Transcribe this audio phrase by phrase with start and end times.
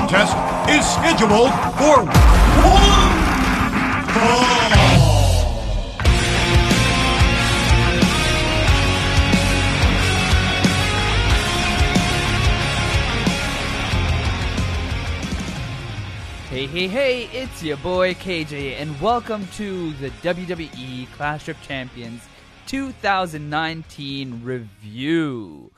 [0.00, 0.34] contest
[0.70, 3.12] is scheduled for one
[4.14, 4.70] fall.
[16.48, 22.22] Hey, hey, hey, it's your boy KJ, and welcome to the WWE Clash of Champions
[22.66, 25.70] 2019 review.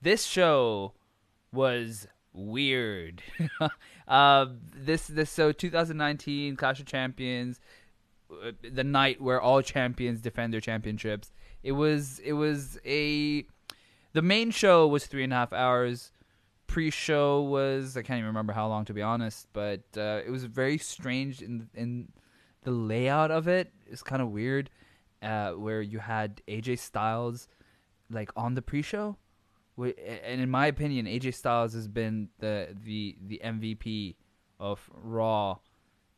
[0.00, 0.92] This show
[1.52, 3.22] was weird.
[4.08, 7.60] uh, this, this, so 2019 Clash of Champions,
[8.30, 11.32] uh, the night where all champions defend their championships.
[11.62, 13.44] It was, it was a,
[14.12, 16.12] the main show was three and a half hours
[16.70, 20.44] pre-show was I can't even remember how long to be honest, but uh, it was
[20.44, 22.12] very strange in in
[22.62, 23.72] the layout of it.
[23.88, 24.70] It's kind of weird,
[25.20, 27.48] uh, where you had AJ Styles
[28.08, 29.16] like on the pre-show,
[29.84, 34.16] and in my opinion, AJ Styles has been the the the MVP
[34.58, 35.58] of Raw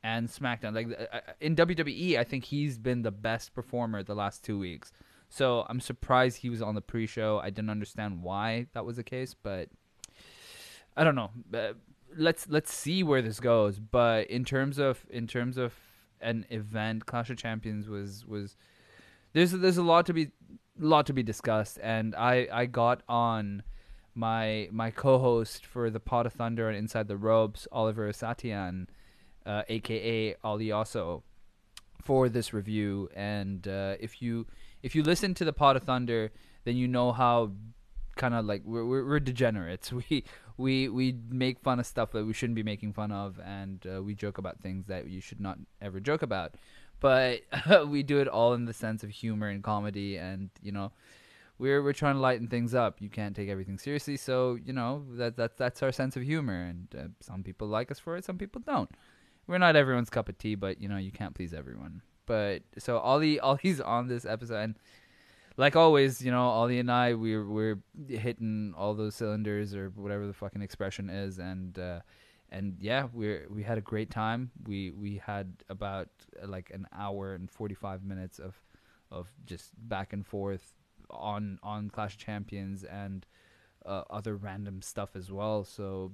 [0.03, 0.75] and SmackDown.
[0.75, 4.59] Like uh, uh, in WWE, I think he's been the best performer the last two
[4.59, 4.93] weeks.
[5.29, 7.41] So I'm surprised he was on the pre-show.
[7.43, 9.69] I didn't understand why that was the case, but
[10.97, 11.31] I don't know.
[11.55, 11.73] Uh,
[12.17, 13.79] let's let's see where this goes.
[13.79, 15.75] But in terms of in terms of
[16.21, 18.57] an event, Clash of Champions was was
[19.33, 20.31] there's there's a lot to be
[20.79, 23.63] lot to be discussed, and I I got on
[24.15, 28.87] my my co-host for the Pot of Thunder and Inside the Ropes, Oliver Satian,
[29.47, 31.23] uh, aka Ali also,
[32.03, 33.09] for this review.
[33.15, 34.47] And uh, if you
[34.83, 36.33] if you listen to the Pot of Thunder,
[36.65, 37.53] then you know how
[38.17, 39.93] kind of like we're, we're, we're degenerates.
[40.11, 40.25] We
[40.59, 44.03] we we make fun of stuff that we shouldn't be making fun of, and uh,
[44.03, 46.57] we joke about things that you should not ever joke about.
[47.03, 47.41] But
[47.89, 50.93] we do it all in the sense of humor and comedy, and you know,
[51.59, 53.03] we're we're trying to lighten things up.
[53.03, 56.63] You can't take everything seriously, so you know that that that's our sense of humor,
[56.63, 58.91] and uh, some people like us for it, some people don't.
[59.49, 62.03] We're not everyone's cup of tea, but you know you can't please everyone.
[62.25, 64.75] But so Ollie Ollie's on this episode, and
[65.57, 70.29] like always, you know, Ollie and I we're we're hitting all those cylinders or whatever
[70.29, 72.01] the fucking expression is, and uh,
[72.53, 74.51] and yeah, we we had a great time.
[74.67, 76.09] We we had about
[76.41, 78.55] uh, like an hour and forty five minutes of
[79.11, 80.75] of just back and forth
[81.11, 83.27] on on Clash Champions and
[83.87, 85.65] uh, other random stuff as well.
[85.65, 86.13] So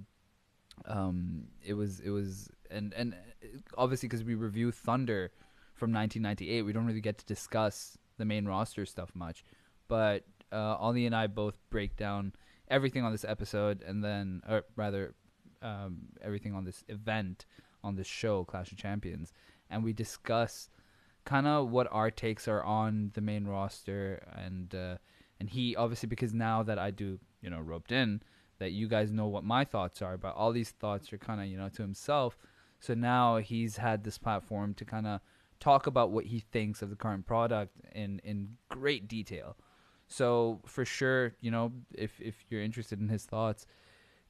[0.86, 3.46] um, it was it was and and uh,
[3.76, 5.32] obviously because we review Thunder
[5.74, 9.44] from 1998, we don't really get to discuss the main roster stuff much,
[9.88, 12.32] but uh, Ollie and I both break down
[12.68, 15.14] everything on this episode, and then, or rather,
[15.62, 17.46] um, everything on this event
[17.84, 19.32] on this show, Clash of Champions,
[19.70, 20.68] and we discuss
[21.24, 24.96] kind of what our takes are on the main roster, and uh,
[25.38, 28.22] and he obviously because now that I do, you know, roped in,
[28.58, 31.46] that you guys know what my thoughts are, but all these thoughts are kind of
[31.46, 32.38] you know to himself.
[32.80, 35.20] So now he's had this platform to kind of
[35.60, 39.56] talk about what he thinks of the current product in in great detail.
[40.08, 43.66] So for sure, you know, if if you're interested in his thoughts,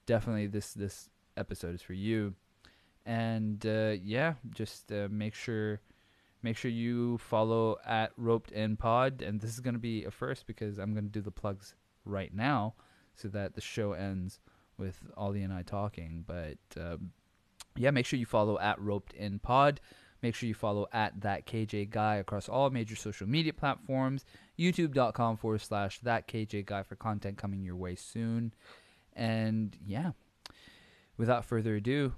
[0.07, 2.35] definitely this this episode is for you.
[3.07, 5.81] And uh, yeah, just uh, make sure
[6.43, 9.23] make sure you follow at Roped In Pod.
[9.23, 12.75] And this is gonna be a first because I'm gonna do the plugs right now,
[13.15, 14.41] so that the show ends
[14.77, 16.25] with Ollie and I talking.
[16.27, 17.11] But um,
[17.77, 19.81] yeah, make sure you follow at Roped In Pod.
[20.21, 24.25] Make sure you follow at that KJ guy across all major social media platforms.
[24.59, 28.53] YouTube.com forward slash that KJ guy for content coming your way soon.
[29.15, 30.13] And yeah,
[31.19, 32.15] without further ado,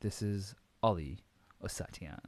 [0.00, 1.18] this is Ali
[1.62, 2.20] Ossatian.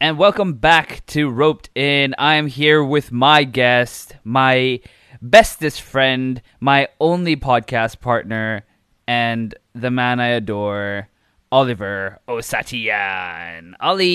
[0.00, 2.14] And welcome back to Roped In.
[2.18, 4.80] I am here with my guest, my
[5.22, 8.66] bestest friend, my only podcast partner,
[9.08, 11.08] and the man I adore,
[11.50, 13.72] Oliver Ossatian.
[13.80, 14.12] Ollie,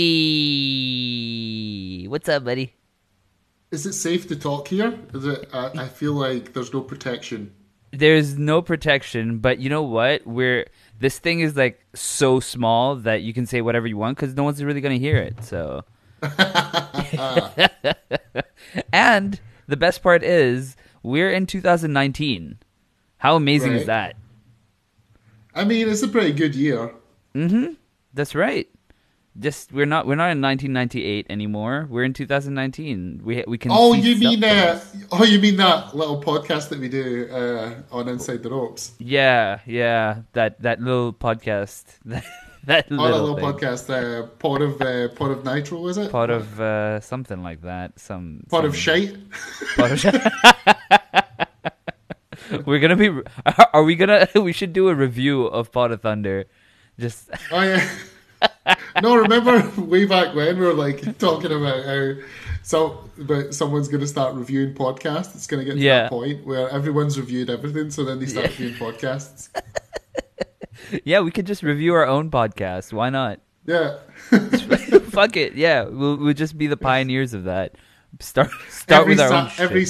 [2.07, 2.75] what's up, buddy?
[3.71, 4.97] Is it safe to talk here?
[5.13, 5.47] Is it?
[5.53, 7.53] I, I feel like there's no protection.
[7.91, 10.25] There's no protection, but you know what?
[10.25, 10.67] We're
[10.99, 14.43] this thing is like so small that you can say whatever you want because no
[14.43, 15.43] one's really gonna hear it.
[15.43, 15.83] So,
[18.91, 22.57] and the best part is we're in 2019.
[23.17, 23.81] How amazing right.
[23.81, 24.15] is that?
[25.53, 26.91] I mean, it's a pretty good year.
[27.35, 27.73] Mm-hmm.
[28.13, 28.67] That's right.
[29.37, 31.87] Just we're not we're not in 1998 anymore.
[31.89, 33.21] We're in 2019.
[33.23, 33.71] We we can.
[33.73, 34.81] Oh, you mean uh,
[35.11, 38.93] oh you mean that little podcast that we do uh, on Inside the Ropes?
[38.99, 40.21] Yeah, yeah.
[40.33, 41.83] That that little podcast.
[42.05, 42.23] that
[42.61, 43.45] Oh, that little, little thing.
[43.45, 44.27] podcast, uh,
[44.61, 46.11] of uh, of Nitro, is it?
[46.11, 47.97] Pot of uh, something like that.
[47.99, 49.15] Some of some- shite.
[49.77, 50.21] pot of shit.
[52.65, 53.09] We're gonna be.
[53.73, 54.27] Are we gonna?
[54.35, 56.45] We should do a review of Pot of Thunder.
[56.99, 57.87] Just Oh yeah.
[59.01, 62.13] no, remember way back when we were like talking about how
[62.63, 65.35] so but someone's going to start reviewing podcasts.
[65.35, 66.01] It's going to get to Yeah.
[66.03, 69.49] that point where everyone's reviewed everything, so then they start reviewing podcasts.
[71.03, 72.93] yeah, we could just review our own podcast.
[72.93, 73.39] Why not?
[73.65, 73.97] Yeah.
[75.09, 75.55] Fuck it.
[75.55, 77.75] Yeah, we'll we'll just be the pioneers of that.
[78.19, 79.85] Start start every with our Sa- every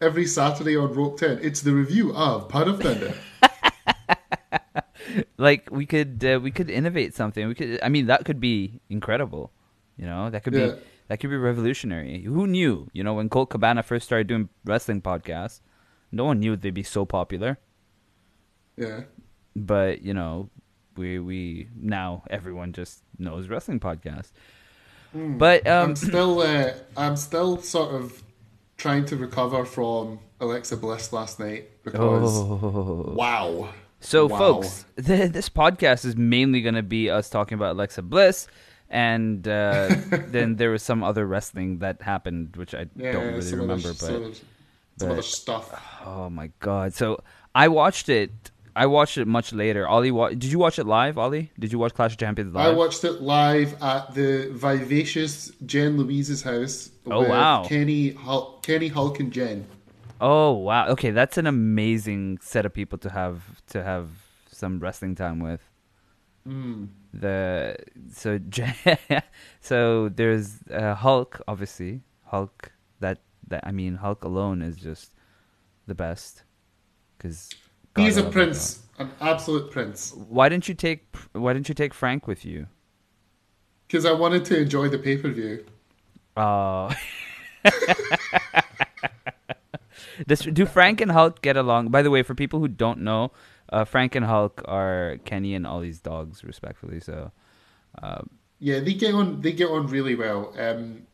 [0.00, 3.14] every Saturday on Roped In, it's the review of Pod of Thunder.
[5.38, 7.48] Like we could uh, we could innovate something.
[7.48, 7.80] We could.
[7.82, 9.52] I mean, that could be incredible.
[9.96, 10.66] You know, that could Yeah.
[10.66, 10.72] be
[11.08, 12.22] that could be revolutionary.
[12.22, 12.88] Who knew?
[12.92, 15.60] You know, when Colt Cabana first started doing wrestling podcasts,
[16.12, 17.58] no one knew they'd be so popular.
[18.76, 19.02] Yeah.
[19.56, 20.50] But you know,
[20.96, 24.32] we we now everyone just knows wrestling podcasts.
[25.12, 28.22] But um, I'm still uh, I'm still sort of
[28.76, 33.12] trying to recover from Alexa Bliss last night because oh.
[33.16, 33.68] wow.
[34.00, 34.38] So, Wow.
[34.38, 38.48] folks, th- this podcast is mainly going to be us talking about Alexa Bliss,
[38.88, 39.94] and uh,
[40.28, 43.90] then there was some other wrestling that happened, which I Yeah, don't really remember.
[43.90, 44.32] other, but some,
[44.98, 45.82] but- other stuff.
[46.06, 46.94] oh my god!
[46.94, 47.22] So
[47.54, 48.30] I watched it.
[48.76, 49.86] I watched it much later.
[49.86, 51.18] Ollie, wa- did you watch it live?
[51.18, 52.68] Ollie, did you watch Clash of Champions live?
[52.72, 56.90] I watched it live at the vivacious Jen Louise's house.
[57.06, 57.64] Oh, wow.
[57.66, 59.66] Kenny Hulk, Kenny Hulk and Jen.
[60.20, 60.88] Oh wow!
[60.88, 64.08] Okay, that's an amazing set of people to have to have
[64.48, 65.62] some wrestling time with.
[66.46, 66.88] Mm.
[67.12, 67.76] The
[68.12, 68.38] so
[69.60, 72.72] so there's uh, Hulk, obviously Hulk.
[73.00, 73.18] That
[73.48, 75.12] that I mean Hulk alone is just
[75.86, 76.42] the best
[77.16, 77.50] because
[77.96, 80.14] He's a prince, an absolute prince.
[80.28, 82.66] Why didn't you take Why didn't you take Frank with you?
[83.86, 85.64] Because I wanted to enjoy the pay per view.
[86.36, 86.94] Uh,
[90.26, 91.88] Does, do Frank and Hulk get along?
[91.88, 93.32] By the way, for people who don't know,
[93.70, 97.00] uh, Frank and Hulk are Kenny and Ollie's dogs, respectfully.
[97.00, 97.32] So,
[98.02, 98.22] uh,
[98.58, 99.40] Yeah, they get on.
[99.40, 100.54] They get on really well.
[100.58, 101.06] Um,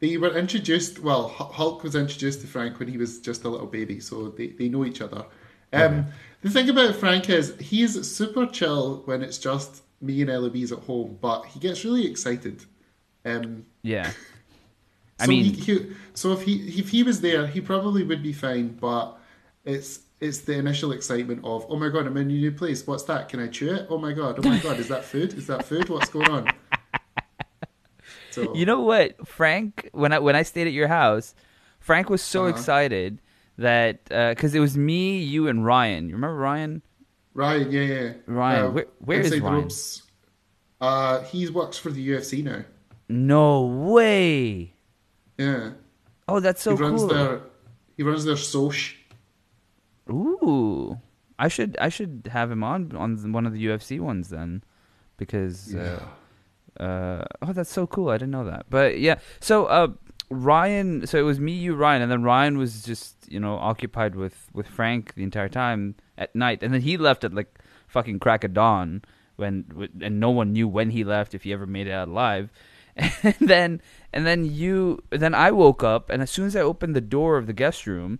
[0.00, 0.98] they were introduced.
[0.98, 4.48] Well, Hulk was introduced to Frank when he was just a little baby, so they,
[4.48, 5.24] they know each other.
[5.72, 6.06] Um,
[6.42, 10.80] The thing about Frank is he's super chill when it's just me and Eloise at
[10.80, 12.64] home, but he gets really excited.
[13.24, 14.10] Um, yeah.
[15.18, 18.22] I so mean, he, he, so if he if he was there, he probably would
[18.22, 18.68] be fine.
[18.80, 19.18] But
[19.64, 22.86] it's it's the initial excitement of oh my god, I'm in a new place.
[22.86, 23.28] What's that?
[23.28, 23.86] Can I chew it?
[23.90, 25.34] Oh my god, oh my god, is that food?
[25.34, 25.88] Is that food?
[25.88, 26.52] What's going on?
[28.30, 29.90] So you know what, Frank?
[29.92, 31.34] When I when I stayed at your house,
[31.80, 32.50] Frank was so Uh-huh.
[32.50, 33.20] excited
[33.58, 36.08] that because it was me, you, and Ryan.
[36.08, 36.82] You remember Ryan?
[37.34, 39.68] Ryan, yeah, yeah, Ryan, where- where is Ryan?
[40.80, 42.64] Uh, he works for the UFC now.
[43.08, 44.71] No way!
[45.42, 45.70] Yeah,
[46.28, 47.08] Oh, that's so he runs cool.
[47.12, 47.40] their
[47.96, 48.94] he runs their Soch.
[50.10, 50.98] Ooh,
[51.38, 54.62] I should I should have him on on one of the UFC ones then,
[55.16, 56.02] because uh,
[56.80, 58.08] uh, oh that's so cool.
[58.10, 58.66] I didn't know that.
[58.70, 59.88] But yeah, so uh,
[60.30, 64.14] Ryan, so it was me, you, Ryan, and then Ryan was just you know occupied
[64.14, 68.18] with with Frank the entire time at night, and then he left at like fucking
[68.18, 69.02] crack of dawn
[69.36, 69.64] when
[70.00, 72.50] and no one knew when he left if he ever made it out alive.
[73.22, 73.82] And then
[74.12, 77.38] and then you then I woke up and as soon as I opened the door
[77.38, 78.18] of the guest room,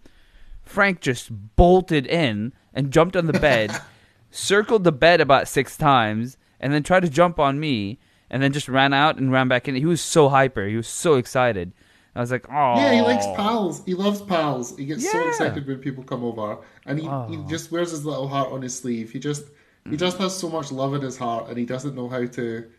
[0.62, 3.71] Frank just bolted in and jumped on the bed,
[4.31, 7.99] circled the bed about six times, and then tried to jump on me,
[8.31, 9.75] and then just ran out and ran back in.
[9.75, 10.67] He was so hyper.
[10.67, 11.73] He was so excited.
[12.14, 12.76] I was like, oh.
[12.76, 13.83] Yeah, he likes pals.
[13.87, 14.76] He loves pals.
[14.76, 17.47] He gets so excited when people come over, and he, he Oh.
[17.49, 19.11] just wears his little heart on his sleeve.
[19.11, 19.45] He just
[19.88, 20.21] he just mm.
[20.21, 22.71] has so much love in his heart, and he doesn't know how to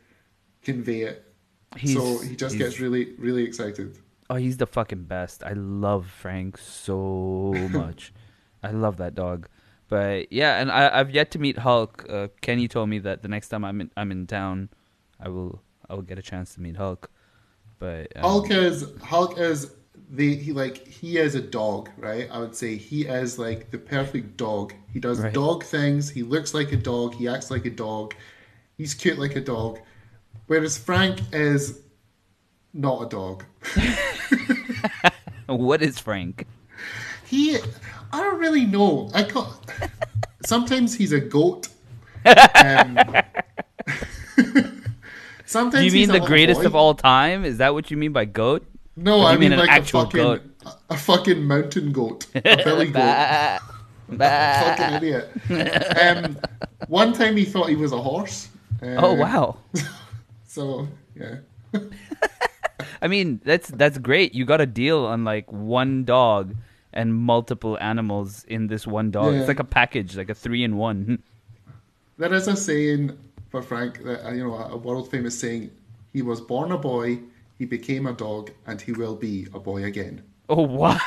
[0.63, 1.32] convey it.
[1.81, 3.97] So he just gets really really excited.
[4.29, 5.43] Oh, he's the fucking best.
[5.43, 8.13] I love Frank so much.
[8.63, 9.47] I love that dog.
[9.89, 12.05] But yeah, and I, I've yet to meet Hulk.
[12.09, 14.69] Uh, Kenny told me that the next time I'm in, I'm in town,
[15.19, 17.11] I will I will get a chance to meet Hulk.
[17.79, 19.71] But um, Hulk is Hulk is
[20.09, 22.27] the he like he is a dog, right?
[22.31, 24.73] I would say he is like the perfect dog.
[24.91, 25.33] He does Right.
[25.33, 26.09] dog things.
[26.09, 27.15] He looks like a dog.
[27.15, 28.15] He acts like a dog.
[28.77, 29.79] He's cute like a dog.
[30.47, 31.79] Whereas Frank is
[32.73, 33.43] not a dog.
[35.47, 36.45] what is Frank?
[37.25, 37.57] He,
[38.11, 39.09] I don't really know.
[39.13, 39.53] I call,
[40.45, 41.67] sometimes he's a goat.
[42.25, 42.97] Um,
[45.45, 46.67] sometimes Do you mean the greatest boy.
[46.67, 47.45] of all time?
[47.45, 48.65] Is that what you mean by goat?
[48.95, 50.41] No, I mean, mean an like actual a fucking goat?
[50.89, 53.59] a fucking mountain goat, a billy goat.
[54.17, 55.29] Fucking idiot.
[55.99, 56.37] Um,
[56.87, 58.49] one time he thought he was a horse.
[58.83, 59.57] oh Uh, wow.
[60.53, 61.37] So yeah,
[63.01, 64.35] I mean, that's that's great.
[64.35, 66.53] You got a deal on like one dog
[66.93, 69.33] and multiple animals in this one dog.
[69.33, 69.39] Yeah.
[69.39, 71.23] It's like a package, like a three in one.
[72.19, 73.17] there is a saying
[73.49, 75.71] for Frank that uh, you know a world famous saying:
[76.13, 77.17] "He was born a boy,
[77.57, 80.99] he became a dog, and he will be a boy again." Oh wow!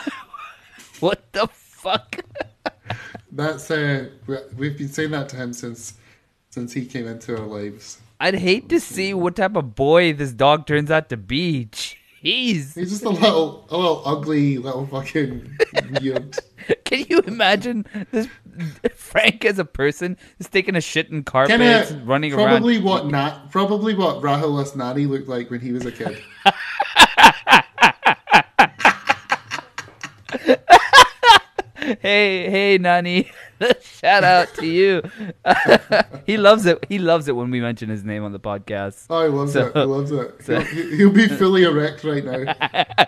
[0.99, 2.19] what the fuck?
[3.31, 4.09] That's uh,
[4.57, 5.95] we've been saying that to him since
[6.51, 7.99] since he came into our lives.
[8.19, 11.69] I'd hate to see what type of boy this dog turns out to be.
[11.73, 12.75] Jeez.
[12.75, 15.59] He's just a little, a little ugly, little fucking
[16.01, 16.37] weird.
[16.85, 18.27] Can you imagine this
[18.95, 22.49] Frank as a person is taking a shit in carpets, Kinda running around?
[22.49, 26.19] probably what Nat, probably what Rahul Asnani looked like when he was a kid.
[32.01, 33.31] Hey, hey, Nani!
[34.01, 35.03] Shout out to you.
[36.27, 36.85] he loves it.
[36.89, 39.07] He loves it when we mention his name on the podcast.
[39.11, 39.75] Oh, he loves So- it.
[39.77, 40.43] He loves it.
[40.45, 42.55] so- He'll, he'll be fully erect right now.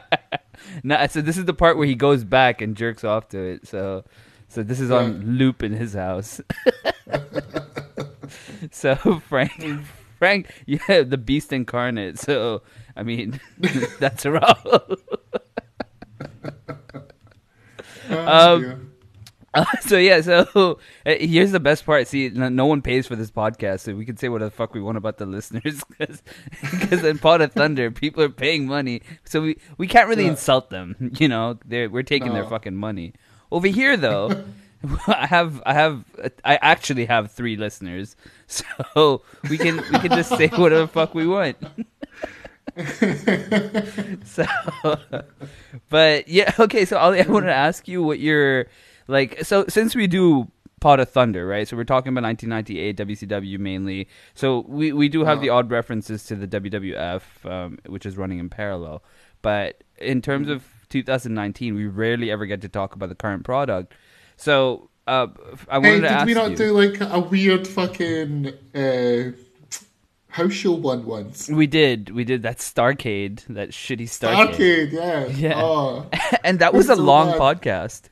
[0.85, 3.66] No, so this is the part where he goes back and jerks off to it.
[3.66, 4.04] So,
[4.49, 6.40] so this is on loop in his house.
[8.71, 8.95] so
[9.28, 9.52] Frank,
[10.18, 12.18] Frank, yeah, the beast incarnate.
[12.18, 12.62] So
[12.97, 13.40] I mean,
[13.99, 14.99] that's Raul.
[18.11, 18.88] Oh, Um.
[19.59, 22.07] Uh, so yeah, so uh, here's the best part.
[22.07, 24.75] See, no, no one pays for this podcast, so we can say what the fuck
[24.75, 29.41] we want about the listeners, because in Pot of Thunder, people are paying money, so
[29.43, 30.31] we we can't really Yeah.
[30.31, 31.12] insult them.
[31.19, 33.15] You know, they're we're taking their fucking money.
[33.50, 34.45] Over here, though,
[35.09, 36.05] I have I have
[36.45, 38.15] I actually have three listeners,
[38.47, 41.57] so we can we can just say whatever the fuck we want.
[44.25, 44.45] so,
[45.88, 46.85] but yeah, okay.
[46.85, 48.67] So Ollie, I want to ask you what your
[49.09, 49.45] like.
[49.45, 50.47] So since we do
[50.81, 51.67] Pot of Thunder, right?
[51.67, 54.09] So we're talking about 1998 WCW mainly.
[54.35, 55.43] So we we do have Uh-huh.
[55.43, 59.03] the odd references to the WWF, um, which is running in parallel.
[59.43, 63.93] But in terms of 2019, we rarely ever get to talk about the current product.
[64.37, 65.27] So uh,
[65.69, 65.85] I wanted to ask.
[65.85, 66.57] Hey, to did ask we not you.
[66.57, 69.33] do like a weird fucking uh,
[70.29, 71.49] house show one once?
[71.49, 75.27] we did, we did that Starcade, that shitty Starcade, Arcade, yeah.
[75.49, 75.61] Yeah.
[75.62, 76.07] Oh,
[76.45, 77.41] and that was a So long bad.
[77.62, 78.03] podcast.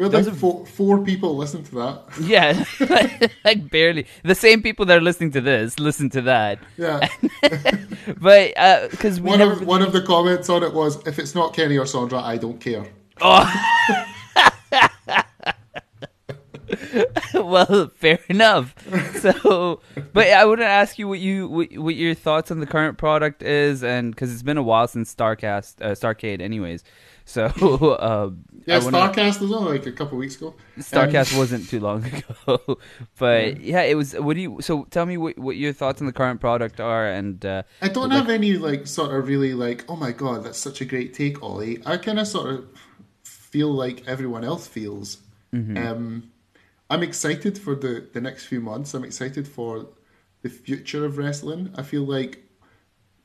[0.00, 2.04] We had Those like four, four people listen to that.
[2.22, 2.64] Yeah,
[3.44, 4.06] like barely.
[4.22, 7.06] The same people that are listening to this listen to that, Yeah.
[8.18, 8.54] but
[8.90, 11.76] because we one of one of the comments on it was, "If it's not Kenny
[11.76, 12.86] or Sandra, I don't care."
[13.20, 13.44] Oh.
[17.34, 18.74] well, fair enough.
[19.18, 19.82] So,
[20.14, 22.96] but I want to ask you what you what, what your thoughts on the current
[22.96, 26.84] product is, and because it's been a while since Starcast, uh, Starcade, anyways.
[27.30, 27.44] So,
[28.10, 28.30] uh,
[28.66, 30.54] Yeah, wanna- Starcast was only like a couple weeks ago.
[30.78, 32.78] Starcast Um, wasn't too long ago,
[33.18, 34.14] but yeah, it was.
[34.14, 34.58] What do you?
[34.60, 37.88] So, tell me what what your thoughts on the current product are, and uh, I
[37.88, 40.84] don't Like- have any like sort of really like, oh my god, that's such a
[40.84, 41.78] great take, Ollie.
[41.86, 42.64] I kind of sort of
[43.22, 45.18] feel like everyone else feels.
[45.52, 46.30] Um,
[46.90, 48.94] I'm excited for the the next few months.
[48.94, 49.86] I'm excited for
[50.42, 51.62] the future of wrestling.
[51.76, 52.32] I feel like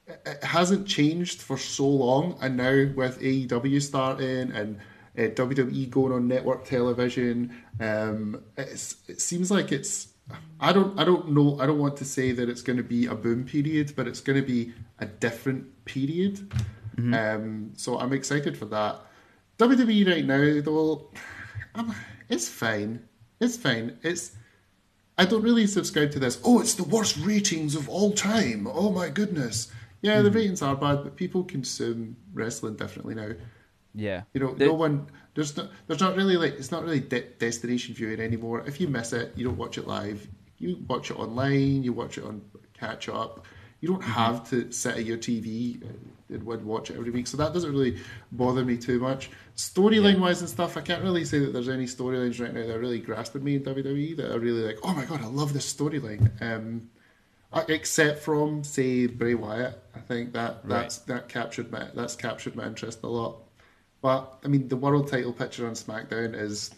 [0.08, 4.78] it hasn't changed for so long, and now with AEW starting and
[5.18, 10.10] uh, WWE going on network television, um, it's, it seems like it's.
[10.60, 11.00] I don't.
[11.00, 11.60] I don't know.
[11.60, 14.22] I don't want to say that it's going to be a boom period, but it's
[14.22, 16.52] going to be a different period.
[16.98, 19.02] Um, so I'm excited for that.
[19.60, 21.10] WWE right now, though,
[21.76, 21.96] um,
[22.30, 23.08] it's fine.
[23.40, 23.98] It's fine.
[24.02, 24.32] It's.
[25.18, 26.42] I don't really subscribe to this.
[26.44, 28.68] Oh, it's the worst ratings of all time.
[28.70, 29.72] Oh my goodness.
[30.06, 33.32] Yeah, the ratings are bad, but people consume wrestling differently now.
[33.94, 35.08] yeah, You know, The- no one.
[35.34, 35.70] There's not.
[35.88, 36.54] There's not really like.
[36.54, 38.64] It's not really de- destination viewing anymore.
[38.66, 40.26] If you miss it, you don't watch it live.
[40.60, 41.84] You watch it online.
[41.84, 42.42] You watch it on
[42.74, 43.46] catch up.
[43.82, 45.82] You don't have to sit at your TV
[46.30, 47.28] and would watch it every week.
[47.28, 47.98] So that doesn't really
[48.32, 49.30] bother me too much.
[49.58, 52.76] Storyline wise and stuff, I can't really say that there's any storylines right now that
[52.76, 55.54] are really grasping me in WWE that are really like, oh my god, I love
[55.54, 56.32] this storyline.
[56.42, 56.90] Um,
[57.68, 62.66] except from say Bray Wyatt, I think that that's that captured my that's captured my
[62.66, 63.38] interest a lot.
[64.02, 66.72] But I mean, the world title picture on SmackDown is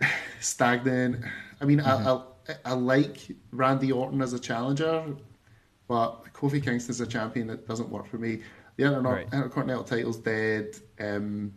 [0.40, 1.24] stagnant.
[1.60, 2.22] I mean, I, I
[2.64, 3.18] I like
[3.50, 5.04] Randy Orton as a challenger,
[5.88, 8.42] but Kofi Kingston as a champion that doesn't work for me.
[8.76, 9.26] The Interno- Right.
[9.32, 10.76] Intercontinental title's dead.
[11.00, 11.52] Um,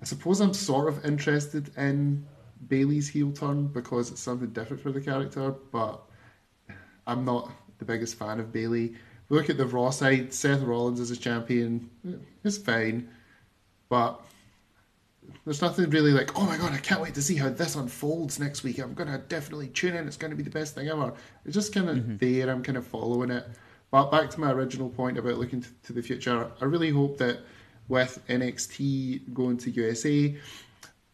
[0.00, 2.26] I suppose I'm sort of interested in
[2.68, 6.02] Bayley's heel turn because it's something different for the character, but
[7.06, 8.94] I'm not the biggest fan of Bayley.
[9.28, 11.88] Look at the Raw side, Seth Rollins as a champion,
[12.44, 13.08] it's fine,
[13.88, 14.20] but
[15.44, 18.38] there's nothing really like, oh my god, I can't wait to see how this unfolds
[18.38, 18.78] next week.
[18.78, 20.06] I'm gonna definitely tune in.
[20.06, 21.14] It's gonna be the best thing ever.
[21.44, 22.16] It's just kind of Mm-hmm.
[22.18, 22.50] there.
[22.50, 23.46] I'm kind of following it.
[23.90, 27.18] But back to my original point about looking to, to the future, I really hope
[27.18, 27.40] that
[27.88, 30.34] with NXT going to USA,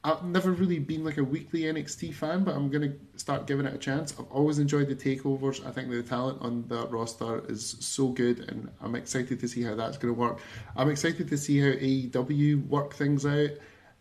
[0.09, 3.75] I've never really been like a weekly NXT fan, but I'm gonna start giving it
[3.75, 4.15] a chance.
[4.19, 5.67] I've always enjoyed the takeovers.
[5.67, 9.63] I think the talent on that roster is so good, and I'm excited to see
[9.63, 10.39] how that's gonna work.
[10.77, 13.51] I'm excited to see how AEW work things out.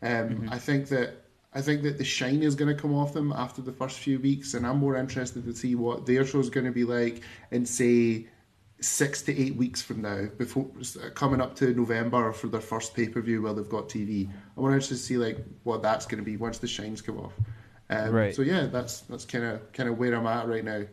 [0.01, 3.33] Um, I think that I think that the shine is going to come off them
[3.33, 6.51] after the first few weeks, and I'm more interested to see what their show is
[6.51, 8.27] going to be like in say
[8.79, 10.67] six to eight weeks from now, before
[11.15, 14.29] coming up to November for their first pay per view while they've got TV.
[14.55, 17.33] More interested to see like what that's going to be once the shines come off.
[17.89, 18.35] Um, Right.
[18.35, 20.83] So yeah, that's that's kind of kind of where I'm at right now.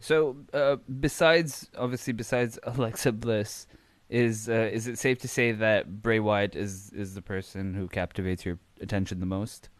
[0.00, 3.66] So, uh, besides obviously besides Alexa Bliss,
[4.10, 7.88] is uh, is it safe to say that Bray Wyatt is is the person who
[7.88, 9.70] captivates your attention the most?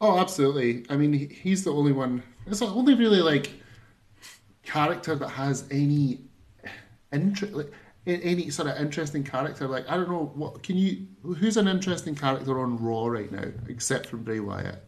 [0.00, 0.86] Oh, absolutely.
[0.88, 2.22] I mean, he's the only one.
[2.46, 3.50] It's the only really like
[4.62, 6.20] character that has any
[7.12, 7.72] like
[8.06, 9.68] any sort of interesting character.
[9.68, 11.06] Like I don't know what can you.
[11.22, 14.84] Who's an interesting character on Raw right now, except for Bray Wyatt?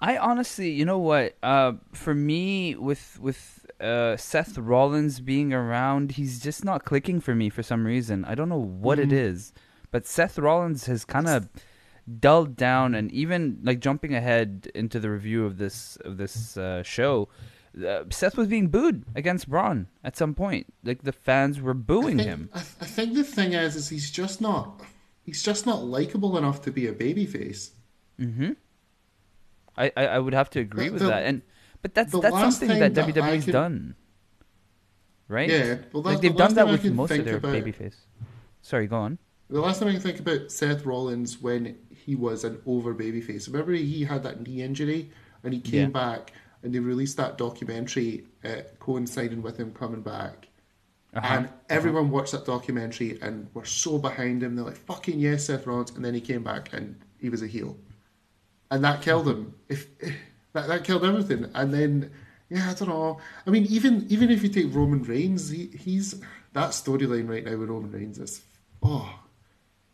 [0.00, 1.36] I honestly, you know what?
[1.42, 7.34] Uh, for me, with with uh, Seth Rollins being around, he's just not clicking for
[7.34, 8.24] me for some reason.
[8.24, 9.52] I don't know what it is,
[9.90, 11.48] but Seth Rollins has kind of
[12.18, 16.82] dulled down, and even like jumping ahead into the review of this of this uh,
[16.82, 17.28] show.
[17.74, 20.66] Uh, Seth was being booed against Braun at some point.
[20.84, 22.50] Like the fans were booing I think, him.
[22.54, 24.82] I, I think the thing is, is he's just not.
[25.22, 27.70] He's just not likable enough to be a babyface.
[29.76, 31.42] I, I, I would have to agree The- with the- that, and
[31.80, 33.96] but that's that's something that that WWE's done,
[35.28, 35.48] right?
[35.50, 37.54] Yeah, well, that's like they've the done that with most of their about.
[37.54, 37.96] babyface.
[38.60, 39.18] Sorry, go on.
[39.50, 43.48] The last time I can think about Seth Rollins when he was an over babyface.
[43.48, 45.10] Remember he had that knee injury
[45.42, 45.86] and he came Yeah.
[45.88, 50.48] back and they released that documentary uh, coinciding with him coming back.
[51.14, 51.26] Uh-huh.
[51.26, 54.56] And everyone watched that documentary and were so behind him.
[54.56, 57.46] They're like, "Fucking yes, Seth Rollins!" And then he came back and he was a
[57.46, 57.76] heel,
[58.70, 59.54] and that killed him.
[59.68, 59.88] If
[60.52, 61.50] that that killed everything.
[61.54, 62.10] And then,
[62.48, 63.20] yeah, I don't know.
[63.46, 66.14] I mean, even even if you take Roman Reigns, he, he's
[66.54, 68.42] that storyline right now with Roman Reigns is
[68.82, 69.18] oh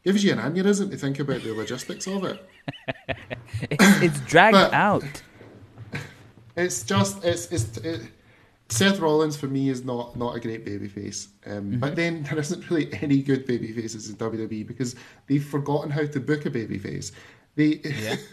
[0.04, 2.48] gives you an aneurysm to think about the logistics of it.
[3.70, 5.22] It's, it's dragged But- out.
[6.58, 8.02] It's just it's it's it,
[8.68, 11.28] Seth Rollins for me is not not a great babyface.
[11.46, 14.94] Um, But then there isn't really any good baby faces in WWE because
[15.26, 17.12] they've forgotten how to book a babyface.
[17.54, 18.16] They Yeah.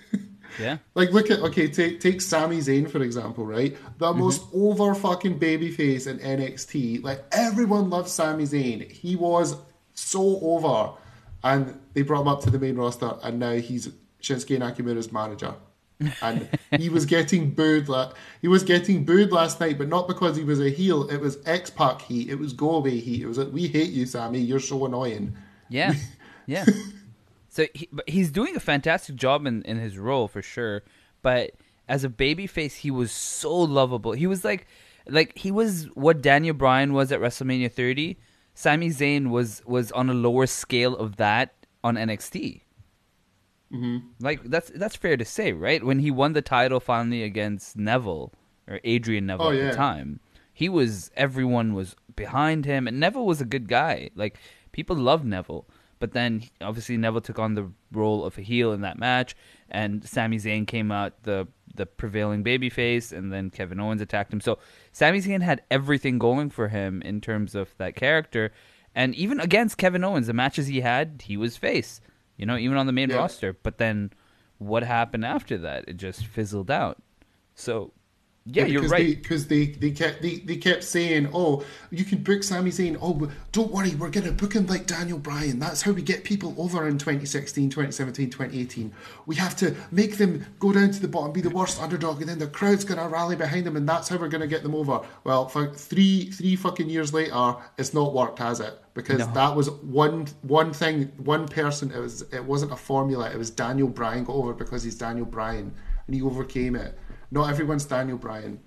[0.58, 0.78] Yeah.
[0.94, 5.38] like look at okay take take Sami Zayn for example right the most over fucking
[5.38, 9.58] babyface in NXT like everyone loves Sami Zayn he was
[9.96, 10.94] so over
[11.44, 13.90] and they brought him up to the main roster and now he's
[14.22, 15.56] Shinsuke Nakamura's manager
[16.22, 20.36] and he was getting booed la- he was getting booed last night but not because
[20.36, 23.28] he was a heel it was X Pac heat it was go away heat it
[23.28, 25.36] was like we hate you Sami you're so annoying
[25.70, 25.94] Yeah.
[26.48, 26.66] Yeah.
[27.50, 30.84] so he, but he's doing a fantastic job in, in his role for sure.
[31.24, 31.52] But
[31.88, 34.12] as a babyface, he was so lovable.
[34.12, 34.68] He was like,
[35.08, 38.18] like he was what Daniel Bryan was at WrestleMania 30.
[38.54, 42.62] Sami Zayn was was on a lower scale of that on NXT.
[43.74, 44.08] Mm-hmm.
[44.20, 45.84] Like that's that's fair to say, right?
[45.84, 48.32] When he won the title finally against Neville
[48.68, 49.70] or Adrian Neville Oh, at yeah.
[49.72, 50.20] the time,
[50.54, 54.10] he was everyone was behind him, and Neville was a good guy.
[54.16, 54.38] Like
[54.72, 55.68] people loved Neville,
[56.00, 59.36] but then obviously Neville took on the role of a heel in that match,
[59.70, 64.40] and Sami Zayn came out the the prevailing babyface, and then Kevin Owens attacked him.
[64.40, 64.60] So
[64.94, 68.52] Sami Zayn had everything going for him in terms of that character,
[68.94, 72.00] and even against Kevin Owens, the matches he had, he was face.
[72.38, 73.18] You know, even on the main Yeah.
[73.18, 73.54] roster.
[73.54, 74.12] But then,
[74.58, 75.86] what happened after that?
[75.88, 77.02] It just fizzled out.
[77.54, 77.92] So,
[78.48, 79.20] yeah, you're right.
[79.20, 82.96] Because they, they, kept they, they kept saying, "Oh, you can book Sami Zayn.
[83.02, 85.58] Oh, don't worry, we're going to book him like Daniel Bryan.
[85.58, 88.94] That's how we get people over in 2016, 2017, 2018.
[89.26, 92.30] We have to make them go down to the bottom, be the worst underdog, and
[92.30, 94.62] then the crowd's going to rally behind them, and that's how we're going to get
[94.62, 98.80] them over." Well, three three fucking years later, it's not worked, has it?
[98.94, 99.34] Because No.
[99.34, 101.92] that was one one thing, one person.
[101.92, 103.28] It was it wasn't a formula.
[103.32, 105.74] It was Daniel Bryan got over because he's Daniel Bryan,
[106.06, 106.98] and he overcame it.
[107.36, 108.62] Not everyone's Daniel Bryan.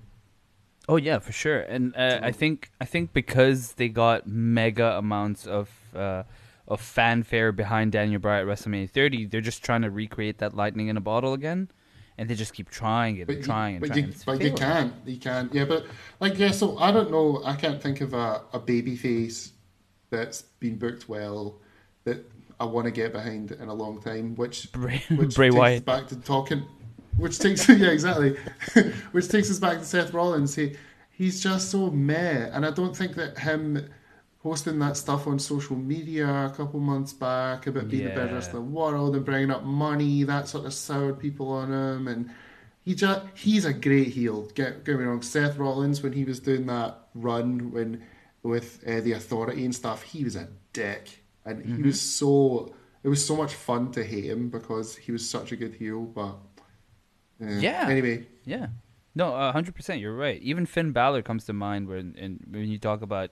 [0.89, 1.61] Oh yeah, for sure.
[1.61, 6.25] And uh, I think I think because they got mega amounts of uh,
[6.69, 10.89] of fanfare behind Daniel Bryan at WrestleMania 30, they're just trying to recreate that lightning
[10.89, 11.71] in a bottle again,
[12.19, 14.07] and they just keep trying it, and trying and but trying.
[14.07, 14.57] You, but you failing.
[14.57, 15.65] can, you can, yeah.
[15.65, 15.87] But
[16.21, 16.51] like, yeah.
[16.51, 17.43] So I don't know.
[17.47, 19.53] I can't think of a, a baby face
[20.11, 21.59] that's been booked well.
[22.05, 25.87] That I want to get behind in a long time, which Bray, which Bray Wyatt.
[25.87, 26.67] back to talking,
[27.19, 28.37] which takes yeah exactly,
[29.13, 30.55] which takes us back to Seth Rollins.
[30.55, 30.77] He
[31.11, 33.89] he's just so meh, and I don't think that him
[34.43, 38.35] posting that stuff on social media a couple months back about being the best Yeah.
[38.35, 42.09] wrestler in the world and bringing up money that sort of soured people on him,
[42.09, 42.31] and
[42.85, 44.49] he just he's a great heel.
[44.55, 48.03] Get get me wrong, Seth Rollins when he was doing that run when
[48.45, 52.73] with uh, the Authority and stuff, he was a dick, and he was so.
[53.05, 56.03] It was so much fun to hate him because he was such a good heel,
[56.03, 56.37] but
[57.41, 57.59] eh.
[57.61, 57.87] Yeah.
[57.89, 58.69] Anyway, Yeah.
[59.15, 60.01] No, a hundred percent.
[60.01, 60.41] You're right.
[60.43, 63.31] Even Finn Balor comes to mind when and when you talk about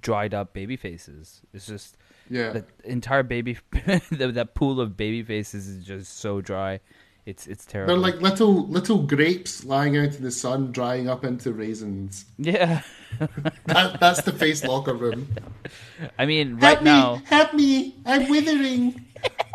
[0.00, 1.40] dried up baby faces.
[1.52, 1.96] It's just
[2.28, 3.58] yeah, the entire baby
[4.10, 6.80] the, that pool of baby faces is just so dry.
[7.26, 7.94] It's it's terrible.
[7.94, 12.24] they're like little little grapes lying out in the sun, drying up into raisins.
[12.38, 12.82] yeah.
[13.66, 15.28] That, that's the face locker room.
[16.18, 17.14] I mean, right help now.
[17.16, 17.94] me, help me!
[18.04, 19.06] I'm withering.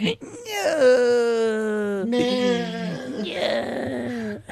[0.00, 0.10] No.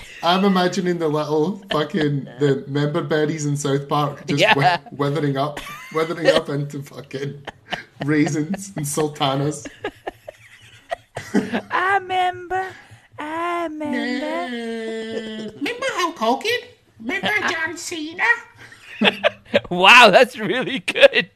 [0.25, 4.55] I'm imagining the little fucking the member berries in South Park just Yeah.
[4.55, 5.59] wi- withering up,
[5.93, 7.43] withering up into fucking
[8.05, 9.67] raisins and sultanas.
[11.35, 12.69] I remember.
[13.19, 15.53] I remember.
[15.57, 16.61] Remember Hulk Hogan?
[17.01, 18.23] Remember John Cena?
[19.71, 21.31] Wow, that's really good.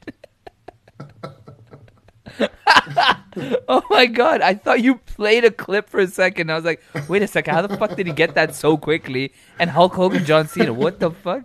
[3.68, 6.50] oh my god, I thought you played a clip for a second.
[6.50, 9.32] I was like, wait a second, how the fuck did he get that so quickly?
[9.58, 11.44] And Hulk Hogan, John Cena, what the fuck?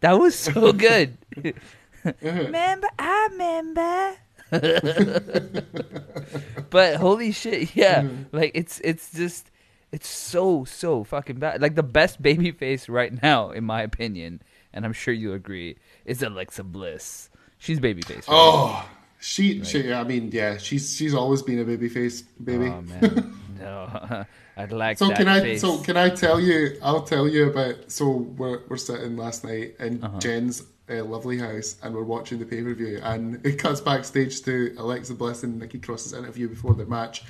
[0.00, 1.16] That was so good.
[1.36, 2.26] Mm-hmm.
[2.26, 4.16] remember, I remember.
[6.70, 8.02] but holy shit, yeah.
[8.02, 8.36] Mm-hmm.
[8.36, 9.50] Like it's it's just
[9.90, 11.60] it's so so fucking bad.
[11.60, 15.76] Like the best baby face right now, in my opinion, and I'm sure you agree,
[16.04, 17.30] is Alexa Bliss.
[17.58, 18.08] She's babyface.
[18.08, 18.24] Right?
[18.28, 18.88] Oh,
[19.20, 19.92] she, she.
[19.92, 22.66] I mean, yeah, she's she's always been a baby face, baby.
[22.66, 24.24] Oh man, no,
[24.56, 25.40] I'd like So that can I?
[25.40, 25.60] face.
[25.60, 26.78] So can I tell you?
[26.82, 27.90] I'll tell you about.
[27.90, 30.18] So we're we're sitting last night in Uh-huh.
[30.18, 34.42] Jen's uh, lovely house, and we're watching the pay per view, and it cuts backstage
[34.42, 37.24] to Alexa Bliss and Nikki Cross's interview before the match,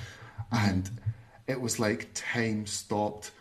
[0.51, 0.89] and
[1.47, 3.31] it was like time stopped.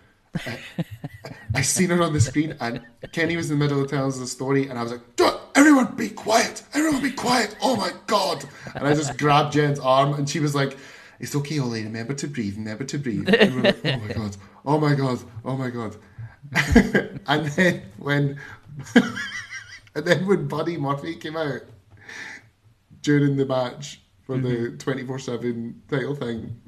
[1.54, 4.18] I, seen her on the screen, and Kenny was in the middle of telling us
[4.18, 6.62] the story, and I was like, "Duh, "Everyone, be quiet!
[6.74, 7.56] Everyone, be quiet!
[7.60, 8.44] Oh my god!"
[8.74, 10.76] And I just grabbed Jen's arm, and she was like,
[11.18, 11.84] "It's okay, Ollie.
[11.84, 12.56] Remember to breathe.
[12.56, 14.36] Remember to breathe." And we're like, "Oh my god!
[14.64, 15.18] Oh my god!
[15.44, 15.96] Oh my god!"
[17.26, 18.38] and then when,
[19.94, 21.62] and then when Buddy Murphy came out
[23.02, 24.76] during the match for the mm-hmm.
[24.78, 26.60] twenty four seven title thing.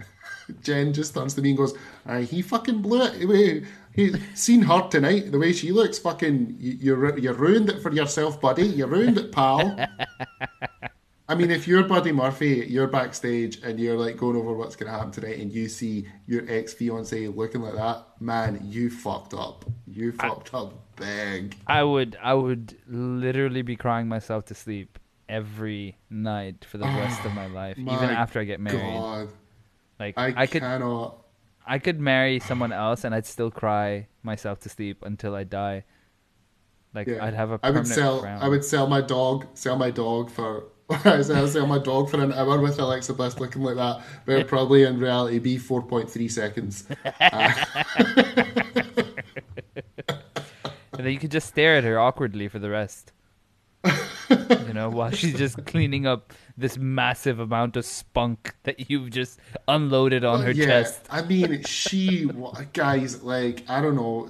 [0.62, 1.74] Jen just turns to me and goes,
[2.06, 3.64] Aye, he fucking blew it.
[3.94, 7.82] He, seen her tonight, the way she looks, fucking, you, you, ru- you ruined it
[7.82, 8.66] for yourself, buddy.
[8.66, 9.76] You ruined it, pal.
[11.30, 14.90] I mean, if you're Buddy Murphy, you're backstage and you're like going over what's going
[14.90, 19.34] to happen tonight, and you see your ex fiance looking like that, man, you fucked
[19.34, 19.66] up.
[19.86, 21.56] You fucked up big.
[21.66, 27.22] I would, I would literally be crying myself to sleep every night for the rest
[27.26, 28.80] of my life, even after I get married.
[28.80, 29.28] God,
[29.98, 31.24] Like I, I could, cannot.
[31.66, 35.84] I could marry someone else and I'd still cry myself to sleep until I die.
[36.94, 37.24] Like Yeah.
[37.24, 38.20] I'd have a I would sell.
[38.20, 38.40] frown.
[38.42, 39.46] I would sell my dog.
[39.54, 40.64] Sell my dog for.
[41.04, 44.32] I sell, sell my dog for an hour with Alexa Bliss looking like that, but
[44.36, 46.86] it'd probably in reality be four point three seconds.
[47.20, 47.52] Uh,
[50.08, 53.12] and then you could just stare at her awkwardly for the rest.
[53.84, 59.38] You know, while she's just cleaning up this massive amount of spunk that you've just
[59.66, 61.06] unloaded on her yeah, chest.
[61.10, 62.28] I mean, she
[62.72, 64.28] guys like I don't know.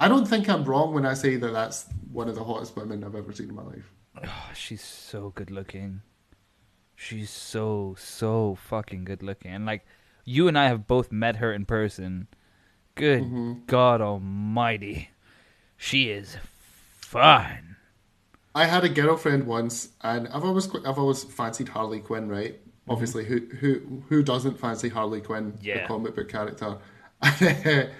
[0.00, 3.04] I don't think I'm wrong when I say that that's one of the hottest women
[3.04, 3.92] I've ever seen in my life.
[4.24, 6.00] Oh, she's so good looking.
[6.96, 9.52] She's so so fucking good looking.
[9.52, 9.84] And like
[10.24, 12.28] you and I have both met her in person.
[12.94, 13.52] Good Mm-hmm.
[13.66, 15.10] God Almighty,
[15.76, 16.36] she is
[17.10, 17.76] fine.
[18.54, 22.54] I had a girlfriend once, and I've always I've always fancied Harley Quinn, right?
[22.54, 22.90] Mm-hmm.
[22.90, 25.82] Obviously, who who who doesn't fancy Harley Quinn, Yeah.
[25.82, 26.78] the comic book character?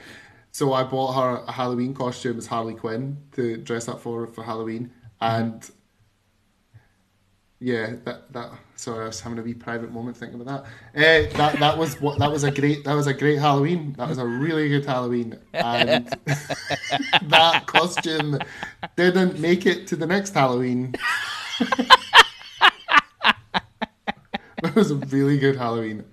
[0.53, 4.43] so I bought her a Halloween costume as Harley Quinn to dress up for for
[4.45, 5.43] Halloween, mm-hmm.
[5.43, 5.71] and
[7.61, 8.51] yeah, that that.
[8.77, 11.29] Sorry, I was having a wee private moment thinking about that.
[11.29, 13.93] Uh, that that was what that was a great that was a great Halloween.
[13.99, 16.07] That was a really good Halloween, and
[17.23, 18.39] that costume
[18.97, 20.95] didn't make it to the next Halloween.
[23.21, 26.05] that was a really good Halloween.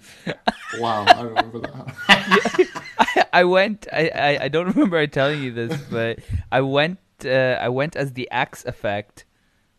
[0.80, 3.28] Wow, I remember that.
[3.34, 3.88] I went.
[3.94, 6.20] I, I, I don't remember I telling you this, but
[6.52, 7.00] I went.
[7.24, 9.24] Uh, I went as the Axe Effect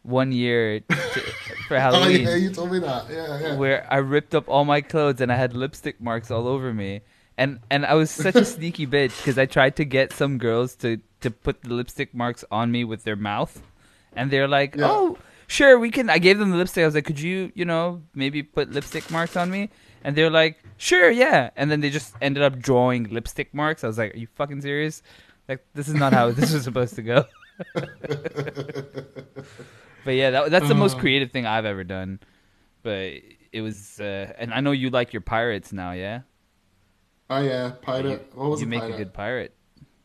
[0.08, 0.94] one year to,
[1.68, 3.04] for Oh Halloween yeah, you told me that.
[3.10, 3.56] Yeah, yeah.
[3.56, 7.02] where I ripped up all my clothes and I had lipstick marks all over me.
[7.36, 10.74] And and I was such a sneaky bitch because I tried to get some girls
[10.76, 13.62] to to put the lipstick marks on me with their mouth,
[14.16, 14.88] and they're like, Yeah.
[14.90, 16.82] "Oh, sure, we can." I gave them the lipstick.
[16.82, 19.70] I was like, "Could you, you know, maybe put lipstick marks on me?"
[20.02, 23.84] And they're like, "Sure, yeah." And then they just ended up drawing lipstick marks.
[23.84, 25.02] I was like, "Are you fucking serious?
[25.48, 27.24] Like, this is not how this was supposed to go."
[30.04, 31.00] but yeah, that, that's the most Uh.
[31.00, 32.20] creative thing I've ever done.
[32.82, 33.12] But
[33.52, 36.20] it was, uh, and I know you like your pirates now, yeah.
[37.30, 38.28] Oh yeah, pirate.
[38.32, 38.94] You, what was you make pirate?
[38.94, 39.54] a good pirate.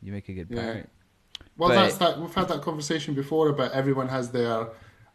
[0.01, 0.61] You make a good Yeah.
[0.61, 0.89] pirate.
[1.57, 2.19] Well, But- that's that.
[2.19, 4.67] We've had that conversation before about everyone has their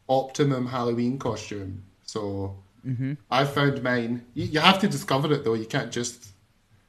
[0.08, 1.82] optimum Halloween costume.
[2.04, 3.14] So Mm-hmm.
[3.30, 4.24] I found mine.
[4.34, 5.54] You, you have to discover it though.
[5.54, 6.28] You can't just.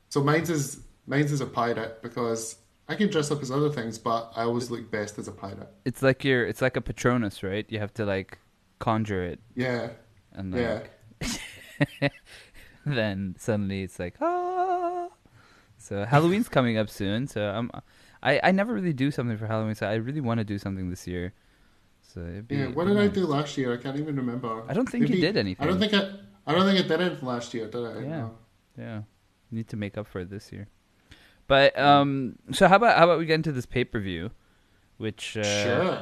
[0.09, 2.55] So mine's is mine's is a pirate because
[2.89, 5.69] I can dress up as other things, but I always look best as a pirate.
[5.85, 7.65] It's like your, it's like a Patronus, right?
[7.69, 8.39] You have to like
[8.79, 9.91] conjure it, Yeah,
[10.33, 10.81] and yeah.
[12.85, 15.07] then suddenly it's like ah.
[15.77, 17.69] So Halloween's coming up soon, so I'm,
[18.23, 20.89] I I never really do something for Halloween, so I really want to do something
[20.89, 21.33] this year.
[22.01, 23.71] So it'd be, Yeah, what did be I do last year?
[23.71, 24.63] I can't even remember.
[24.67, 25.63] I don't think you did anything.
[25.63, 26.09] I don't think I.
[26.47, 27.93] I don't think I did anything last year, did I?
[27.99, 28.09] Yeah.
[28.09, 28.37] No.
[28.77, 29.01] Yeah,
[29.51, 30.67] need to make up for it this year.
[31.49, 34.29] But um, so how about how about we get into this pay per view,
[34.97, 36.01] which uh, Sure.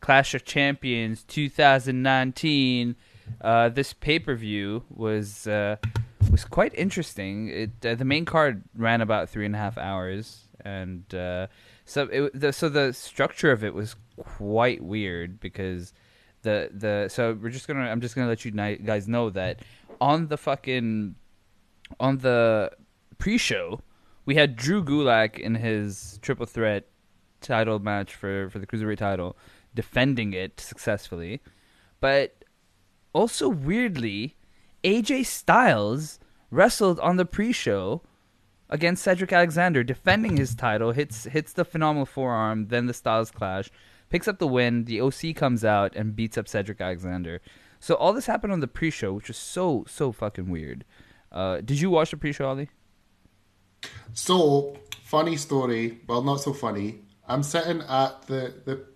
[0.00, 2.96] Clash of Champions 2019.
[3.42, 5.76] Uh, this pay per view was uh,
[6.30, 7.48] was quite interesting.
[7.48, 11.48] It uh, the main card ran about three and a half hours, and uh,
[11.84, 15.92] so it, the, so the structure of it was quite weird because
[16.40, 19.60] the the so we're just gonna I'm just gonna let you guys know that
[20.00, 21.16] on the fucking
[22.00, 22.72] on the
[23.18, 23.82] pre-show
[24.26, 26.88] we had Drew Gulak in his triple threat
[27.40, 29.36] title match for for the cruiserweight title,
[29.74, 31.40] defending it successfully,
[32.00, 32.44] but
[33.12, 34.36] also weirdly,
[34.84, 36.18] AJ Styles
[36.50, 38.02] wrestled on the pre-show
[38.68, 43.70] against Cedric Alexander, defending his title, hits hits the phenomenal forearm, then the Styles clash,
[44.10, 44.84] picks up the win.
[44.84, 47.40] The OC comes out and beats up Cedric Alexander.
[47.78, 50.84] So all this happened on the pre-show, which was so so fucking weird.
[51.30, 52.70] Uh, did you watch the pre-show, Ali?
[54.14, 56.00] So funny story.
[56.06, 57.00] Well, not so funny.
[57.28, 58.86] I'm sitting at the the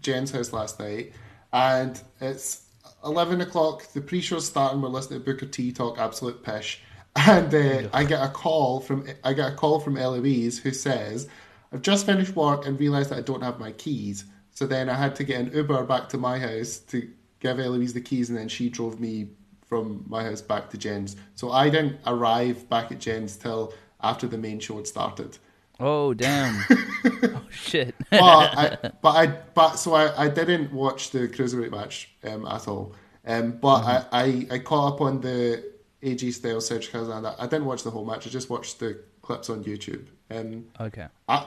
[0.00, 1.12] Jen's house last night,
[1.52, 2.66] and it's
[3.04, 3.92] eleven o'clock.
[3.92, 4.80] The pre-show's starting.
[4.80, 6.82] We're listening to Booker T talk absolute pish,
[7.16, 11.28] and uh, I get a call from I get a call from Eloise who says,
[11.72, 14.94] "I've just finished work and realised that I don't have my keys." So then I
[14.94, 17.08] had to get an Uber back to my house to
[17.40, 19.30] give Eloise the keys, and then she drove me
[19.66, 21.16] from my house back to Jen's.
[21.34, 25.38] So I didn't arrive back at Jen's till after the main show had started.
[25.78, 26.62] Oh damn!
[26.70, 27.94] oh shit!
[28.10, 32.68] But I, but I, but so I, I didn't watch the cruiserweight match um, at
[32.68, 32.94] all.
[33.26, 35.64] Um, but I, I, I caught up on the
[36.02, 37.34] AJ Styles Cedric Alexander.
[37.38, 38.26] I didn't watch the whole match.
[38.26, 40.06] I just watched the clips on YouTube.
[40.30, 41.06] Um, okay.
[41.28, 41.46] I,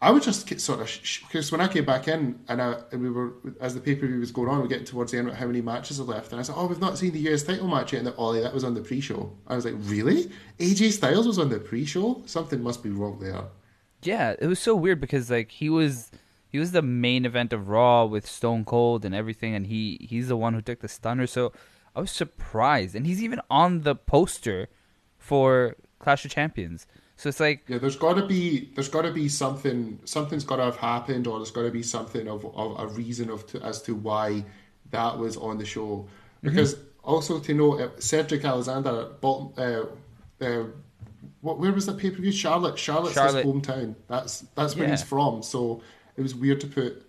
[0.00, 3.10] I was just sort of because when I came back in and, I, and we
[3.10, 5.28] were as the pay per view was going on, we are getting towards the end.
[5.28, 6.32] Of how many matches are left?
[6.32, 8.40] And I said, "Oh, we've not seen the US title match yet." And the Ollie,
[8.40, 9.32] that was on the pre-show.
[9.46, 10.30] I was like, "Really?
[10.58, 12.22] AJ Styles was on the pre-show?
[12.26, 13.44] Something must be wrong there."
[14.02, 16.10] Yeah, it was so weird because like he was
[16.46, 20.28] he was the main event of Raw with Stone Cold and everything, and he he's
[20.28, 21.26] the one who took the stunner.
[21.26, 21.52] So
[21.94, 24.68] I was surprised, and he's even on the poster
[25.16, 26.86] for Clash of Champions.
[27.16, 30.56] So it's like Yeah, there's got to be there's got to be something something's got
[30.56, 33.62] to have happened, or there's got to be something of, of a reason of to,
[33.62, 34.44] as to why
[34.90, 36.06] that was on the show.
[36.42, 39.84] Because also to know uh, Cedric Alexander, uh,
[40.40, 40.64] uh,
[41.40, 42.32] what where was that pay per view?
[42.32, 43.44] Charlotte, Charlotte's Charlotte.
[43.44, 43.94] his hometown.
[44.08, 44.90] That's that's where Yeah.
[44.92, 45.42] he's from.
[45.42, 45.82] So
[46.16, 47.02] it was weird to put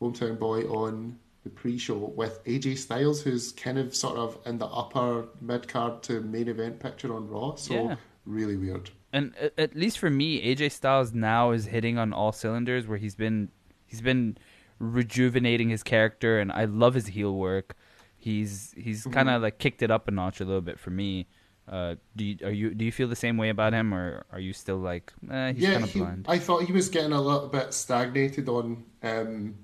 [0.00, 4.66] hometown boy on the pre-show with AJ Styles, who's kind of sort of in the
[4.66, 7.54] upper mid card to main event picture on Raw.
[7.56, 7.96] So Yeah.
[8.26, 8.90] really weird.
[9.12, 12.86] And at least for me, AJ Styles now is hitting on all cylinders.
[12.86, 13.50] Where he's been,
[13.86, 14.38] he's been
[14.78, 17.76] rejuvenating his character, and I love his heel work.
[18.16, 21.26] He's he's kind of like kicked it up a notch a little bit for me.
[21.68, 24.40] Uh, do you, are you do you feel the same way about him, or are
[24.40, 26.26] you still like, eh, he's yeah, kind of blind?
[26.28, 29.56] I thought he was getting a little bit stagnated on um,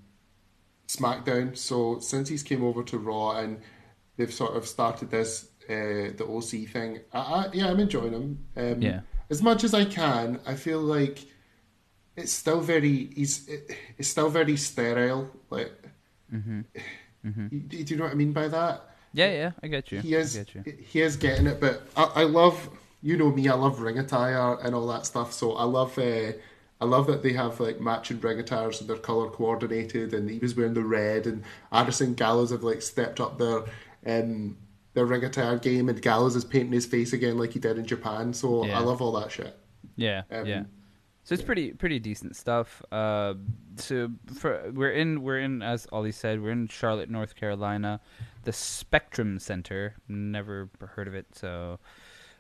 [0.86, 1.56] SmackDown.
[1.56, 3.60] So since he's came over to Raw and
[4.16, 8.44] they've sort of started this uh, the OC thing, I, I, yeah, I'm enjoying him.
[8.56, 9.00] Um, Yeah.
[9.30, 10.40] As much as I can.
[10.46, 11.26] I feel like
[12.16, 15.30] it's still very he's it, it's still very sterile.
[15.50, 15.72] Like,
[16.34, 16.60] Mm-hmm.
[17.50, 18.84] You- do you know what I mean by that?
[19.12, 20.00] Yeah, yeah, I get you.
[20.00, 20.74] he is I get you.
[20.86, 22.68] he is getting it but I, I love
[23.02, 26.32] you know me I love ring attire and all that stuff so I love uh,
[26.80, 30.14] I love that they have like matching ring attires and they're color coordinated.
[30.14, 33.62] And he was wearing the red, and Anderson Gallows have like stepped up their
[34.06, 34.56] um,
[34.98, 37.86] their ring attire game, and Gallows is painting his face again like he did in
[37.86, 38.32] Japan.
[38.34, 38.78] So Yeah.
[38.78, 39.56] I love all that shit.
[39.96, 40.64] Yeah, Um, yeah.
[41.24, 42.82] So it's pretty pretty decent stuff.
[42.90, 43.34] Uh,
[43.76, 48.00] so for we're in we're in as Ollie said we're in Charlotte, North Carolina,
[48.44, 49.94] the Spectrum Center.
[50.08, 51.80] Never heard of it, so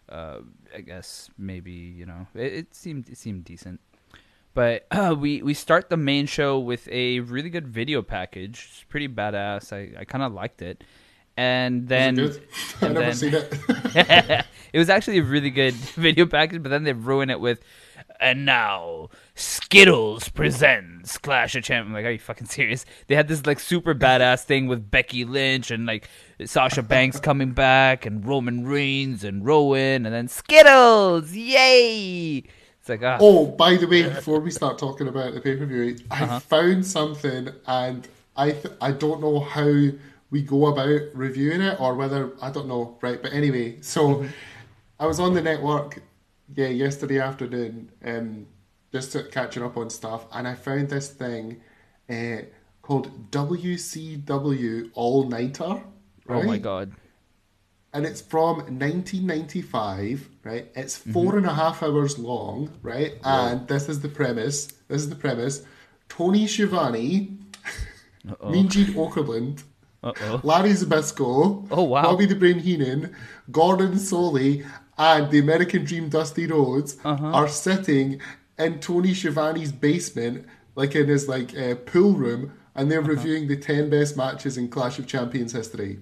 [0.08, 0.38] uh,
[0.74, 3.80] I guess maybe you know it, it seemed it seemed decent.
[4.54, 8.68] But uh, we we start the main show with a really good video package.
[8.70, 9.70] It's pretty badass.
[9.70, 10.82] I, I kind of liked it.
[11.38, 12.42] And then it good?
[12.82, 14.44] I've never then- seen it.
[14.72, 17.60] it was actually a really good video package, but then they ruin it with,
[18.20, 21.90] and now Skittles presents Clash of Champions.
[21.90, 22.84] I'm like, are you fucking serious?
[23.06, 26.08] They had this like super badass thing with Becky Lynch and like
[26.44, 32.42] Sasha Banks coming back and Roman Reigns and Rowan, and then Skittles, yay!
[32.80, 35.66] It's like, ah, Oh, by the way, before we start talking about the pay per
[35.66, 36.40] view, I Uh-huh.
[36.40, 39.90] found something, and I th- I don't know how
[40.30, 43.20] we go about reviewing it, or whether I don't know, right?
[43.22, 44.28] But anyway, so Mm-hmm.
[45.00, 46.02] I was on the network,
[46.56, 48.46] yeah, yesterday afternoon, um,
[48.92, 51.60] just to, catching up on stuff, and I found this thing
[52.10, 52.38] uh,
[52.82, 55.64] called WCW All Nighter.
[55.64, 55.82] oh
[56.26, 56.44] Right?
[56.44, 56.92] my god,
[57.92, 60.66] and it's from 1995, right?
[60.74, 61.12] It's Mm-hmm.
[61.12, 63.14] four and a half hours long, right?
[63.24, 64.66] And this is the premise.
[64.88, 65.62] This is the premise.
[66.08, 67.38] Tony Schiavone,
[68.50, 69.62] Mean Gene Okerlund,
[70.02, 72.02] uh oh, Larry Zbyszko, Oh, wow.
[72.02, 73.14] Bobby the Brain Heenan,
[73.50, 74.64] Gordon Solie,
[74.96, 77.26] and the American Dream Dusty Rhodes Uh-huh.
[77.26, 78.20] are sitting
[78.58, 83.10] in Tony Schiavone's basement, like in his like uh, pool room, and they're Uh-huh.
[83.10, 85.98] reviewing the ten best matches in Clash of Champions history.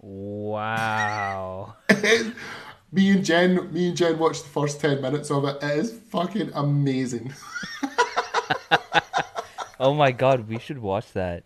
[0.00, 1.74] wow.
[2.92, 5.58] me and Jen, me and Jen watched the first ten minutes of it.
[5.62, 7.32] It is fucking amazing.
[9.80, 11.44] Oh my god, we should watch that.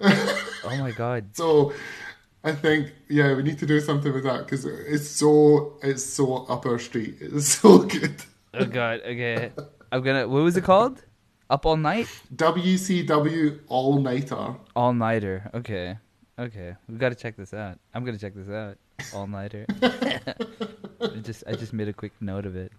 [0.64, 1.36] oh my god.
[1.36, 1.72] So,
[2.44, 6.46] I think yeah, we need to do something with that because it's so it's so
[6.46, 7.16] up our street.
[7.20, 8.16] It's so good.
[8.54, 9.52] Oh god, okay.
[9.90, 11.02] I'm gonna what was it called?
[11.50, 12.08] Up all night?
[12.34, 14.54] WCW All Nighter.
[14.74, 15.50] All nighter.
[15.52, 15.98] Okay.
[16.38, 16.74] Okay.
[16.88, 17.78] We gotta check this out.
[17.94, 18.78] I'm gonna check this out.
[19.14, 19.66] All nighter.
[19.82, 22.72] I just I just made a quick note of it.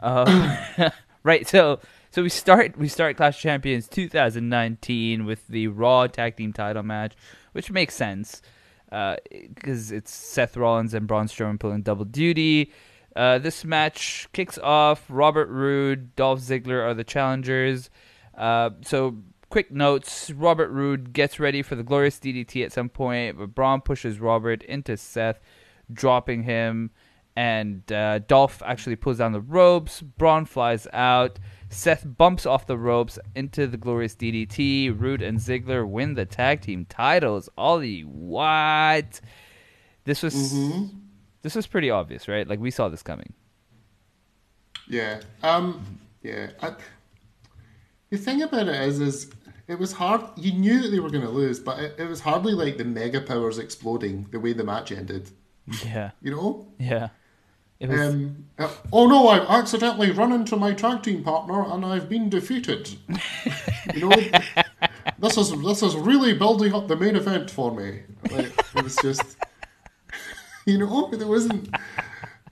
[0.00, 0.56] Um,
[1.22, 1.78] right, so
[2.12, 7.14] so we start we start Clash Champions 2019 with the Raw Tag Team Title match,
[7.52, 8.42] which makes sense
[8.90, 12.70] because it's Seth Rollins and Braun Strowman pulling double duty.
[13.16, 15.06] Uh, this match kicks off.
[15.08, 17.88] Robert Roode, Dolph Ziggler are the challengers.
[18.36, 19.16] Uh, so
[19.48, 23.80] quick notes: Robert Roode gets ready for the glorious DDT at some point, but Braun
[23.80, 25.40] pushes Robert into Seth,
[25.90, 26.90] dropping him
[27.36, 30.02] and uh, Dolph actually pulls down the ropes.
[30.02, 31.38] Braun flies out.
[31.72, 34.98] Seth bumps off the ropes into the glorious DDT.
[34.98, 37.48] Roode and Ziggler win the tag team titles.
[37.56, 39.20] Ollie, what?
[40.04, 40.52] This was
[41.42, 42.46] this was pretty obvious, right?
[42.46, 43.32] Like we saw this coming.
[44.88, 45.20] Yeah.
[45.42, 45.98] Um.
[46.22, 46.50] Yeah.
[46.60, 46.74] I,
[48.10, 49.30] the thing about it is, is
[49.68, 50.22] it was hard.
[50.36, 52.84] You knew that they were going to lose, but it, it was hardly like the
[52.84, 55.30] mega powers exploding the way the match ended.
[55.84, 56.66] Yeah, You know.
[56.78, 57.08] yeah.
[57.88, 59.28] Was Um, uh, oh no!
[59.28, 62.90] I've accidentally run into my tag team partner and I've been defeated.
[63.94, 64.10] you know,
[65.18, 68.02] this is this is really building up the main event for me.
[68.30, 69.36] Like, it was just,
[70.66, 71.74] you know, there wasn't.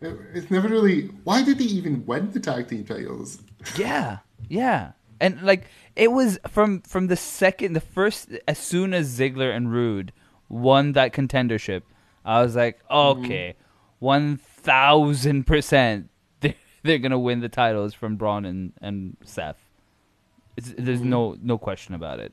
[0.00, 1.02] It, it's never really.
[1.24, 3.40] Why did they even win the tag team titles?
[3.76, 9.16] Yeah, yeah, and like it was from from the second, the first, as soon as
[9.16, 10.12] Ziggler and Roode
[10.48, 11.82] won that contendership,
[12.24, 13.54] I was like, okay,
[14.00, 19.58] one thousand percent, they're they're gonna win the titles from Braun and and Seth.
[20.56, 22.32] It's, there's no no question about it.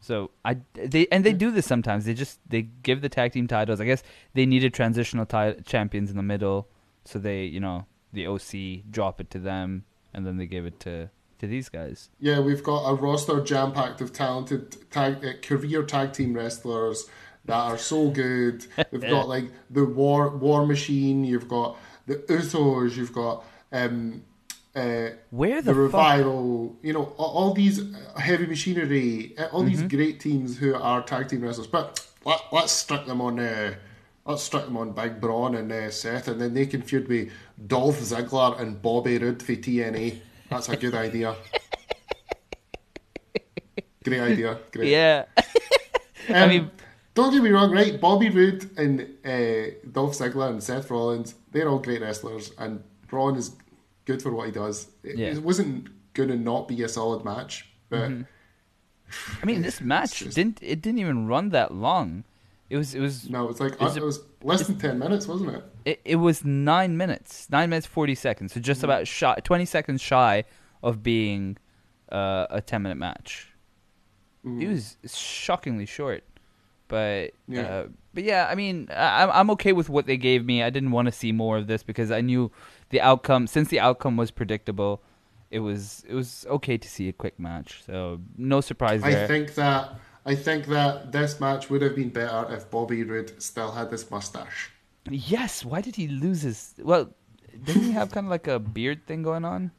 [0.00, 2.04] So I they and they do this sometimes.
[2.04, 3.80] They just they give the tag team titles.
[3.80, 4.02] I guess
[4.34, 6.68] they needed transitional ti- champions in the middle,
[7.04, 10.78] so they you know the OC drop it to them, and then they give it
[10.80, 12.10] to to these guys.
[12.20, 17.08] Yeah, we've got a roster jam packed of talented tag, uh, career tag team wrestlers
[17.46, 18.66] that are so good.
[18.90, 21.24] We've got like the War War Machine.
[21.24, 21.76] You've got
[22.06, 22.96] the Usos.
[22.96, 24.22] You've got um,
[24.74, 25.76] uh, Where the, the, fuck?
[25.76, 26.76] revival.
[26.82, 29.34] You know, all, all these uh, heavy machinery.
[29.38, 29.96] uh, All these Mm-hmm.
[29.96, 31.66] great teams who are tag team wrestlers.
[31.68, 33.38] But let, let's stick them on.
[33.40, 33.74] Uh,
[34.26, 37.30] Let's stick them on Big Braun and uh, Seth, and then they can feud with
[37.66, 40.18] Dolph Ziggler and Bobby Roode for TNA.
[40.48, 41.36] That's a good idea.
[44.02, 44.58] Great idea.
[44.72, 44.88] Great.
[44.90, 45.24] Yeah,
[46.30, 46.70] Um, mean-
[47.14, 48.00] don't get me wrong, right?
[48.00, 53.36] Bobby Roode and uh, Dolph Ziggler and Seth Rollins, they're all great wrestlers, and Braun
[53.36, 53.54] is
[54.04, 54.88] good for what he does.
[55.02, 55.28] It, Yeah.
[55.28, 58.10] it wasn't going to not be a solid match, but
[59.42, 62.24] I mean, this match just- didn't it didn't even run that long.
[62.70, 65.28] It was it was no, it's like Is it, it- was less than ten minutes,
[65.28, 65.64] wasn't it?
[65.84, 68.52] it, it was nine minutes, nine minutes forty seconds.
[68.52, 68.64] So Mm-hmm.
[68.64, 70.44] just about shy, twenty seconds shy
[70.82, 71.58] of being
[72.10, 73.48] uh, a ten minute match.
[74.44, 76.22] It was shockingly short,
[76.94, 77.32] but.
[77.48, 77.62] Yeah.
[77.62, 80.62] uh, but yeah, I mean, I'm I'm okay with what they gave me.
[80.62, 82.52] I didn't want to see more of this because I knew
[82.90, 83.48] the outcome.
[83.48, 85.02] Since the outcome was predictable,
[85.50, 87.82] it was it was okay to see a quick match.
[87.84, 89.24] So no surprise there.
[89.24, 93.42] I think that I think that this match would have been better if Bobby Roode
[93.42, 94.70] still had this mustache.
[95.10, 95.64] Yes.
[95.64, 96.74] Why did he lose his?
[96.78, 97.10] Well,
[97.64, 99.72] didn't he have kind of like a beard thing going on?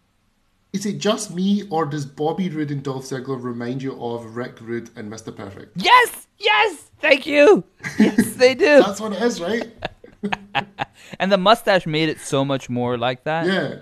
[0.74, 4.60] Is it just me, or does Bobby Roode and Dolph Ziggler remind you of Rick
[4.60, 5.34] Rude and Mr.
[5.34, 5.72] Perfect?
[5.78, 6.25] Yes.
[6.38, 6.92] Yes.
[7.00, 7.64] Thank you.
[8.00, 8.82] Yes, they do.
[8.82, 9.72] That's what it is, right?
[11.20, 13.46] and the mustache made it so much more like that.
[13.46, 13.76] Yeah,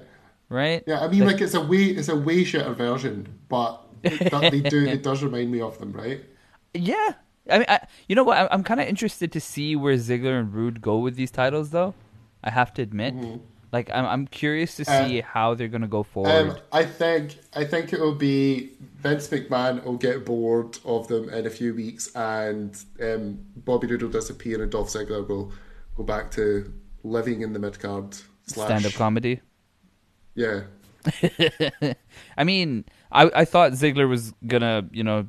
[0.50, 0.84] Right.
[0.86, 1.00] yeah.
[1.02, 4.60] I mean, like it's a way, it's a way shitter version, but it, that they
[4.60, 6.24] do, it does remind me of them, right?
[6.76, 7.14] Yeah.
[7.52, 8.38] I mean, I, you know what?
[8.38, 11.70] I'm, I'm kind of interested to see where Ziggler and Roode go with these titles,
[11.70, 11.94] though.
[12.44, 13.38] I have to admit, mm-hmm.
[13.74, 16.32] Like, I'm I'm curious to see how they're gonna go forward.
[16.32, 21.28] Um, I think I think it will be Vince McMahon will get bored of them
[21.30, 25.52] in a few weeks, and um, Bobby Roode will disappear, and Dolph Ziggler will
[25.98, 26.72] go back to
[27.04, 28.16] living in the mid card.
[28.46, 29.42] Stand-up comedy.
[30.36, 30.62] Yeah,
[32.38, 35.28] I mean, I I thought Ziggler was gonna, you know,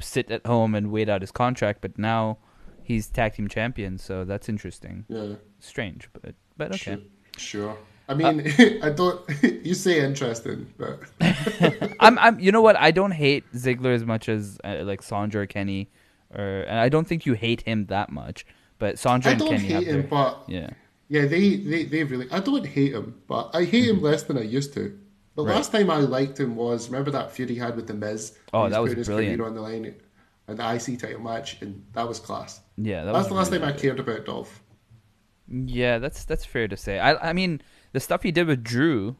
[0.00, 2.38] sit at home and wait out his contract, but now
[2.82, 5.06] he's tag team champion, so that's interesting.
[5.08, 6.76] yeah, Strange, but but okay.
[6.76, 6.98] sure.
[7.38, 7.76] Sure.
[8.08, 8.40] I mean,
[8.82, 9.20] I don't.
[9.66, 11.00] You say interesting, but
[12.00, 12.76] I'm I'm you know what?
[12.76, 15.90] I don't hate Ziggler as much as uh, like Sandra or Kenny,
[16.32, 18.46] or and I don't think you hate him that much.
[18.78, 20.00] But Sandra I and don't Kenny hate him.
[20.02, 20.70] their- But yeah.
[21.08, 22.28] yeah, they, they they really.
[22.30, 24.96] I don't hate him, but I hate him less than I used to.
[25.34, 25.54] The Right.
[25.56, 28.38] last time I liked him was remember that feud he had with the Miz.
[28.54, 29.40] Oh, that was brilliant.
[29.42, 29.94] on the line
[30.48, 32.60] an IC title match, and that was class.
[32.76, 34.62] Yeah, that That's the last really time I cared about Dolph.
[35.48, 36.98] Yeah, that's that's fair to say.
[36.98, 37.60] I I mean
[37.92, 39.16] the stuff he did with Drew,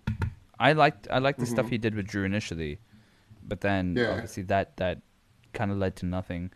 [0.58, 2.78] I liked I liked the stuff he did with Drew initially,
[3.46, 3.98] but then Mm-hmm.
[3.98, 4.10] Yeah.
[4.14, 5.02] obviously that that
[5.52, 6.50] kind of led to nothing.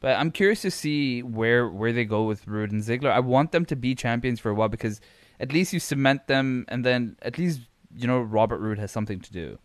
[0.00, 3.12] But I'm curious to see where where they go with Roode and Ziggler.
[3.12, 5.00] I want them to be champions for a while because
[5.38, 7.60] at least you cement them, and then at least
[7.96, 9.58] you know Robert Roode has something to do.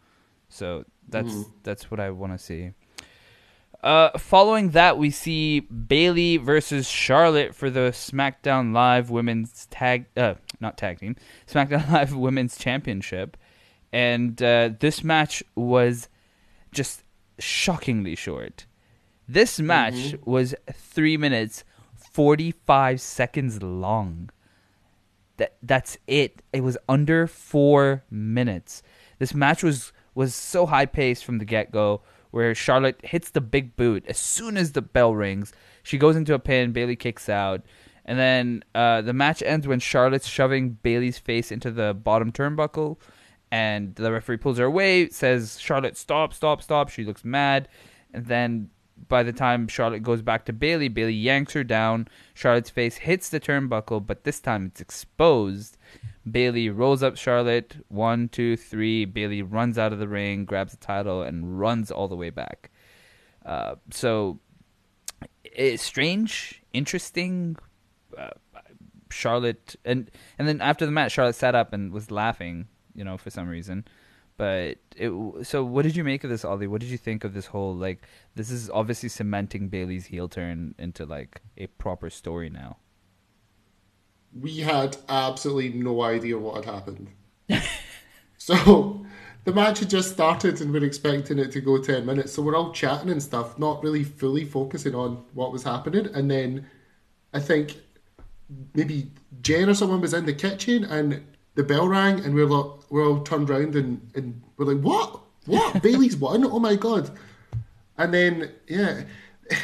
[0.50, 1.50] So that's Mm-hmm.
[1.64, 2.74] that's what I want to see.
[3.88, 10.34] Uh, following that, we see Bayley versus Charlotte for the SmackDown Live Women's Tag, uh,
[10.60, 11.16] not tag team,
[11.48, 13.38] SmackDown Live Women's Championship,
[13.94, 16.10] and uh, this match was
[16.74, 17.06] just
[17.40, 18.66] shockingly short.
[19.26, 21.64] This match was three minutes
[21.96, 24.32] forty five seconds long.
[25.38, 26.42] That that's it.
[26.52, 28.84] It was under four minutes.
[29.18, 32.02] This match was was so high paced from the get go,
[32.32, 35.54] where Charlotte hits the big boot as soon as the bell rings.
[35.84, 36.72] She goes into a pin.
[36.72, 37.62] Bayley kicks out,
[38.06, 42.98] and then uh, the match ends when Charlotte's shoving Bayley's face into the bottom turnbuckle,
[43.52, 45.10] and the referee pulls her away.
[45.10, 46.90] Says Charlotte, stop, stop, stop.
[46.90, 47.70] She looks mad,
[48.14, 48.70] and then
[49.08, 52.08] by the time Charlotte goes back to Bayley, Bayley yanks her down.
[52.34, 55.78] Charlotte's face hits the turnbuckle, but this time it's exposed.
[56.32, 57.78] Bayley rolls up Charlotte.
[57.88, 59.06] One, two, three.
[59.06, 62.72] Bayley runs out of the ring, grabs the title, and runs all the way back.
[63.46, 64.40] Uh, so
[65.44, 67.56] it's strange, interesting.
[68.18, 68.30] Uh,
[69.10, 73.18] Charlotte and and then after the match, Charlotte sat up and was laughing, you know,
[73.18, 73.86] for some reason.
[74.38, 75.12] But it,
[75.44, 76.68] so, what did you make of this, Ollie?
[76.68, 78.04] What did you think of this whole like?
[78.36, 82.78] This is obviously cementing Bayley's heel turn into like a proper story now.
[84.42, 87.10] We had absolutely no idea what had happened.
[88.38, 89.06] so
[89.48, 92.34] the match had just started and we're expecting it to go 10 minutes.
[92.34, 96.08] So we're all chatting and stuff, not really fully focusing on what was happening.
[96.14, 96.68] And then
[97.34, 97.78] I think
[98.74, 99.10] maybe
[99.42, 101.24] Jen or someone was in the kitchen and
[101.56, 105.22] the bell rang and we're, like, we're all turned around and, and we're like, what?
[105.46, 105.82] What?
[105.82, 106.44] Bayley's won?
[106.44, 107.10] Oh my God.
[107.98, 109.04] And then, yeah.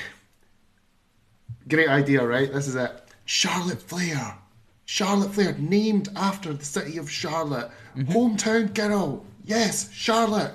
[1.67, 2.51] Great idea, right?
[2.51, 3.01] This is it.
[3.25, 4.37] Charlotte Flair.
[4.85, 7.71] Charlotte Flair, named after the city of Charlotte.
[7.97, 9.25] Hometown girl.
[9.43, 10.53] Yes, Charlotte.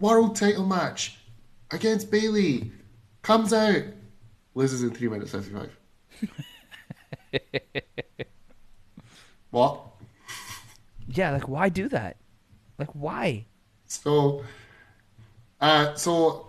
[0.00, 1.18] World title match
[1.70, 2.70] against Bayley.
[3.22, 3.82] Comes out.
[4.54, 5.76] Loses in 3 minutes 55.
[9.50, 9.80] what?
[11.08, 12.16] Yeah, like why do that?
[12.78, 13.46] Like why?
[13.86, 14.44] So,
[15.60, 16.48] uh, so,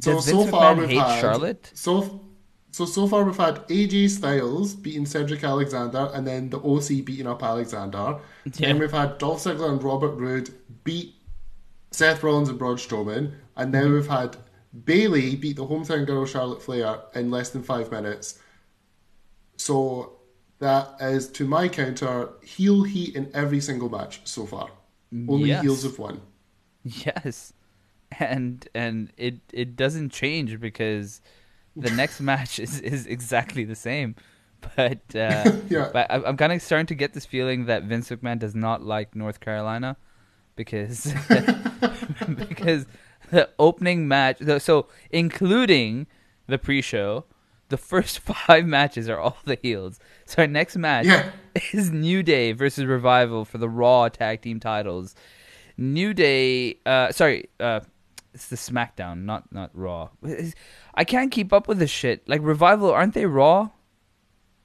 [0.00, 1.20] so, Does so Vince far McMahon we've had.
[1.20, 1.70] Charlotte?
[1.74, 2.20] So,
[2.72, 7.26] so so far we've had AJ Styles beating Cedric Alexander, and then the OC beating
[7.26, 8.18] up Alexander.
[8.44, 8.52] Yeah.
[8.52, 10.50] Then we've had Dolph Ziggler and Robert Roode
[10.84, 11.14] beat
[11.90, 13.94] Seth Rollins and Braun Strowman, and now mm-hmm.
[13.94, 14.36] we've had
[14.84, 18.38] Bayley beat the hometown girl Charlotte Flair in less than five minutes.
[19.56, 20.12] So
[20.60, 24.70] that is, to my counter, heel heat in every single match so far.
[25.28, 25.62] Only Yes.
[25.62, 26.20] heels have won.
[26.82, 27.52] Yes,
[28.18, 31.20] and and it it doesn't change because
[31.76, 34.14] the next match is is exactly the same.
[34.76, 35.88] But uh, Yeah.
[35.90, 38.82] but I- I'm kind of starting to get this feeling that Vince McMahon does not
[38.82, 39.96] like North Carolina
[40.54, 41.14] because
[42.36, 42.86] because
[43.30, 46.06] the opening match, so including
[46.46, 47.24] the pre-show,
[47.68, 49.98] the first five matches are all the heels.
[50.26, 51.30] So our next match Yeah.
[51.72, 55.14] is New Day versus Revival for the Raw Tag Team titles.
[55.78, 57.80] New Day, uh, sorry, uh,
[58.34, 60.10] it's the SmackDown, not not Raw.
[60.94, 62.28] I can't keep up with this shit.
[62.28, 63.70] Like Revival, aren't they Raw?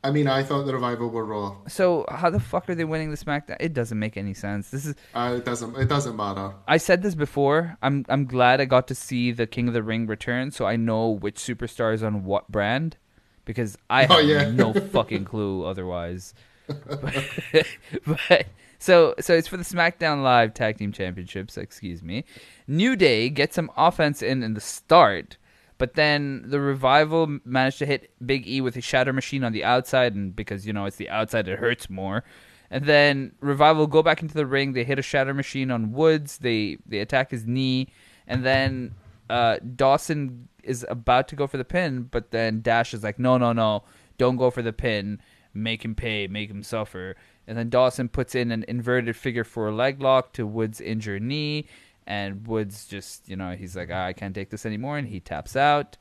[0.03, 1.55] I mean, I thought the revival were Raw.
[1.67, 3.57] So how the fuck are they winning the SmackDown?
[3.59, 4.69] It doesn't make any sense.
[4.69, 5.75] This is Uh, it doesn't.
[5.77, 6.53] It doesn't matter.
[6.67, 7.75] I said this before.
[7.81, 10.75] I'm I'm glad I got to see the King of the Ring return, so I
[10.75, 12.97] know which superstar is on what brand,
[13.45, 14.51] because I have Oh, yeah.
[14.51, 16.35] no fucking clue otherwise.
[16.67, 17.67] but,
[18.05, 18.45] but
[18.79, 21.57] so so it's for the SmackDown Live Tag Team Championships.
[21.57, 22.23] Excuse me.
[22.67, 25.37] New Day gets some offense in in the start,
[25.77, 29.63] but then the Revival managed to hit Big E with a Shatter Machine on the
[29.63, 32.23] outside, and because you know it's the outside, it hurts more.
[32.71, 34.73] And then Revival go back into the ring.
[34.73, 36.39] They hit a Shatter Machine on Woods.
[36.39, 37.89] They they attack his knee,
[38.27, 38.95] and then
[39.29, 43.37] uh, Dawson is about to go for the pin, but then Dash is like, no,
[43.37, 43.83] no, no,
[44.17, 45.19] don't go for the pin.
[45.53, 47.15] Make him pay, make him suffer.
[47.47, 51.67] And then Dawson puts in an inverted figure four leg lock to Woods' injured knee,
[52.07, 55.19] and Woods just, you know, he's like, "Ah, I can't take this anymore, and he
[55.19, 55.97] taps out.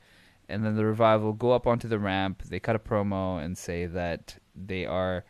[0.47, 2.43] And then the revival go up onto the ramp.
[2.43, 5.25] They cut a promo and say that they are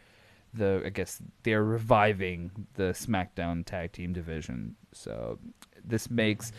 [0.54, 4.76] the, I guess they're reviving the SmackDown Tag Team division.
[4.92, 5.40] So
[5.84, 6.52] this makes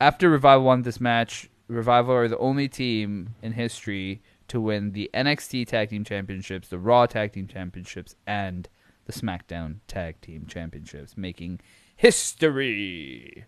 [0.00, 5.10] after Revival won this match, Revival are the only team in history to win the
[5.14, 8.68] NXT Tag Team Championships, the Raw Tag Team Championships, and
[9.06, 11.60] the SmackDown Tag Team Championships, making
[11.96, 13.44] history.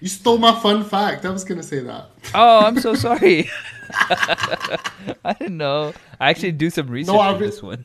[0.00, 1.26] You stole my fun fact.
[1.26, 2.06] I was going to say that.
[2.34, 3.50] Oh, I'm so sorry.
[3.92, 5.92] I didn't know.
[6.18, 7.84] I actually do some research I on re- this one.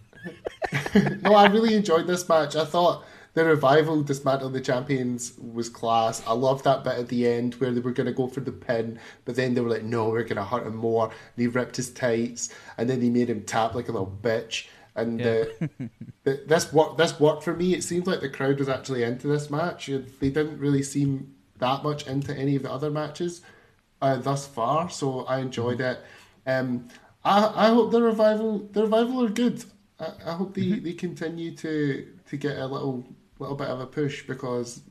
[1.22, 2.56] no, I really enjoyed this match.
[2.56, 3.04] I thought
[3.36, 6.24] the revival dismantling the champions was class.
[6.26, 8.52] I loved that bit at the end where they were going to go for the
[8.52, 11.48] pin, but then they were like, "No, we're going to hurt him more." And he
[11.48, 14.68] ripped his tights, and then they made him tap like a little bitch.
[14.96, 15.44] And Yeah.
[15.62, 15.68] uh,
[16.26, 16.98] th- this worked.
[16.98, 17.74] This worked for me.
[17.76, 19.88] It seemed like the crowd was actually into this match.
[19.88, 23.42] They didn't really seem that much into any of the other matches
[24.02, 26.00] uh, thus far, so I enjoyed it.
[26.48, 26.88] Um,
[27.24, 29.64] I I hope the revival the revival are good.
[30.00, 33.06] I, I hope they, they continue to to get a little
[33.40, 34.82] little bit of a push because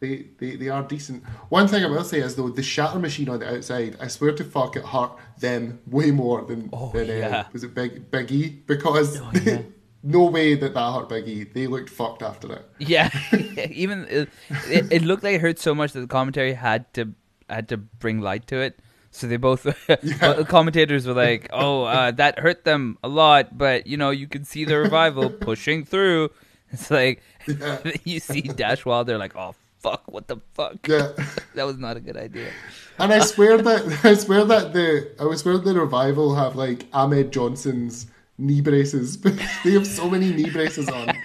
[0.00, 1.24] they, they, they are decent.
[1.48, 4.32] One thing I will say is though the shatter machine on the outside, I swear
[4.32, 8.30] to fuck it hurt them way more than Oh, than uh, was it Big Big
[8.30, 9.62] E because Oh, yeah.
[10.02, 11.44] no way that that hurt Big E.
[11.44, 12.68] They looked fucked after it.
[12.78, 13.08] Yeah,
[13.70, 14.28] even it,
[14.68, 17.14] it, it looked like it hurt so much that the commentary had to
[17.48, 18.78] had to bring light to it.
[19.10, 23.86] So they both the commentators were like, "Oh, uh, that hurt them a lot, but
[23.86, 26.30] you know you can see the revival pushing through."
[26.70, 27.22] It's like
[28.04, 30.86] you see Dash Wilder like, "Oh fuck, what the fuck?
[30.86, 31.12] Yeah.
[31.54, 32.50] that was not a good idea."
[32.98, 37.32] And I swear that I swear that the I swear the revival have like Ahmed
[37.32, 38.06] Johnson's
[38.38, 39.20] knee braces.
[39.20, 41.16] they have so many knee braces on.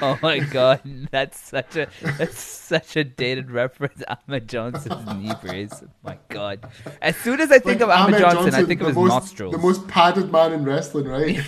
[0.00, 0.80] Oh my god,
[1.10, 4.02] that's such a that's such a dated reference.
[4.08, 5.72] Ahmed Johnson's knee brace.
[5.82, 6.66] Oh my god.
[7.02, 9.08] As soon as I think Like, of Ahmed, Johnson, I think of the his most,
[9.08, 9.52] nostrils.
[9.52, 11.40] The most padded man in wrestling, right?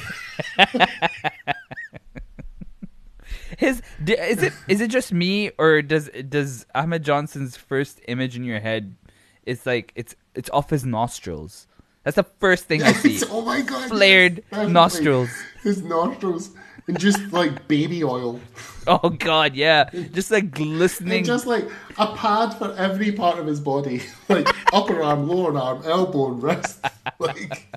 [3.61, 8.35] His d- is it is it just me or does does Ahmed Johnson's first image
[8.35, 8.97] in your head?
[9.45, 11.67] It's like it's it's off his nostrils.
[12.03, 13.21] That's the first thing I see.
[13.29, 15.29] Oh my god, Flared yes, nostrils.
[15.63, 16.57] His nostrils
[16.89, 18.41] and just like baby oil,
[18.87, 21.19] Oh god, yeah, just like glistening.
[21.19, 24.01] and just like a pad for every part of his body,
[24.31, 26.83] like upper arm, lower arm, elbow, and wrist,
[27.19, 27.69] like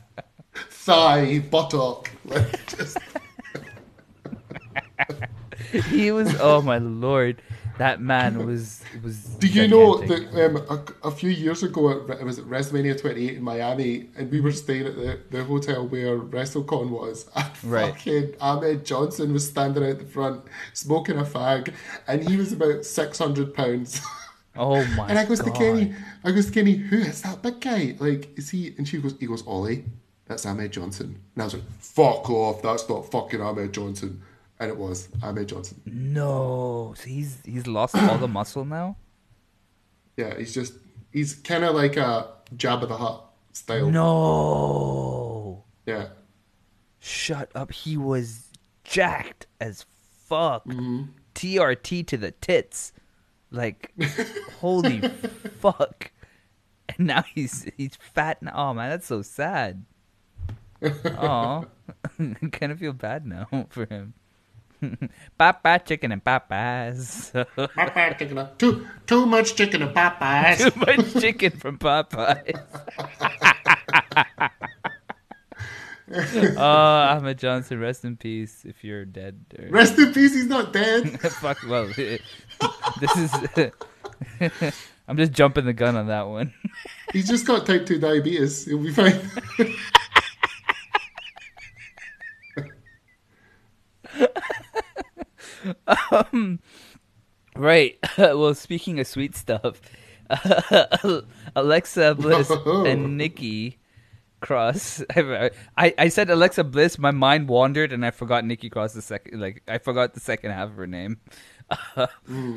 [0.70, 2.98] thigh, buttock, like just.
[5.86, 6.36] he was.
[6.40, 7.42] Oh my lord,
[7.78, 9.36] that man was was.
[9.40, 10.58] Do you know that um,
[11.04, 14.40] a, a few years ago at, it was at WrestleMania 28 in Miami, and we
[14.42, 17.94] were staying at the, the hotel where WrestleCon was, and Right.
[17.94, 20.44] fucking Ahmed Johnson was standing out the front
[20.74, 21.74] smoking a fag,
[22.08, 24.02] and he was about 600 pounds.
[24.56, 25.52] Oh my And I goes god.
[25.52, 27.96] to Kenny, I goes to Kenny, who is that big guy?
[28.00, 28.76] Like, is he?
[28.78, 29.86] And she goes, he goes, Ollie,
[30.28, 31.20] that's Ahmed Johnson.
[31.34, 34.22] And I was like, fuck off, that's not fucking Ahmed Johnson.
[34.64, 35.82] And it was Ahmed Johnson.
[35.86, 38.96] No, so he's he's lost all the muscle now.
[40.16, 40.74] Yeah, he's just,
[41.12, 43.90] he's kind of like a Jabba the Hutt style.
[43.90, 46.10] No, Yeah.
[47.00, 47.72] shut up.
[47.72, 48.52] He was
[48.84, 49.86] jacked as
[50.28, 50.66] fuck.
[50.66, 51.04] Mm-hmm.
[51.34, 52.94] TRT to the tits,
[53.50, 53.92] like
[54.62, 55.02] holy
[55.60, 56.12] fuck.
[56.90, 58.38] And now he's he's fat.
[58.42, 59.84] and Oh man, that's so sad.
[60.84, 61.66] Oh,
[62.20, 64.14] I kind of feel bad now for him.
[65.38, 67.32] Papa chicken and Popeyes.
[67.56, 68.48] Popeye chicken.
[68.58, 70.72] Too, too much chicken and Popeyes.
[70.72, 72.60] Too much chicken from Popeyes.
[76.58, 78.64] oh, Ahmed Johnson, rest in peace.
[78.66, 79.70] If you're dead, or...
[79.70, 81.20] Rest in peace, he's not dead.
[81.42, 81.58] fuck.
[81.68, 83.32] Well, this is.
[85.08, 86.54] I'm just jumping the gun on that one.
[87.12, 88.66] He's just got type 2 diabetes.
[88.66, 89.20] He'll be fine.
[96.12, 96.60] Um,
[97.56, 97.98] right.
[98.18, 99.82] well, speaking of sweet stuff,
[101.56, 103.80] Alexa Bliss and Nikki
[104.42, 105.04] Cross.
[105.16, 106.98] I, I said Alexa Bliss.
[106.98, 108.94] My mind wandered, and I forgot Nikki Cross.
[108.94, 111.18] The second, like I forgot the second half of her name.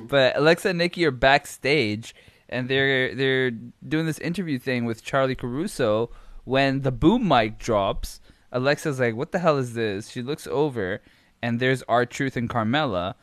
[0.09, 2.15] But Alexa and Nikki are backstage,
[2.49, 6.11] and they're they're doing this interview thing with Charly Caruso.
[6.45, 8.21] When the boom mic drops,
[8.53, 11.03] Alexa's like, "What the hell is this?" She looks over,
[11.43, 13.15] and there's R-Truth and Carmella,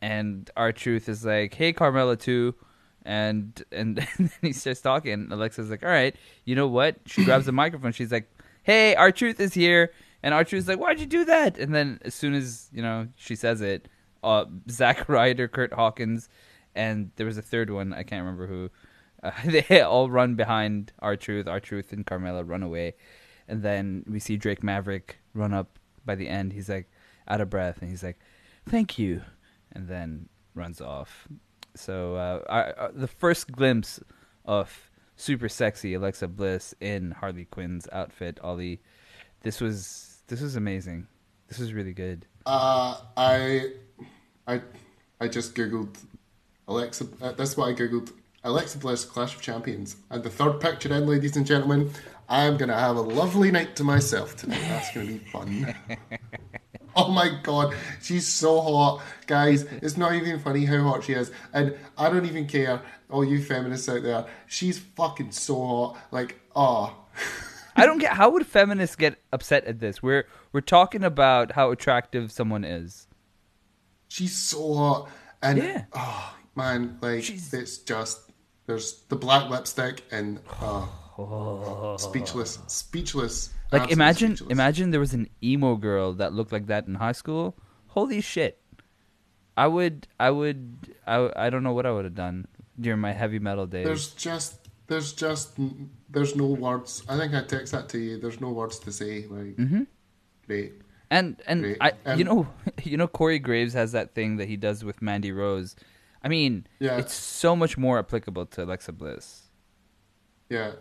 [0.00, 2.54] and R-Truth is like, "Hey, Carmella, too,"
[3.04, 5.28] and and, and then he starts talking.
[5.30, 7.92] Alexa's like, "All right, you know what?" She grabs the microphone.
[7.92, 8.30] She's like,
[8.62, 9.92] "Hey, R-Truth is here,"
[10.22, 13.36] and R-Truth's like, "Why'd you do that?" And then as soon as you know she
[13.36, 13.88] says it,
[14.22, 16.28] uh, Zack Ryder, Kurt Hawkins,
[16.74, 18.70] and there was a third one I can't remember who.
[19.22, 21.48] Uh, they all run behind R-Truth.
[21.48, 22.94] Our truth and Carmella run away,
[23.48, 25.78] and then we see Drake Maverick run up.
[26.06, 26.90] By the end, he's like
[27.28, 28.18] out of breath, and he's like,
[28.66, 29.22] "Thank you."
[29.74, 31.28] and then runs off.
[31.74, 34.00] So uh, our, our, the first glimpse
[34.44, 38.80] of super sexy Alexa Bliss in Harley Quinn's outfit, Ollie,
[39.42, 41.06] this was this was amazing.
[41.48, 42.26] This was really good.
[42.46, 43.72] Uh, I,
[44.46, 44.62] I,
[45.20, 45.96] I just googled
[46.68, 47.06] Alexa.
[47.20, 48.12] Uh, that's what I googled.
[48.44, 51.90] Alexa Bliss Clash of Champions, and the third picture in, ladies and gentlemen.
[52.26, 54.60] I am gonna have a lovely night to myself tonight.
[54.60, 55.74] That's gonna be fun.
[56.96, 59.62] oh my god, she's so hot, guys.
[59.82, 62.80] It's not even funny how hot she is, and I don't even care.
[63.10, 65.96] All you feminists out there, she's fucking so hot.
[66.10, 66.94] Like, ah.
[67.76, 70.02] I don't get how would feminists get upset at this?
[70.02, 73.08] We're we're talking about how attractive someone is.
[74.08, 75.08] She's so hot,
[75.42, 75.84] and Yeah.
[75.92, 78.30] oh man, like She's- it's just
[78.66, 80.86] there's the black lipstick and uh,
[81.98, 83.50] speechless, speechless.
[83.72, 84.52] Like absolutely imagine speechless.
[84.52, 87.56] imagine there was an emo girl that looked like that in high school.
[87.88, 88.60] Holy shit.
[89.56, 92.46] I would I would I, I don't know what I would have done
[92.78, 93.84] during my heavy metal days.
[93.84, 95.56] There's just there's just
[96.10, 97.02] there's no words.
[97.08, 98.18] I think I text that to you.
[98.20, 99.26] There's no words to say.
[99.26, 99.82] Like Mm-hmm.
[100.46, 100.74] great.
[101.10, 101.78] And and Great.
[101.80, 102.46] I Um, you know
[102.82, 105.76] you know Corey Graves has that thing that he does with Mandy Rose.
[106.22, 106.96] I mean, Yeah.
[106.98, 109.50] it's so much more applicable to Alexa Bliss.
[110.48, 110.72] Yeah.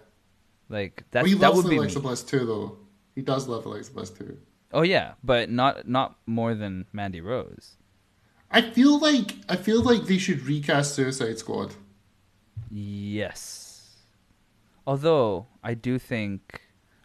[0.73, 2.01] Like that Well, he that loves would be Alexa me.
[2.01, 2.77] Bliss too, though.
[3.15, 4.37] He does love Alexa Bliss too.
[4.71, 7.77] Oh yeah, but not not more than Mandy Rose.
[8.49, 11.75] I feel like I feel like they should recast Suicide Squad.
[12.71, 13.97] Yes.
[14.87, 16.61] Although I do think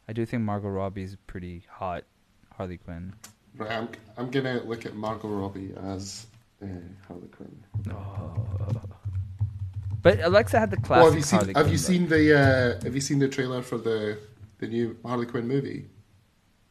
[0.09, 2.05] I do think Margot Robbie's pretty hot
[2.57, 3.15] Harley Quinn.
[3.57, 6.27] Right, I'm I'm gonna look at Margot Robbie as
[6.63, 6.67] uh,
[7.07, 7.55] Harley Quinn.
[10.09, 11.87] But Alexa had the classic Well, have you seen Harley have Quinn you look.
[11.87, 14.19] seen the uh, have you seen the trailer for the
[14.59, 15.87] the new Harley Quinn movie?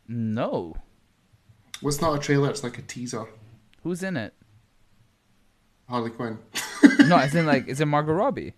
[0.08, 0.76] No.
[1.82, 3.28] Well, it's not a trailer; it's like a teaser.
[3.84, 4.34] Who's in it?
[5.88, 6.40] Harley Quinn.
[7.06, 8.54] No, it's in like is it Margot Robbie?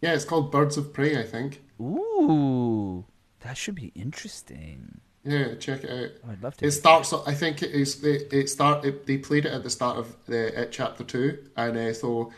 [0.00, 1.62] yeah, it's called Birds of Prey, I think.
[1.80, 3.04] Ooh.
[3.40, 5.00] That should be interesting.
[5.24, 6.10] Yeah, check it out.
[6.26, 6.66] Oh, I'd love to.
[6.66, 7.12] It starts.
[7.12, 8.02] I think it is.
[8.02, 8.84] It, it start.
[8.84, 12.32] It, they played it at the start of the chapter two, and uh, so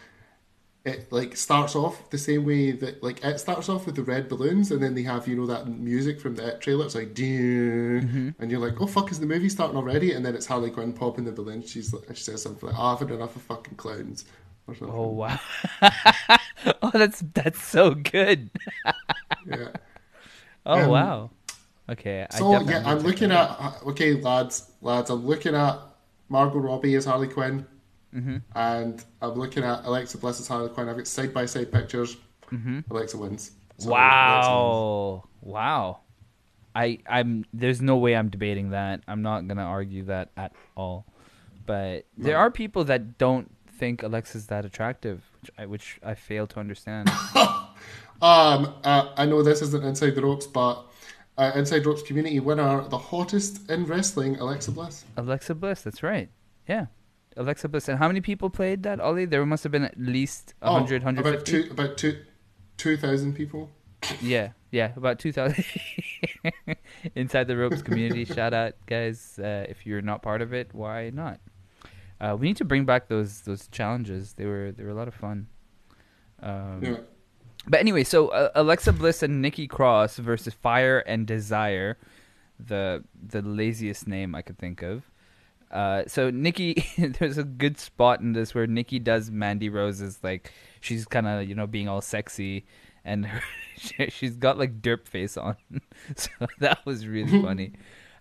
[0.88, 4.28] it like starts off the same way that like it starts off with the red
[4.28, 6.86] balloons, and then they have you know that music from the trailer.
[6.86, 8.08] It's like, "Ding,"
[8.38, 10.12] and you're like, oh fuck, is the movie starting already?
[10.12, 11.62] And then it's Harley Quinn popping the balloon.
[11.62, 14.24] She's like, she says something like, oh, I've had enough of fucking clowns.
[14.66, 14.96] Or something.
[14.96, 15.38] Oh wow.
[16.82, 18.50] oh, that's that's so good.
[19.44, 19.70] Yeah.
[20.66, 21.30] Oh Um, wow.
[21.88, 22.26] Okay.
[22.30, 25.10] I So definitely yeah, I'm looking at okay, lads, lads.
[25.10, 25.78] I'm looking at
[26.28, 27.66] Margot Robbie as Harley Quinn.
[28.12, 30.88] And I'm looking at Alexa Bliss Bliss's Harley Quinn.
[30.88, 32.16] I've got side by side pictures.
[32.90, 33.52] Alexa wins.
[33.78, 34.66] Sorry, Alexa wins.
[34.66, 35.24] Wow.
[35.42, 36.00] Wow.
[36.74, 39.02] I I'm there's no way I'm debating that.
[39.08, 41.06] I'm not going to argue that at all.
[41.66, 42.40] But there No.
[42.40, 47.10] are people that don't think Alexa's that attractive, which I which I fail to understand.
[48.20, 50.82] Um, uh, I know this isn't Inside the Ropes, but
[51.36, 55.04] uh, Inside Ropes community winner, the hottest in wrestling, Alexa Bliss.
[55.16, 56.28] Alexa Bliss, that's right.
[56.68, 56.86] Yeah.
[57.38, 57.88] Alexa Bliss.
[57.88, 59.24] And how many people played that, Ollie?
[59.24, 61.20] There must have been at least 100, Oh, 150.
[61.28, 62.18] About two, about two,
[62.76, 63.70] two thousand people.
[64.20, 65.64] Yeah, yeah, about 2,000
[67.14, 68.24] inside the ropes community.
[68.36, 69.38] Shout out, guys.
[69.38, 71.40] Uh, if you're not part of it, why not?
[72.20, 74.34] Uh, we need to bring back those those challenges.
[74.34, 75.46] They were they were a lot of fun.
[76.42, 76.96] Um, Yeah.
[77.66, 81.98] But anyway, so uh, Alexa Bliss and Nikki Cross versus Fire and Desire,
[82.58, 85.10] the the laziest name I could think of.
[85.70, 90.52] Uh, so Nikki, there's a good spot in this where Nikki does Mandy Rose's like
[90.80, 92.64] she's kind of you know being all sexy,
[93.04, 93.42] and her,
[94.08, 95.56] she's got like derp face on,
[96.16, 97.72] so that was really funny.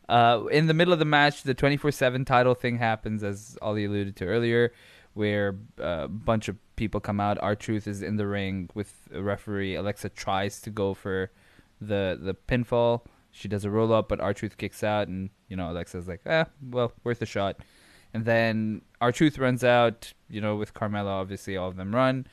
[0.10, 4.16] Uh, in the middle of the match, the 24/7 title thing happens, as Ollie alluded
[4.18, 4.74] to earlier,
[5.14, 7.38] where uh, a bunch of people come out.
[7.42, 9.76] R-Truth is in the ring with a referee.
[9.76, 11.32] Alexa tries to go for
[11.82, 13.02] the the pinfall.
[13.38, 16.48] She does a roll up, but R-Truth kicks out, and you know Alexa's like, "Ah,
[16.62, 17.58] well, worth a shot."
[18.14, 20.14] And then R-Truth runs out.
[20.28, 22.26] You know, with Carmella, obviously, all of them run.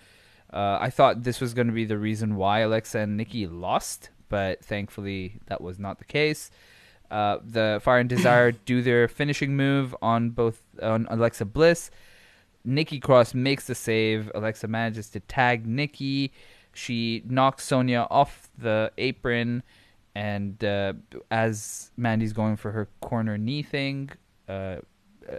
[0.53, 4.11] Uh, I thought this was going to be the reason why Alexa and Nikki lost,
[4.29, 6.51] but thankfully that was not the case.
[7.11, 11.91] Uh, the Fire and Desire do their finishing move on both on Alexa Bliss.
[12.65, 14.31] Nikki Cross makes the save.
[14.35, 16.33] Alexa manages to tag Nikki.
[16.73, 19.63] She knocks Sonya off the apron,
[20.15, 20.95] and uh,
[21.31, 24.11] as Mandy's going for her corner knee thing,
[24.49, 24.79] uh, uh,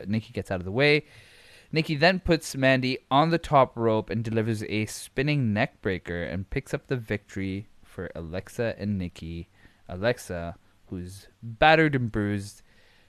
[0.08, 1.06] Nikki gets out of the way.
[1.72, 6.50] Nikki then puts Mandy on the top rope and delivers a spinning neck breaker and
[6.50, 9.50] picks up the victory for Alexa and Nikki.
[9.88, 10.56] Alexa,
[10.88, 12.62] who's battered and bruised,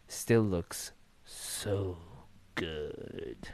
[0.08, 0.92] still looks
[1.24, 1.98] so
[2.54, 3.48] good.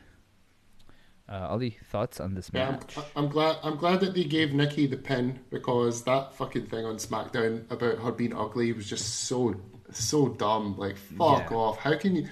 [1.29, 2.97] Uh, Ollie, thoughts on this Yeah, match?
[2.99, 3.57] I'm, I'm glad.
[3.63, 7.99] I'm glad that they gave Nikki the pin because that fucking thing on SmackDown about
[7.99, 9.55] her being ugly was just so
[9.93, 10.77] so dumb.
[10.77, 11.57] Like fuck Yeah.
[11.57, 11.79] off.
[11.79, 12.29] How can you?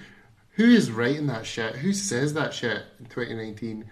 [0.55, 1.75] Who is writing that shit?
[1.77, 3.85] Who says that shit in 2019?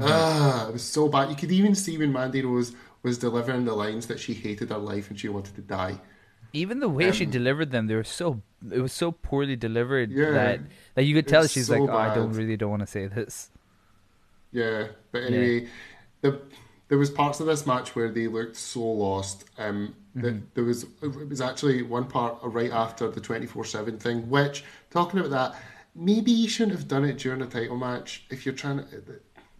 [0.00, 1.30] Ah, it was so bad.
[1.30, 4.78] You could even see when Mandy Rose was delivering the lines that she hated her
[4.78, 6.00] life and she wanted to die.
[6.52, 8.42] Even the way she delivered them, they were so
[8.72, 10.32] it was so poorly delivered Yeah.
[10.32, 10.60] that
[10.94, 13.06] that you could tell she's so like, oh, I don't really don't want to say
[13.06, 13.50] this.
[14.56, 15.68] Yeah, but anyway,
[16.22, 16.40] the
[16.88, 19.44] there was parts of this match where they looked so lost.
[19.58, 23.98] Um, that there was it was actually one part right after the twenty four seven
[23.98, 24.30] thing.
[24.30, 25.60] Which talking about that,
[25.94, 29.02] maybe you shouldn't have done it during a title match if you're trying to.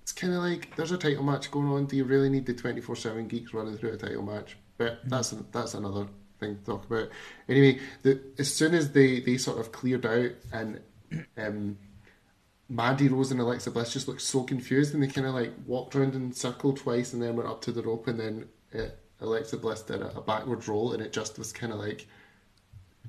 [0.00, 1.84] It's kind of like there's a title match going on.
[1.84, 4.56] Do you really need the twenty four seven geeks running through a title match?
[4.78, 6.06] But that's that's another
[6.40, 7.10] thing to talk about.
[7.50, 10.80] Anyway, the as soon as they they sort of cleared out and
[11.36, 11.76] um.
[12.68, 15.94] Mandy Rose and Alexa Bliss just looked so confused, and they kind of like walked
[15.94, 18.88] around in circle twice, and then went up to the rope, and then uh,
[19.20, 22.06] Alexa Bliss did a, a backward roll, and it just was kind of like,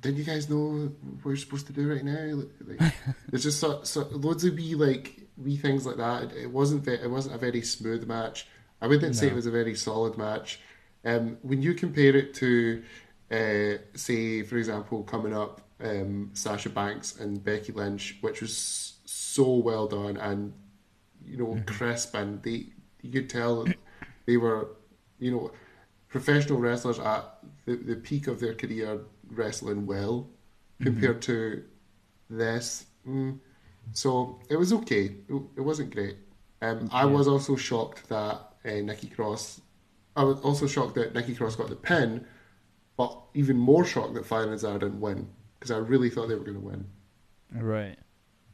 [0.00, 0.92] didn't you guys know
[1.22, 2.42] what you're supposed to do right now?
[2.66, 2.92] Like,
[3.30, 6.24] there's just so, so loads of wee like wee things like that.
[6.24, 8.46] It, it wasn't ve- it wasn't a very smooth match.
[8.80, 10.60] I wouldn't say it was a very solid match.
[11.04, 12.82] Um, when you compare it to,
[13.30, 18.87] uh, say, for example, coming up, um, Sasha Banks and Becky Lynch, which was
[19.38, 20.52] so well done and
[21.24, 22.66] you know crisp, and they
[23.02, 23.66] you could tell
[24.26, 24.76] they were,
[25.18, 25.52] you know,
[26.08, 27.24] professional wrestlers at
[27.64, 30.28] the, the peak of their career wrestling well
[30.82, 31.64] compared to
[32.28, 32.86] this.
[33.06, 33.38] Mm.
[33.92, 35.14] So it was okay.
[35.56, 36.16] It, wasn't great.
[36.60, 39.60] Um, I was also shocked that uh, Nikki Cross.
[40.16, 42.26] I was also shocked that Nikki Cross got the pin,
[42.96, 45.28] but even more shocked that Fire and Desire didn't win
[45.58, 46.84] because I really thought they were going to win.
[47.54, 47.96] Right.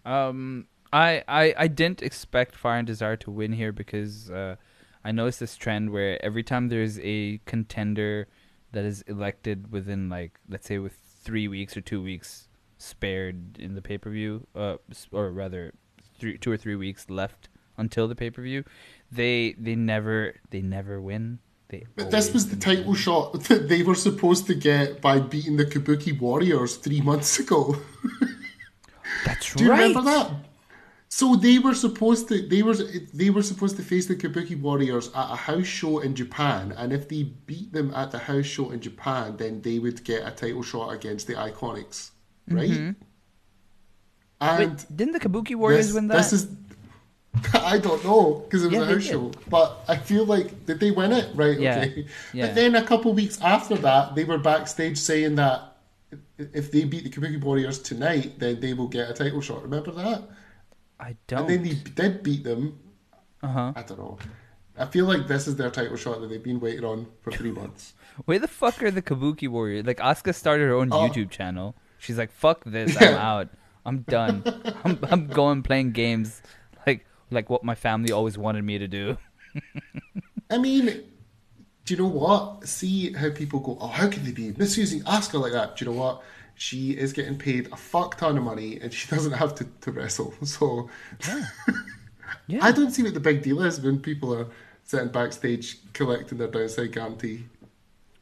[0.05, 4.57] Um, I, I I didn't expect Fire and Desire to win here because uh,
[5.05, 8.29] I noticed this trend where every time there's a contender
[8.73, 13.75] that is elected within like let's say with three weeks or two weeks spared in
[13.75, 14.77] the pay per view, uh,
[15.11, 15.73] or rather,
[16.19, 18.63] three two or three weeks left until the pay per view,
[19.11, 21.41] they they never they never win.
[21.69, 22.61] They But this was the win.
[22.77, 27.39] title shot that they were supposed to get by beating the Kabuki Warriors three months
[27.41, 27.77] ago.
[29.25, 29.81] That's Do you right.
[29.89, 30.31] remember that?
[31.19, 35.11] So they were supposed to they were they were supposed to face the Kabuki Warriors
[35.15, 38.73] at a house show in Japan, and if they beat them at the house show
[38.73, 42.11] in Japan, then they would get a title shot against the Iconics,
[42.49, 42.69] right?
[42.69, 43.03] Mm-hmm.
[44.41, 46.17] And Wait, didn't the Kabuki Warriors this, win that?
[46.17, 46.49] This is
[47.55, 49.31] I don't know because it was Yeah, a house show.
[49.49, 51.31] But I feel like did they win it?
[51.37, 51.61] Right.
[51.61, 52.07] Yeah, Okay.
[52.33, 52.47] yeah.
[52.47, 55.77] But then a couple weeks after that, they were backstage saying that
[56.39, 59.63] if they beat the Kabuki Warriors tonight, then they will get a title shot.
[59.63, 60.25] Remember that?
[61.01, 61.41] I don't.
[61.41, 62.79] And then they did beat them.
[63.43, 63.73] Uh huh.
[63.77, 64.19] I don't know.
[64.77, 67.53] I feel like this is their title shot that they've been waiting on for three
[67.61, 67.95] months.
[68.25, 69.87] Where the fuck are the Kabuki Warriors?
[69.87, 71.09] Like Asuka started her own Oh.
[71.09, 71.75] YouTube channel.
[71.99, 73.49] She's like, "Fuck this, I'm out.
[73.87, 74.43] I'm done.
[74.85, 76.43] I'm, I'm going playing games
[76.87, 79.17] like like what my family always wanted me to do."
[80.51, 80.87] I mean,
[81.85, 82.67] do you know what?
[82.67, 85.77] See how people go, oh, how can they be misusing Asuka like that?
[85.77, 86.23] Do you know what?
[86.55, 89.93] She is getting paid a fuck ton of money and she doesn't have to, to
[89.93, 90.35] wrestle.
[90.45, 90.89] So
[91.27, 91.45] Yeah.
[92.47, 92.61] Yeah.
[92.63, 94.47] I don't see what the big deal is when people are
[94.83, 97.45] sitting backstage collecting their downside guarantee.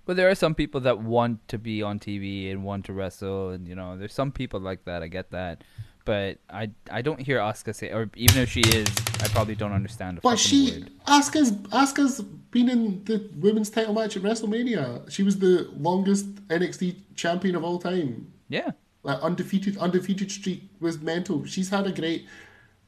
[0.05, 3.51] But there are some people that want to be on TV and want to wrestle,
[3.51, 5.03] and you know, there's some people like that.
[5.03, 5.63] I get that,
[6.05, 8.89] but I I don't hear Asuka say, or even if she is,
[9.23, 10.19] I probably don't understand.
[10.19, 10.91] A But she, word.
[11.07, 15.11] Asuka's, Asuka's been in the women's title match at WrestleMania.
[15.11, 18.33] She was the longest NXT champion of all time.
[18.49, 18.71] yeah,
[19.03, 21.45] Like undefeated, undefeated streak was mental.
[21.47, 22.27] She's had a great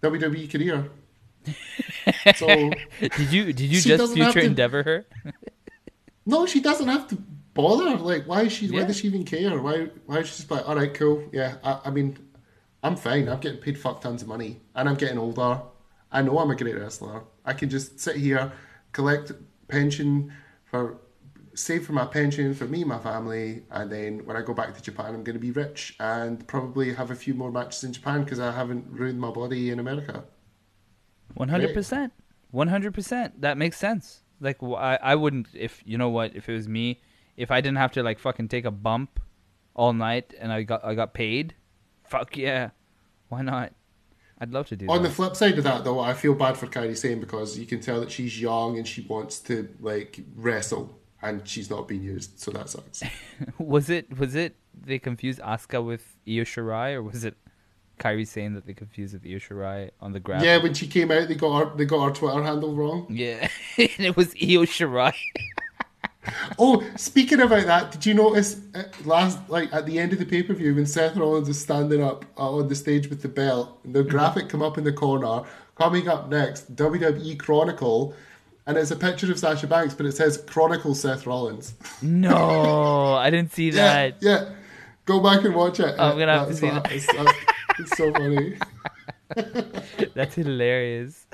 [0.03, 0.91] WWE career.
[2.37, 5.07] so did you did you just future to- endeavor her?
[6.27, 7.17] no, she doesn't have to
[7.55, 7.97] bother.
[7.97, 8.71] Like, why is she?
[8.71, 9.61] Why does she even care?
[9.61, 9.89] Why?
[10.07, 11.57] Why is she just like, all right, cool, yeah.
[11.63, 12.19] I, I mean,
[12.85, 13.29] I'm fine.
[13.31, 15.63] I'm getting paid fuck tons of money, and I'm getting older.
[16.13, 17.25] I know I'm a great wrestler.
[17.45, 18.53] I can just sit here,
[18.93, 19.33] collect
[19.69, 20.33] pension
[20.65, 20.99] for,
[21.55, 24.83] save for my pension for me my family, and then when I go back to
[24.83, 28.23] Japan, I'm going to be rich and probably have a few more matches in Japan
[28.23, 30.25] because I haven't ruined my body in America.
[31.33, 32.13] One hundred percent,
[32.51, 33.41] one hundred percent.
[33.41, 34.21] That makes sense.
[34.41, 37.01] Like I, I wouldn't if you know what if it was me,
[37.37, 39.21] if I didn't have to like fucking take a bump
[39.75, 41.55] all night and I got I got paid,
[42.05, 42.71] fuck yeah,
[43.29, 43.73] why not?
[44.39, 44.93] I'd love to do that.
[44.93, 45.09] On that.
[45.09, 47.81] the flip side of that, though, I feel bad for Kairi Sane because you can
[47.81, 52.39] tell that she's young and she wants to like wrestle, and she's not being used,
[52.39, 53.03] so that sucks.
[53.59, 57.37] was it was it they confused Asuka with Io Shirai or was it
[57.99, 60.45] Kairi Sane that they confused with Io Shirai on the ground?
[60.45, 63.07] yeah, when she came out, they got her they got her Twitter handle wrong.
[63.09, 63.49] Yeah,
[63.79, 65.15] and it was Io Shirai.
[66.59, 70.25] Oh, speaking about that, did you notice uh, last like at the end of the
[70.25, 73.29] pay per view when Seth Rollins is standing up uh, on the stage with the
[73.29, 75.43] belt, and the graphic come up in the corner.
[75.77, 78.15] Coming up next, WWE Chronicle,
[78.67, 81.75] and it's a picture of Sasha Banks, but it says Chronicle Seth Rollins.
[82.01, 84.17] no, I didn't see that.
[84.23, 84.51] yeah.
[85.05, 85.95] Go back and watch it.
[85.99, 86.93] I'm gonna have to That's see what- that.
[86.93, 87.35] It's, that's-
[87.79, 88.57] it's so funny.
[90.15, 91.27] That's hilarious.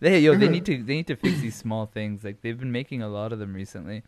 [0.00, 2.24] They yo, they need to they need to fix these small things.
[2.24, 4.02] Like they've been making a lot of them recently.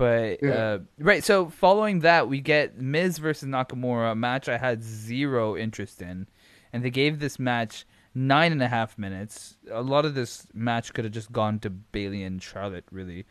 [0.00, 0.50] But Yeah.
[0.50, 5.58] uh, right, so following that, we get Miz versus Nakamura, a match I had zero
[5.58, 6.26] interest in,
[6.72, 7.84] and they gave this match
[8.14, 9.58] nine and a half minutes.
[9.70, 12.86] A lot of this match could have just gone to Bayley and Charlotte.
[12.90, 13.26] Really,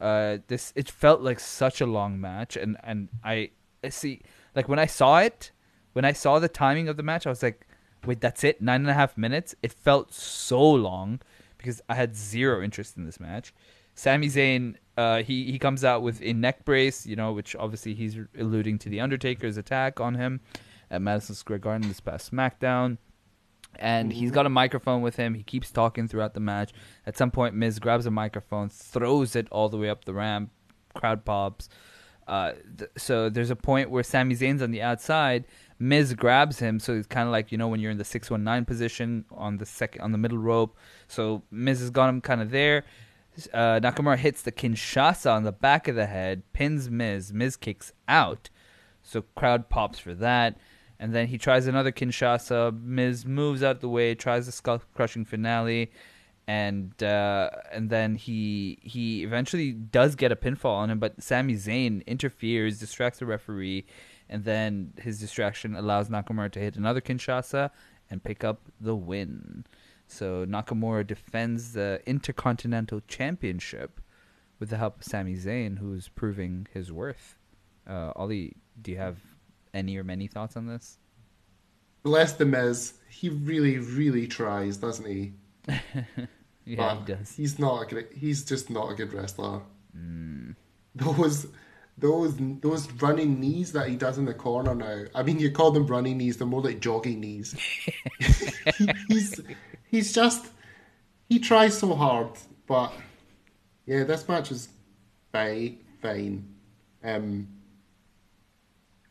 [0.00, 3.50] uh, this it felt like such a long match, and and I,
[3.82, 4.22] I see
[4.54, 5.50] like when I saw it,
[5.94, 7.66] when I saw the timing of the match, I was like,
[8.06, 9.56] wait, that's it, nine and a half minutes.
[9.64, 11.20] It felt so long
[11.58, 13.52] because I had zero interest in this match.
[13.96, 17.94] Sami Zayn, uh, he he comes out with a neck brace, you know, which obviously
[17.94, 20.40] he's alluding to the Undertaker's attack on him
[20.90, 22.98] at Madison Square Garden this past SmackDown.
[23.76, 25.34] And he's got a microphone with him.
[25.34, 26.72] He keeps talking throughout the match.
[27.06, 30.50] At some point, Miz grabs a microphone, throws it all the way up the ramp.
[30.94, 31.68] Crowd pops.
[32.28, 35.44] Uh, th- so there's a point where Sami Zayn's on the outside.
[35.80, 38.30] Miz grabs him, so it's kind of like you know when you're in the six
[38.30, 40.76] one nine position on the second on the middle rope.
[41.08, 42.84] So Miz has got him kind of there.
[43.52, 47.32] Uh, Nakamura hits the Kinshasa on the back of the head, pins Miz.
[47.32, 48.50] Miz kicks out,
[49.02, 50.56] so crowd pops for that.
[51.00, 52.80] And then he tries another Kinshasa.
[52.80, 55.90] Miz moves out of the way, tries the skull crushing finale,
[56.46, 61.54] and uh, and then he he eventually does get a pinfall on him, but Sami
[61.54, 63.86] Zayn interferes, distracts the referee,
[64.28, 67.70] and then his distraction allows Nakamura to hit another Kinshasa
[68.10, 69.64] and pick up the win.
[70.06, 74.00] So Nakamura defends the Intercontinental Championship
[74.58, 77.38] with the help of Sami Zayn, who's proving his worth.
[77.88, 79.18] Uh, Ollie, do you have
[79.72, 80.98] any or many thoughts on this?
[82.02, 82.94] Bless the Miz.
[83.08, 85.32] He really, really tries, doesn't he?
[86.66, 87.32] Yeah, he does.
[87.36, 88.12] He's not a great.
[88.12, 89.60] He's just not a good wrestler.
[89.96, 90.54] Mm.
[90.94, 91.46] Those,
[91.98, 95.04] those, those running knees that he does in the corner now.
[95.14, 96.36] I mean, you call them running knees.
[96.36, 97.52] They're more like jogging knees.
[98.78, 99.40] he, he's,
[99.94, 100.46] he's just.
[101.28, 102.28] He tries so hard,
[102.66, 102.92] but
[103.86, 104.68] yeah, this match is
[105.32, 105.78] fine.
[106.02, 106.44] Fine.
[107.02, 107.48] Um,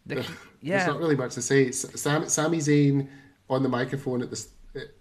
[0.05, 0.29] The- There's
[0.61, 1.71] yeah, not really much to say.
[1.71, 3.07] Sam, Sami Zayn
[3.49, 4.49] on the microphone at this.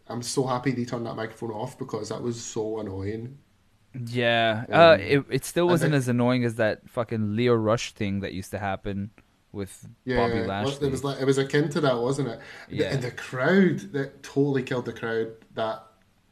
[0.06, 3.38] I'm so happy they turned that microphone off because that was so annoying.
[4.06, 7.92] Yeah, Um, uh, it it still wasn't then- as annoying as that fucking Lio Rush
[7.92, 9.10] thing that used to happen
[9.52, 10.88] with Yeah, Bobby Lashley.
[10.88, 12.40] it was like it was akin to that, wasn't it?
[12.70, 15.32] The- And the crowd that totally killed the crowd.
[15.54, 15.84] That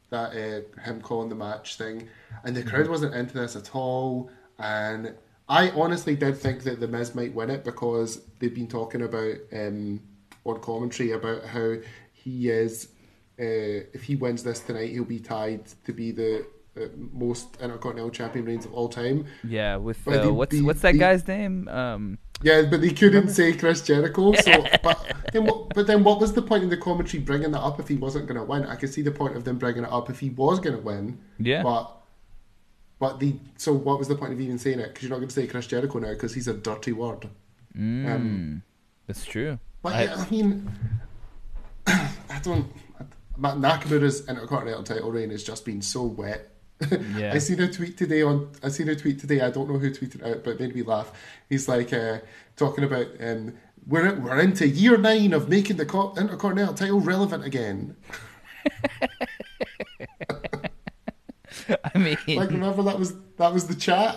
[0.09, 2.07] that uh, him calling the match thing,
[2.43, 2.69] and the Mm-hmm.
[2.69, 4.29] crowd wasn't into this at all.
[4.59, 5.15] And
[5.47, 9.35] I honestly did think that the Miz might win it because they've been talking about
[9.53, 10.01] um,
[10.43, 11.75] on commentary about how
[12.13, 12.89] he is.
[13.39, 16.45] Uh, if he wins this tonight, he'll be tied to be the
[16.77, 19.25] uh, most Intercontinental Champion reigns of all time.
[19.43, 21.67] yeah, with uh, what's what's that guy's name?
[21.69, 24.33] Um, Yeah, but they couldn't say Chris Jericho.
[24.33, 27.61] So, but then, what, but then, what was the point in the commentary bringing that
[27.61, 28.65] up if he wasn't going to win?
[28.65, 30.81] I could see the point of them bringing it up if he was going to
[30.81, 31.19] win.
[31.39, 31.61] Yeah.
[31.63, 31.91] But,
[32.99, 34.87] but the so what was the point of even saying it?
[34.89, 37.27] Because you're not going to say Chris Jericho now because he's a dirty word.
[37.75, 38.63] Um,
[39.07, 39.57] that's true.
[39.81, 40.69] but I- yeah, I mean,
[41.87, 42.71] I don't.
[43.37, 46.50] Matt Nakamura's Intercontinental title reign has just been so wet.
[47.15, 47.33] Yeah.
[47.35, 48.49] I seen a tweet today on.
[48.63, 49.41] I seen a tweet today.
[49.41, 51.11] I don't know who tweeted it out, but it made me laugh.
[51.49, 52.19] He's like uh,
[52.55, 53.53] talking about um,
[53.85, 57.95] we're we're into year nine of making the co- Intercontinental title relevant again.
[61.95, 64.15] I mean, Like remember that was that was the chat.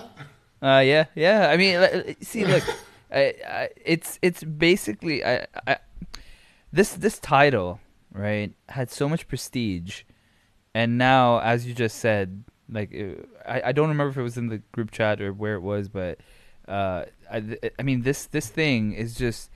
[0.62, 1.48] Uh, yeah, yeah.
[1.50, 2.62] I mean, see, look,
[3.12, 5.78] I, I, it's it's basically I, I,
[6.72, 7.80] this this title
[8.12, 10.02] right had so much prestige,
[10.74, 14.36] and now, as you just said, like uh, I, I don't remember if it was
[14.36, 16.18] in the group chat or where it was, but
[16.68, 19.50] uh, I, I mean this this thing is just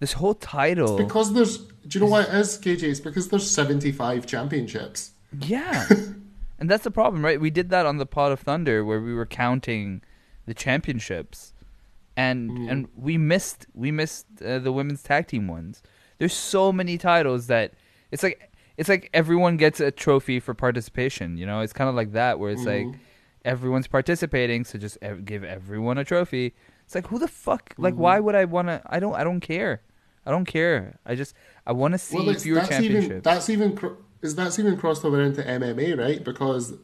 [0.00, 0.96] this whole title.
[0.96, 2.82] Because there's, do you know what it is, KJ?
[2.84, 5.12] It's because there's 75 championships.
[5.40, 5.88] Yeah.
[6.58, 7.40] and that's the problem, right?
[7.40, 10.02] We did that on the Pot of Thunder where we were counting
[10.46, 11.52] the championships
[12.16, 15.82] and and we missed we missed uh, the women's tag team ones.
[16.18, 17.74] There's so many titles that
[18.10, 18.47] it's like
[18.78, 21.60] it's like everyone gets a trophy for participation, you know?
[21.60, 22.86] It's kind of like that where it's like
[23.44, 26.54] everyone's participating, so just ev- give everyone a trophy.
[26.84, 29.40] It's like who the fuck like why would I want to I don't I don't
[29.40, 29.82] care.
[30.24, 30.98] I don't care.
[31.04, 31.34] I just
[31.66, 33.04] I want to see Well, it's, fewer that's championships.
[33.06, 36.24] even that's even cro- is that's even crossed over into MMA, right?
[36.24, 36.74] Because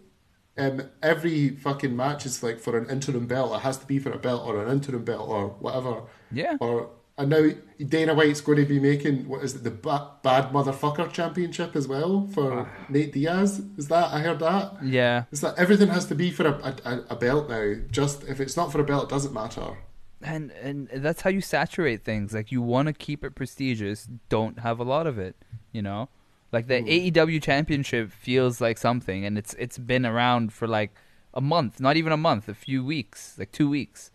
[0.56, 3.54] um, every fucking match is like for an interim belt.
[3.56, 6.02] It has to be for a belt or an interim belt or whatever.
[6.30, 6.56] Yeah.
[6.60, 7.48] Or and now
[7.78, 11.86] Dana White's going to be making what is it the ba- bad motherfucker championship as
[11.86, 12.68] well for ah.
[12.88, 13.62] Nate Diaz.
[13.76, 14.82] Is that I heard that?
[14.82, 15.24] yeah.
[15.30, 17.74] It's like everything has to be for a, a, a belt now.
[17.90, 19.76] Just if it's not for a belt, it doesn't matter.
[20.22, 24.60] and and that's how you saturate things like you want to keep it prestigious don't
[24.60, 25.36] have a lot of it
[25.70, 26.08] you know
[26.50, 26.86] like the hmm.
[26.86, 30.94] AEW championship feels like something and it's it's been around for like
[31.34, 34.10] a month not even a month a few weeks like 2 weeks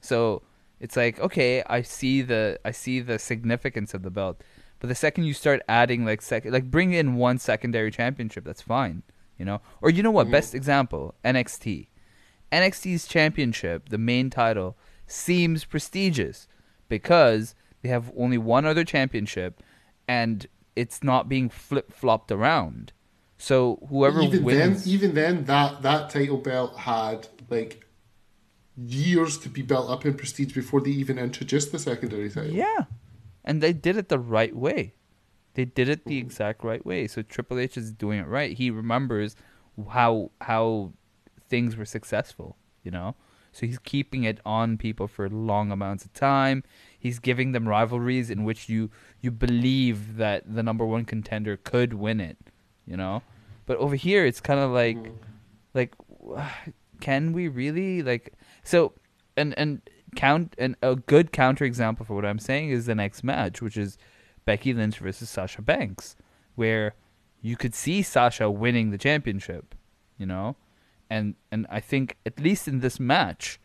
[0.00, 0.42] so
[0.80, 4.42] it's like okay I see the I see the significance of the belt.
[4.80, 8.62] But the second you start adding like sec- like bring in one secondary championship that's
[8.62, 9.02] fine
[9.40, 9.62] you know?
[9.80, 10.24] Or you know what?
[10.24, 10.32] Mm-hmm.
[10.32, 11.88] Best example NXT
[12.52, 14.76] NXT's championship, the main title,
[15.06, 16.46] seems prestigious
[16.88, 19.62] because they have only one other championship
[20.06, 22.92] and it's not being flip flopped around.
[23.38, 27.86] So whoever even wins, then, even then, that that title belt had like
[28.86, 32.52] years to be built up in prestige before they even introduced the secondary title.
[32.52, 32.84] yeah,
[33.44, 34.94] and they did it the right way.
[35.54, 37.06] They did it the exact right way.
[37.06, 38.56] So Triple H is doing it right.
[38.56, 39.34] He remembers
[39.90, 40.92] how how
[41.48, 43.14] things were successful, you know.
[43.52, 46.62] So he's keeping it on people for long amounts of time.
[46.98, 51.94] He's giving them rivalries in which you you believe that the number one contender could
[51.94, 52.38] win it,
[52.86, 53.22] you know.
[53.66, 55.16] But over here, it's kind of like mm-hmm.
[55.74, 55.94] like
[57.00, 58.34] can we really like
[58.64, 58.92] so
[59.36, 59.80] and and
[60.16, 63.76] count and a good counter example for what I'm saying is the next match, which
[63.76, 63.98] is
[64.44, 66.16] Becky Lynch versus Sasha Banks,
[66.54, 66.94] where
[67.40, 69.74] you could see Sasha winning the championship,
[70.18, 70.56] you know,
[71.08, 73.60] and and I think at least in this match,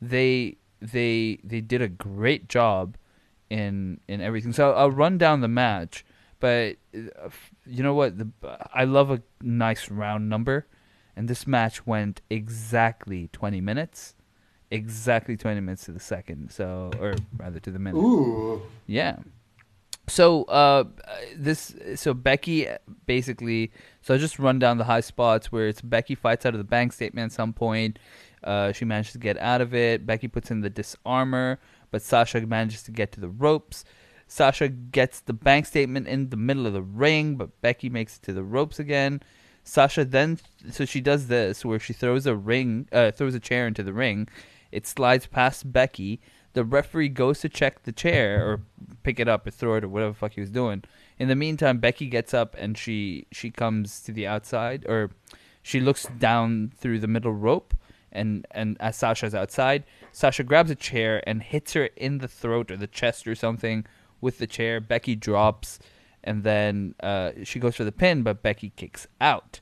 [0.00, 2.96] they they they did a great job
[3.48, 4.52] in in everything.
[4.52, 6.04] So I'll run down the match,
[6.38, 7.28] but uh,
[7.66, 8.18] you know what?
[8.18, 8.28] The,
[8.72, 10.66] I love a nice round number,
[11.16, 14.14] and this match went exactly twenty minutes,
[14.70, 16.50] exactly twenty minutes to the second.
[16.50, 17.98] So or rather to the minute.
[17.98, 19.16] Ooh, Yeah.
[20.08, 20.84] So uh,
[21.36, 22.66] this so Becky
[23.06, 23.70] basically
[24.02, 26.64] so I'll just run down the high spots where it's Becky fights out of the
[26.64, 27.98] bank statement at some point.
[28.42, 30.06] Uh, she manages to get out of it.
[30.06, 31.58] Becky puts in the disarmor,
[31.90, 33.84] but Sasha manages to get to the ropes.
[34.26, 38.22] Sasha gets the bank statement in the middle of the ring, but Becky makes it
[38.22, 39.20] to the ropes again.
[39.62, 40.38] Sasha then
[40.70, 43.92] so she does this where she throws a ring, uh, throws a chair into the
[43.92, 44.28] ring.
[44.72, 46.20] It slides past Becky.
[46.52, 48.60] The referee goes to check the chair or
[49.02, 50.82] pick it up or throw it or whatever fuck he was doing.
[51.18, 55.10] In the meantime, Becky gets up and she she comes to the outside, or
[55.62, 57.74] she looks down through the middle rope,
[58.10, 62.70] and and as Sasha's outside, Sasha grabs a chair and hits her in the throat
[62.70, 63.86] or the chest or something
[64.20, 64.80] with the chair.
[64.80, 65.78] Becky drops,
[66.24, 69.60] and then uh, she goes for the pin, but Becky kicks out.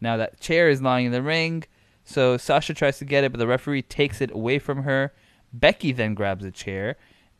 [0.00, 1.64] Now that chair is lying in the ring,
[2.08, 5.12] so Sasha tries to get it, but the referee takes it away from her.
[5.52, 6.96] Becky then grabs a chair,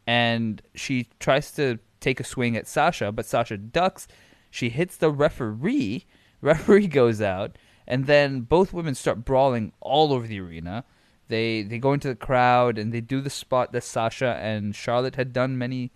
[0.06, 4.06] and she tries to take a swing at Sasha, but Sasha ducks.
[4.50, 6.04] She hits the referee.
[6.42, 7.56] Referee goes out,
[7.86, 10.84] and then both women start brawling all over the arena.
[11.28, 15.16] They they go into the crowd and they do the spot that Sasha and Charlotte
[15.16, 15.92] had done many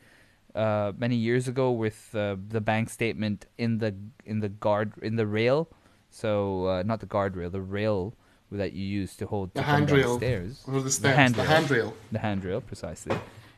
[0.54, 3.94] uh, many years ago with uh, the bank statement in the
[4.24, 5.68] in the guard in the rail.
[6.10, 8.16] So uh, not the guardrail, the rail
[8.52, 10.16] that you use to hold The handrail.
[10.18, 10.62] stairs.
[10.66, 11.36] Or the steps.
[11.36, 11.94] The handrail.
[12.10, 13.16] The handrail, precisely.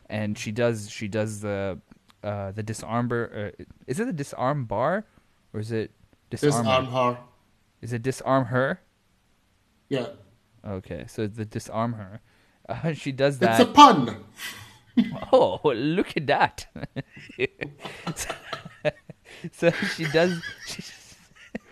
[0.08, 1.80] And she does she does the
[2.22, 3.52] uh, the disarm bar.
[3.58, 5.04] Uh, is it the disarm bar,
[5.52, 5.90] or is it
[6.30, 6.50] disarm?
[6.64, 7.18] Disarm her.
[7.82, 8.80] Is it disarm her?
[9.88, 10.06] Yeah.
[10.66, 12.20] Okay, so the disarm her.
[12.68, 13.60] Uh, she does that.
[13.60, 14.24] It's a pun.
[15.32, 16.66] Oh, look at that!
[18.14, 18.30] so,
[19.50, 20.40] so she does.
[20.68, 20.82] She,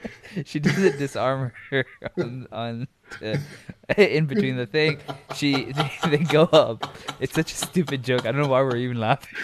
[0.45, 1.85] she doesn't disarm her
[2.19, 2.89] on, on
[3.23, 3.37] uh,
[3.97, 4.99] in between the thing.
[5.35, 6.97] She they, they go up.
[7.21, 8.27] It's such a stupid joke.
[8.27, 9.37] I don't know why we're even laughing.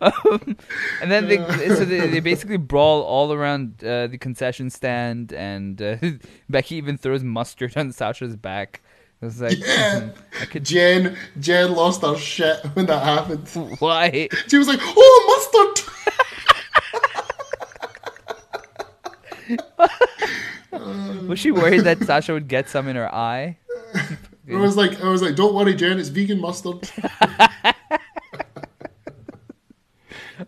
[0.00, 0.56] um,
[1.00, 1.36] and then they
[1.68, 5.96] so they, they basically brawl all around uh, the concession stand, and uh,
[6.48, 8.82] Becky even throws mustard on Sasha's back.
[9.20, 10.10] It was like, Yeah.
[10.40, 13.48] I could Jen, Jen lost her shit when that happened.
[13.80, 14.28] why?
[14.46, 15.87] She was like, "Oh, mustard!"
[21.26, 23.58] Was she worried that Sasha would get some in her eye?
[24.50, 26.90] I was like, I was like, "Don't worry, Jen, it's vegan mustard."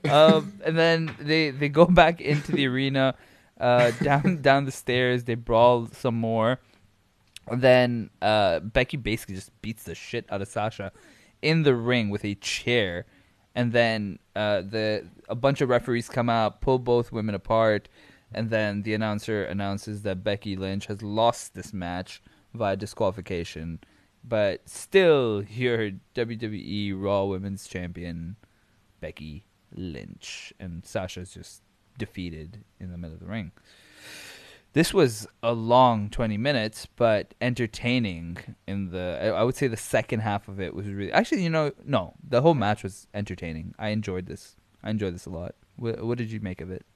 [0.09, 3.15] um, and then they they go back into the arena,
[3.61, 5.25] uh, down down the stairs.
[5.25, 6.61] They brawl some more.
[7.49, 10.93] And then uh, Becky basically just beats the shit out of Sasha
[11.43, 13.07] in the ring with a chair.
[13.55, 17.89] And then uh, the a bunch of referees come out, pull both women apart,
[18.33, 22.23] and then the announcer announces that Becky Lynch has lost this match
[22.55, 23.81] via disqualification,
[24.23, 28.37] but still your WWE Raw Women's Champion
[29.01, 31.63] Becky Lynch, and Sasha's just
[31.99, 33.53] defeated in the middle of the ring.
[34.73, 40.21] This was a long 20 minutes, but entertaining in the I would say the second
[40.21, 43.75] half of it was really Actually, you know, no, the whole match was entertaining.
[43.79, 44.55] I enjoyed this.
[44.83, 45.57] I enjoyed this a lot.
[45.77, 46.87] What, what did you make of it?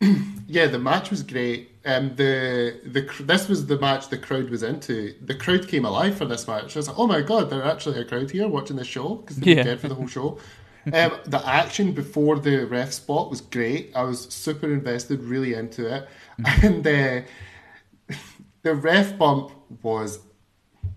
[0.50, 1.72] Yeah, the match was great.
[1.84, 5.14] Um, the the this was the match the crowd was into.
[5.22, 6.74] The crowd came alive for this match.
[6.74, 9.36] I was like, oh my god, there's actually a crowd here watching this show because
[9.36, 9.62] they were Yeah.
[9.64, 10.38] dead for the whole show.
[10.86, 13.92] Um, the action before the ref spot was great.
[13.94, 16.08] I was super invested, really into it,
[16.62, 17.20] and uh,
[18.62, 20.20] the ref bump was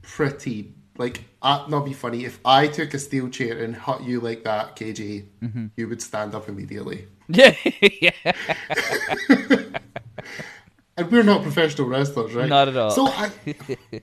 [0.02, 0.76] pretty.
[0.98, 2.24] Like, uh, not be funny.
[2.24, 5.26] If I took a steel chair and hit you like that, KJ,
[5.76, 7.08] you would stand up immediately.
[7.32, 7.56] Yeah,
[8.02, 8.32] yeah.
[10.98, 12.50] And we're not professional wrestlers, right?
[12.50, 12.92] Not at all.
[12.92, 13.32] So I,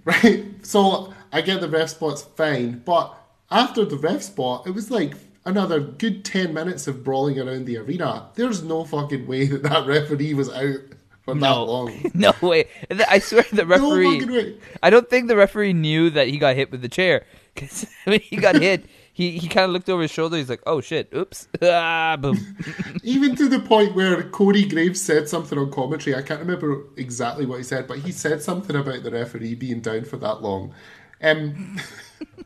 [0.04, 3.14] right, so I get the ref spot's fine, but
[3.50, 5.12] after the ref spot, it was like
[5.44, 8.30] another good ten minutes of brawling around the arena.
[8.34, 10.78] There's no fucking way that that referee was out
[11.22, 12.10] for that long.
[12.14, 12.64] no way.
[13.06, 14.20] I swear the No referee.
[14.20, 14.56] fucking way.
[14.82, 18.18] I don't think the referee knew that he got hit with the chair because when
[18.24, 18.86] he got hit,
[19.18, 20.36] he, he kind of looked over his shoulder.
[20.36, 21.08] He's like, "Oh shit!
[21.12, 22.38] Oops!" ah, boom.
[23.02, 26.14] Even to the point where Corey Graves said something on commentary.
[26.14, 29.80] I can't remember exactly what he said, but he said something about the referee being
[29.80, 30.72] down for that long.
[31.20, 31.80] Um,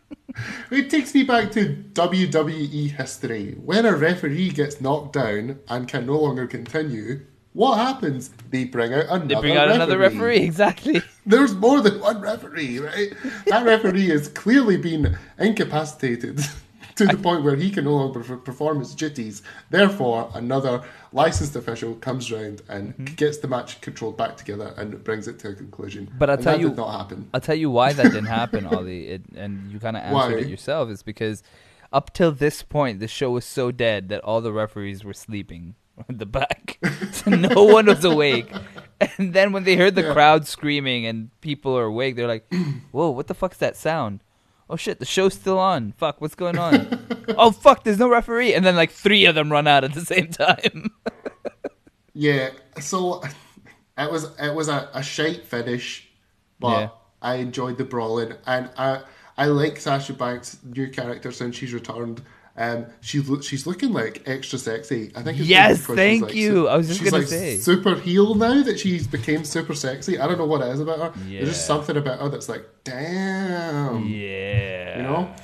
[0.71, 3.53] it takes me back to WWE history.
[3.63, 8.31] When a referee gets knocked down and can no longer continue, what happens?
[8.51, 10.39] They bring out another They bring out another referee.
[10.53, 11.03] Exactly.
[11.27, 13.13] There's more than one referee, right?
[13.47, 16.41] That referee has clearly been incapacitated
[16.97, 19.43] to the point where he can no longer perform his duties.
[19.71, 25.29] Therefore, another licensed official comes round and gets the match controlled back together and brings
[25.29, 26.07] it to a conclusion.
[26.07, 26.19] Mm-hmm.
[26.19, 27.29] But I'll And tell you- did not happen.
[27.35, 30.41] I'll tell you why that didn't happen, Ollie, it, and you kind of answered Why?
[30.41, 30.89] it yourself.
[30.91, 31.43] Is because
[31.93, 35.75] up till this point, the show was so dead that all the referees were sleeping
[36.09, 36.79] at the back,
[37.13, 38.51] so no one was awake.
[39.19, 40.13] And then when they heard the Yeah.
[40.13, 42.47] crowd screaming and people are awake, they're like,
[42.93, 44.21] "Whoa, what the fuck's that sound?"
[44.71, 45.93] Oh shit, the show's still on.
[45.99, 47.07] Fuck, what's going on?
[47.37, 48.55] oh fuck, there's no referee.
[48.55, 50.91] And then like three of them run out at the same time.
[52.15, 52.51] Yeah,
[52.81, 53.23] so
[53.99, 56.09] it was it was a, a shite finish,
[56.61, 56.89] but Yeah.
[57.21, 59.03] I enjoyed the brawling and I
[59.37, 62.23] I like Sasha Banks' new character since she's returned.
[62.57, 65.11] Um, she lo- she's looking like extra sexy.
[65.17, 65.39] I think.
[65.39, 66.69] It's Yes, she's, thank like, you.
[66.69, 67.57] I was just she's gonna like say.
[67.57, 70.19] super heel now that she's became super sexy.
[70.19, 71.21] I don't know what it is about her.
[71.27, 74.07] There's just something about her that's like, damn.
[74.07, 74.97] Yeah.
[74.97, 75.35] You know.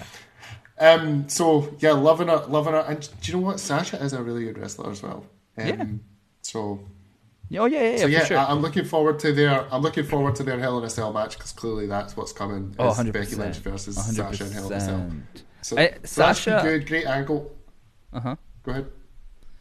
[0.78, 1.28] Um.
[1.28, 3.59] So yeah, loving her, loving her, and do you know what?
[3.59, 5.24] Sasha is a really good wrestler as well.
[5.56, 5.85] Um, Yeah.
[6.43, 6.80] So
[7.56, 8.39] Oh yeah, yeah, yeah, so yeah, for sure.
[8.39, 11.12] I, am looking forward to their I'm looking forward to their Hell in a Cell
[11.14, 12.74] match because clearly that's what's coming.
[12.78, 15.10] oh, is 100 Becky Lynch versus Sasha in Hell in a Cell.
[15.69, 17.55] So, I- so that should Sasha- good, great angle.
[18.12, 18.36] Uh huh.
[18.62, 18.86] Go ahead.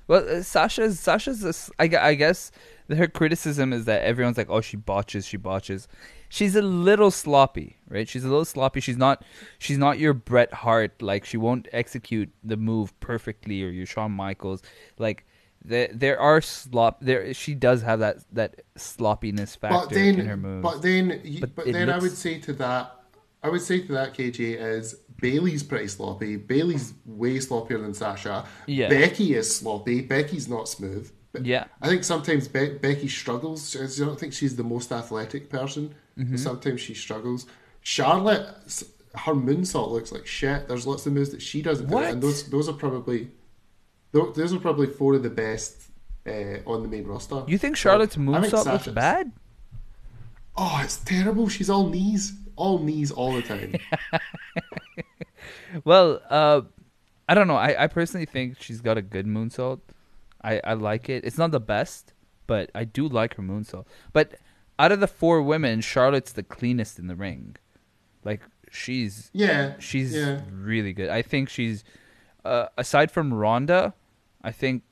[0.08, 1.70] Well, uh, Sasha's Sasha's.
[1.80, 2.52] I gu- I guess
[2.90, 5.88] her criticism is that everyone's like, "Oh, she botches, she botches."
[6.30, 8.08] She's a little sloppy, right?
[8.08, 8.80] She's a little sloppy.
[8.80, 9.24] She's not.
[9.60, 11.02] She's not your Bret Hart.
[11.02, 14.62] Like she won't execute the move perfectly, or your Shawn Michaels.
[14.98, 15.26] Like
[15.64, 17.02] there, there are slop.
[17.02, 20.64] There, she does have that that sloppiness factor But then, in her moves.
[20.64, 22.96] but then, But but, then I would say to that,
[23.48, 26.36] I would say to that KJ is Bayley's pretty sloppy.
[26.36, 28.46] Bayley's way sloppier than Sasha.
[28.66, 28.90] Yeah.
[28.90, 30.02] Becky is sloppy.
[30.02, 31.10] Becky's not smooth.
[31.42, 31.66] Yeah.
[31.82, 33.76] I think sometimes Be- Becky struggles.
[33.76, 35.96] I don't think she's the most athletic person.
[36.18, 36.36] Mm-hmm.
[36.36, 37.46] Sometimes she struggles.
[37.82, 38.48] Charlotte,
[39.16, 40.68] her moonsault looks like shit.
[40.68, 43.30] There's lots of moves that she doesn't do, and those those are probably
[44.12, 45.84] those are probably four of the best
[46.28, 47.44] uh, on the main roster.
[47.48, 49.32] you think Charlotte's moonsault looks bad?
[50.58, 51.48] Oh, it's terrible.
[51.50, 53.76] She's all knees, all knees all the time.
[55.84, 56.62] Well, uh,
[57.28, 57.56] I don't know.
[57.56, 59.80] I, I personally think she's got a good moonsault.
[60.42, 61.26] I, I like it.
[61.26, 62.14] It's not the best,
[62.46, 63.86] but I do like her moonsault.
[64.14, 64.36] But
[64.80, 67.58] out of the four women, Charlotte's the cleanest in the ring.
[68.24, 70.42] Like she's yeah, she's yeah.
[70.52, 71.10] really good.
[71.10, 71.84] I think she's
[72.46, 73.94] uh, aside from Ronda,
[74.44, 74.84] I think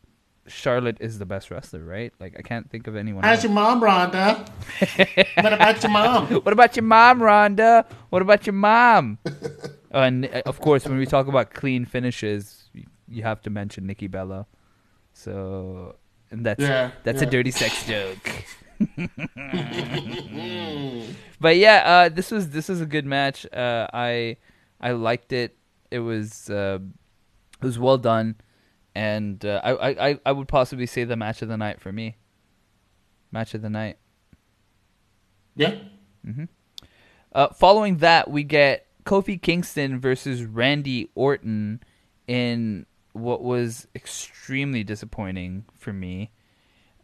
[0.47, 1.83] Charlotte is the best wrestler.
[1.83, 2.13] Right?
[2.19, 3.23] Like I can't think of anyone.
[3.23, 3.43] How's else.
[3.45, 4.45] your mom, Ronda?
[5.35, 6.27] what about your mom?
[6.27, 7.85] What about your mom, Ronda?
[8.09, 9.19] What about your mom?
[9.95, 12.69] And uh, of course, when we talk about clean finishes,
[13.07, 14.45] you have to mention Nikki Bella.
[15.13, 15.95] So,
[16.31, 18.29] and that's Yeah, that's a dirty sex joke.
[21.39, 23.45] but yeah, uh, this was this was a good match.
[23.53, 24.35] Uh, I
[24.81, 25.55] I liked it.
[25.91, 26.79] It was uh,
[27.61, 28.35] it was well done,
[28.95, 32.17] and uh, I, I I- would possibly say the match of the night for me.
[33.31, 33.97] Match of the night.
[35.55, 35.75] Yeah.
[37.33, 41.81] Uh, following that, we get Kofi Kingston versus Randy Orton
[42.27, 46.31] in what was extremely disappointing for me.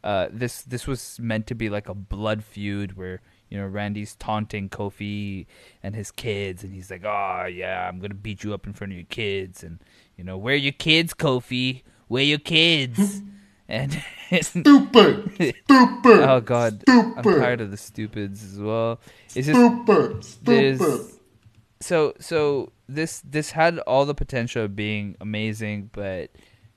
[0.03, 4.15] Uh, this this was meant to be like a blood feud where you know Randy's
[4.15, 5.45] taunting Kofi
[5.83, 8.93] and his kids, and he's like, "Oh yeah, I'm gonna beat you up in front
[8.93, 9.79] of your kids," and
[10.21, 11.81] you know, where are your kids, Kofi?
[12.07, 13.23] Where your kids?
[13.67, 13.91] and
[14.41, 15.31] Stupid.
[15.33, 15.59] Stupid.
[15.65, 17.13] oh god, stupid.
[17.17, 18.99] I'm tired of the stupids as well.
[19.33, 20.23] It's just Stupid.
[20.23, 20.79] Stupid.
[21.79, 26.29] so so this this had all the potential of being amazing but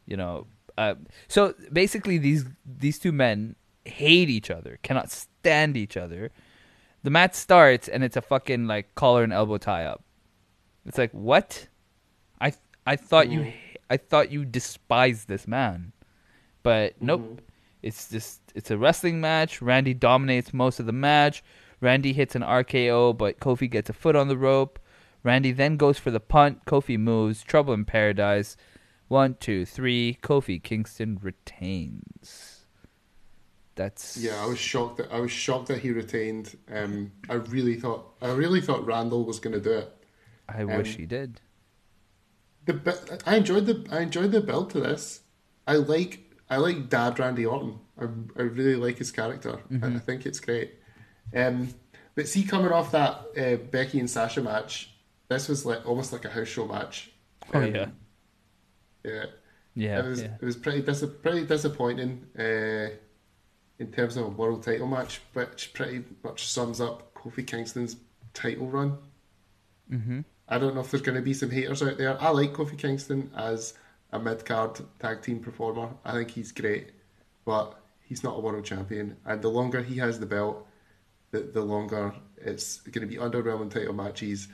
[0.06, 0.46] you know
[0.78, 0.94] uh,
[1.28, 6.30] so basically these these two men hate each other cannot stand each other
[7.02, 10.02] the match starts and it's a fucking like collar and elbow tie up
[10.86, 11.68] it's like what
[12.86, 13.52] i thought you
[13.90, 15.92] i thought you despised this man.
[16.62, 17.42] But nope.
[17.82, 19.60] It's just it's a wrestling match.
[19.60, 21.44] Randy dominates most of the match.
[21.80, 24.78] Randy hits an rko but kofi gets a foot on the rope.
[25.22, 26.64] Randy then goes for the punt.
[26.66, 27.42] Kofi moves.
[27.42, 28.56] Trouble in paradise.
[29.08, 30.18] One two three.
[30.22, 32.66] Kofi kingston retains.
[33.74, 36.56] That's Yeah, I was shocked that I was shocked that he retained.
[36.72, 39.92] Um, I really thought I really thought Randall was going to do it.
[40.48, 41.40] i wish um, he did
[42.66, 45.20] The I enjoyed the I enjoyed the build to this.
[45.66, 47.78] I like I like Dad Randy Orton.
[48.00, 48.04] I,
[48.38, 49.60] I really like his character.
[49.82, 50.74] I, I think it's great.
[51.34, 51.68] Um,
[52.14, 54.90] but see, coming off that uh, Becky and Sasha match,
[55.28, 57.10] this was like almost like a house show match.
[57.52, 57.86] oh Um, yeah
[59.04, 59.26] yeah.
[59.74, 60.28] yeah it was yeah.
[60.40, 62.88] it was pretty dis- pretty disappointing uh,
[63.78, 67.96] in terms of a world title match, which pretty much sums up Kofi Kingston's
[68.32, 68.98] title run.
[69.90, 70.20] mm-hmm.
[70.48, 72.20] I don't know if there's going to be some haters out there.
[72.20, 73.74] I like Kofi Kingston as
[74.12, 75.90] a mid card tag team performer.
[76.04, 76.90] I think he's great,
[77.44, 79.16] but he's not a world champion.
[79.24, 80.66] And the longer he has the belt,
[81.30, 84.48] the, the longer it's going to be underwhelming title matches,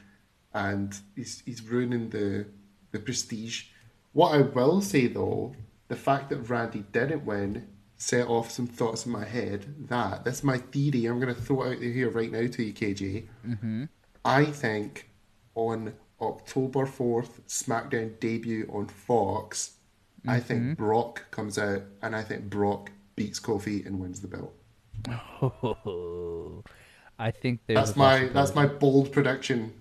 [0.54, 2.46] and he's he's ruining the
[2.92, 3.64] the prestige.
[4.12, 5.54] What I will say though,
[5.88, 10.42] the fact that Randy didn't win set off some thoughts in my head that that's
[10.42, 11.04] my theory.
[11.04, 13.26] I'm going to throw it out there here right now to you, KJ.
[13.46, 13.84] Mm-hmm.
[14.24, 15.09] I think
[15.60, 19.72] on October 4th, SmackDown debut on Fox,
[20.26, 24.54] I think Brock comes out and I think Brock beats Kofi and wins the belt.
[27.18, 29.72] I think That's my that's my bold prediction.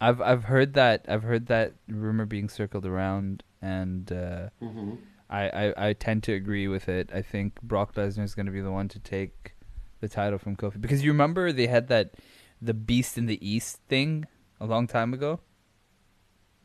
[0.00, 4.94] I've I've heard that I've heard that rumor being circled around, and uh, Mm-hmm.
[5.28, 7.10] I, I I tend to agree with it.
[7.12, 9.54] I think Brock Lesnar is going to be the one to take
[10.00, 12.14] the title from Kofi because you remember they had that
[12.60, 14.26] the Beast in the East thing
[14.60, 15.40] a long time ago,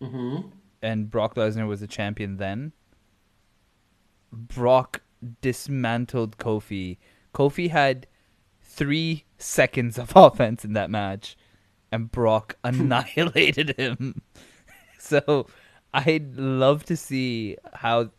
[0.01, 0.47] Mm-hmm.
[0.81, 2.71] and Brock Lesnar was the champion then.
[4.31, 5.01] Brock
[5.41, 6.97] dismantled Kofi.
[7.33, 8.07] Kofi had
[8.61, 11.37] three seconds of offense in that match,
[11.91, 14.21] and Brock annihilated him.
[15.03, 15.47] So
[15.95, 18.11] I'd love to see how,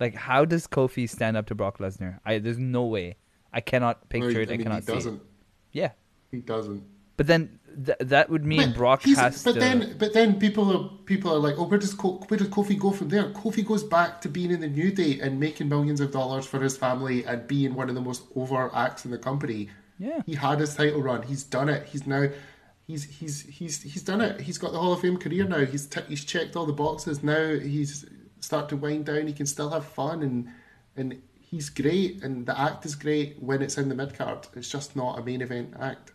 [0.00, 2.18] like, how does Kofi stand up to Brock Lesnar?
[2.26, 3.14] I there's no way.
[3.52, 4.50] I cannot picture it.
[4.50, 4.92] I, I cannot he see.
[4.94, 5.22] Doesn't.
[5.70, 5.92] Yeah,
[6.32, 6.82] He doesn't.
[7.16, 9.60] but then th- that would mean But Brock has but to.
[9.60, 12.78] then, but then people are people are like, oh, where does Co- where does Kofi
[12.78, 13.30] go from there?
[13.32, 16.60] Kofi goes back to being in the New Day and making millions of dollars for
[16.60, 19.70] his family and being one of the most over acts in the company.
[19.98, 20.22] Yeah.
[20.26, 21.22] he had his title run.
[21.22, 21.86] He's done it.
[21.86, 22.28] He's now.
[22.86, 24.40] He's he's he's he's done it.
[24.40, 25.64] He's got the Hall of Fame career now.
[25.64, 27.22] He's t- he's checked all the boxes.
[27.22, 28.04] Now he's
[28.40, 29.26] start to wind down.
[29.26, 30.48] He can still have fun and
[30.96, 32.22] and he's great.
[32.22, 34.48] And the act is great when it's in the mid card.
[34.54, 36.12] It's just not a main event act.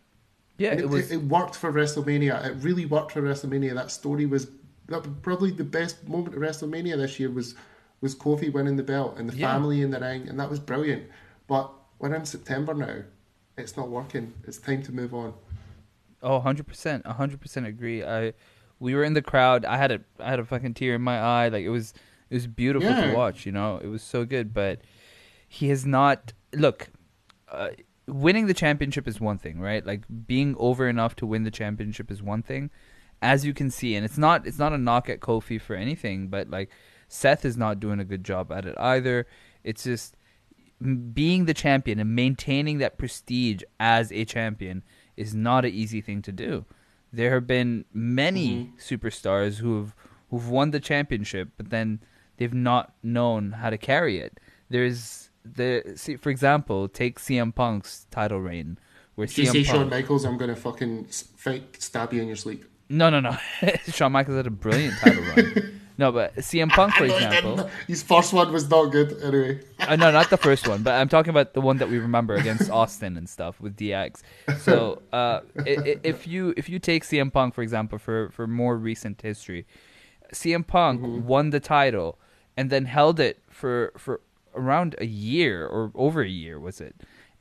[0.60, 1.12] Yeah, And it was.
[1.12, 2.46] it, worked for WrestleMania.
[2.46, 3.74] It really worked for WrestleMania.
[3.74, 4.52] That story was
[4.88, 7.56] that probably the best moment of WrestleMania this year was
[8.02, 9.52] was Kofi winning the belt and the Yeah.
[9.52, 11.04] family in the ring, and that was brilliant.
[11.48, 13.04] But we're in September now.
[13.58, 14.34] It's not working.
[14.48, 15.34] It's time to move on.
[16.24, 17.04] Oh, 100%.
[17.04, 18.04] 100% agree.
[18.04, 18.34] I
[18.80, 19.66] we were in the crowd.
[19.66, 21.50] I had a I had a fucking tear in my eye.
[21.50, 21.94] Like it was
[22.30, 23.08] it was beautiful Yeah.
[23.12, 23.78] to watch, you know.
[23.84, 24.80] It was so good, but
[25.48, 26.90] he has not look
[27.52, 27.70] uh,
[28.10, 29.86] winning the championship is one thing, right?
[29.86, 32.70] Like being over enough to win the championship is one thing.
[33.22, 36.28] As you can see, and it's not it's not a knock at Kofi for anything,
[36.30, 36.70] but like
[37.10, 39.28] Seth is not doing a good job at it either.
[39.64, 40.16] It's just
[41.14, 44.84] being the champion and maintaining that prestige as a champion
[45.18, 46.66] is not an easy thing to do.
[47.12, 48.78] There have been many mm-hmm.
[48.78, 49.94] superstars who've
[50.30, 52.00] who've won the championship, but then
[52.38, 54.40] they've not known how to carry it.
[54.70, 58.78] There's the see, for example, take CM Punk's title reign,
[59.16, 59.78] where If you CM say Punk.
[59.78, 62.66] Shawn Michaels, I'm gonna fucking fake stab you in your sleep.
[62.90, 63.38] no, no, no.
[63.88, 65.76] Shawn Michaels had a brilliant title run.
[65.98, 67.70] No, but CM Punk, for example.
[67.88, 69.22] His first one was not good.
[69.22, 71.98] Anyway, Uh, no, not the first one, but I'm talking about the one that we
[71.98, 74.22] remember against Austin and stuff with DX.
[74.60, 78.48] So, uh, i- i- if you if you take CM Punk for example for for
[78.48, 79.66] more recent history,
[80.34, 82.18] CM Punk won the title
[82.56, 84.22] and then held it for for
[84.56, 86.96] around a year or over a year was it?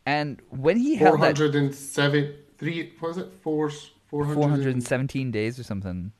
[0.07, 2.93] And when he held that hundred and seven, three.
[2.99, 3.33] What was it?
[3.43, 3.71] Four,
[4.09, 6.13] 400 417 days or something,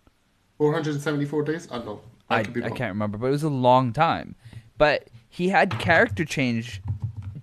[0.59, 1.69] 474 days.
[1.71, 2.01] I don't know.
[2.31, 4.35] I, I, I can't remember, but it was a long time.
[4.77, 6.83] But he had character change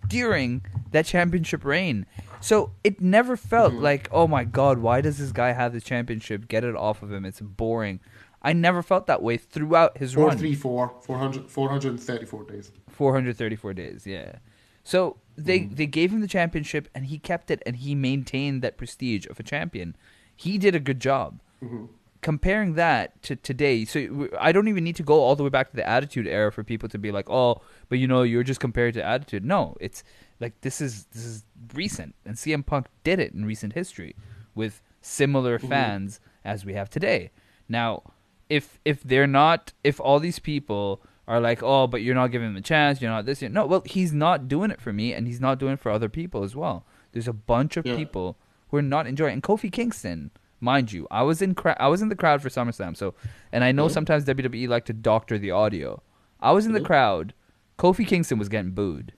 [0.08, 2.06] during that championship reign.
[2.42, 3.84] So it never felt Mm-hmm.
[3.84, 6.48] like, oh my god, why does this guy have this championship?
[6.48, 7.26] Get it off of him.
[7.26, 8.00] It's boring.
[8.44, 10.38] I never felt that way throughout his Four run.
[10.38, 12.72] three four, 400, 434 days.
[12.96, 14.38] 434 days, yeah.
[14.84, 15.76] So they Mm-hmm.
[15.76, 19.40] they gave him the championship and he kept it and he maintained that prestige of
[19.40, 19.96] a champion.
[20.36, 21.40] He did a good job.
[21.64, 21.86] Mm-hmm.
[22.22, 25.70] Comparing that to today, so I don't even need to go all the way back
[25.70, 28.60] to the Attitude Era for people to be like, "Oh, but you know, you're just
[28.60, 30.04] compared to Attitude." No, it's
[30.40, 31.44] like this is this is
[31.76, 34.16] recent, and CM Punk did it in recent history
[34.56, 37.30] with similar fans as we have today.
[37.70, 38.02] Now,
[38.50, 42.50] if if they're not, if all these people are like, "Oh, but you're not giving
[42.50, 43.02] him a chance.
[43.02, 45.60] You're not this." You're, no, well, he's not doing it for me, and he's not
[45.60, 46.86] doing it for other people as well.
[47.12, 47.96] There's a bunch of Yeah.
[47.96, 48.38] people
[48.70, 49.34] who are not enjoying.
[49.34, 52.50] And Kofi Kingston, mind you, I was in cra- I was in the crowd for
[52.50, 53.14] SummerSlam, so
[53.52, 56.02] and I know sometimes WWE like to doctor the audio.
[56.40, 57.34] I was in the crowd.
[57.80, 59.14] Kofi Kingston was getting booed.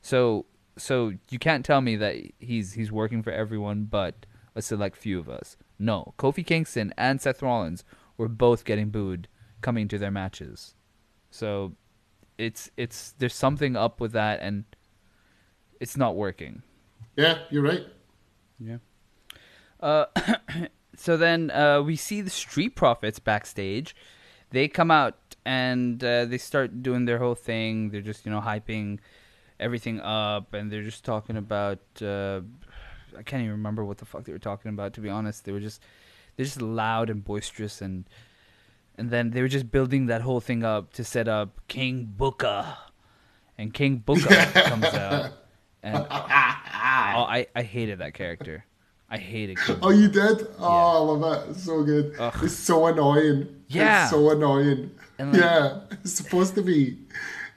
[0.00, 0.46] So
[0.78, 5.18] so you can't tell me that he's he's working for everyone but a select few
[5.18, 5.56] of us.
[5.78, 7.84] No, Kofi Kingston and Seth Rollins
[8.16, 9.28] were both getting booed
[9.60, 10.74] coming to their matches.
[11.30, 11.74] So
[12.38, 14.64] it's it's there's something up with that and
[15.80, 16.62] it's not working.
[17.16, 17.86] Yeah, you're right.
[18.58, 18.78] Yeah.
[19.80, 20.06] Uh,
[20.96, 23.94] so then uh, we see the Street Profits backstage.
[24.50, 27.90] They come out and uh, they start doing their whole thing.
[27.90, 28.98] They're just you know hyping
[29.58, 31.80] everything up, and they're just talking about.
[32.00, 32.40] Uh,
[33.16, 34.92] I can't even remember what the fuck they were talking about.
[34.94, 35.82] To be honest, they were just
[36.36, 38.04] they're just loud and boisterous, and
[38.98, 42.76] and then they were just building that whole thing up to set up King Booker,
[43.58, 45.32] and King Booker comes out,
[45.82, 48.64] and oh, I I hated that character.
[49.08, 49.78] I hated King.
[49.82, 50.48] Oh, you did?
[50.58, 51.50] Oh, I love it.
[51.50, 52.16] It's so good.
[52.18, 52.34] Ugh.
[52.42, 53.62] It's so annoying.
[53.68, 54.02] Yeah.
[54.02, 54.90] It's so annoying.
[55.18, 56.98] Like- yeah, it's supposed to be.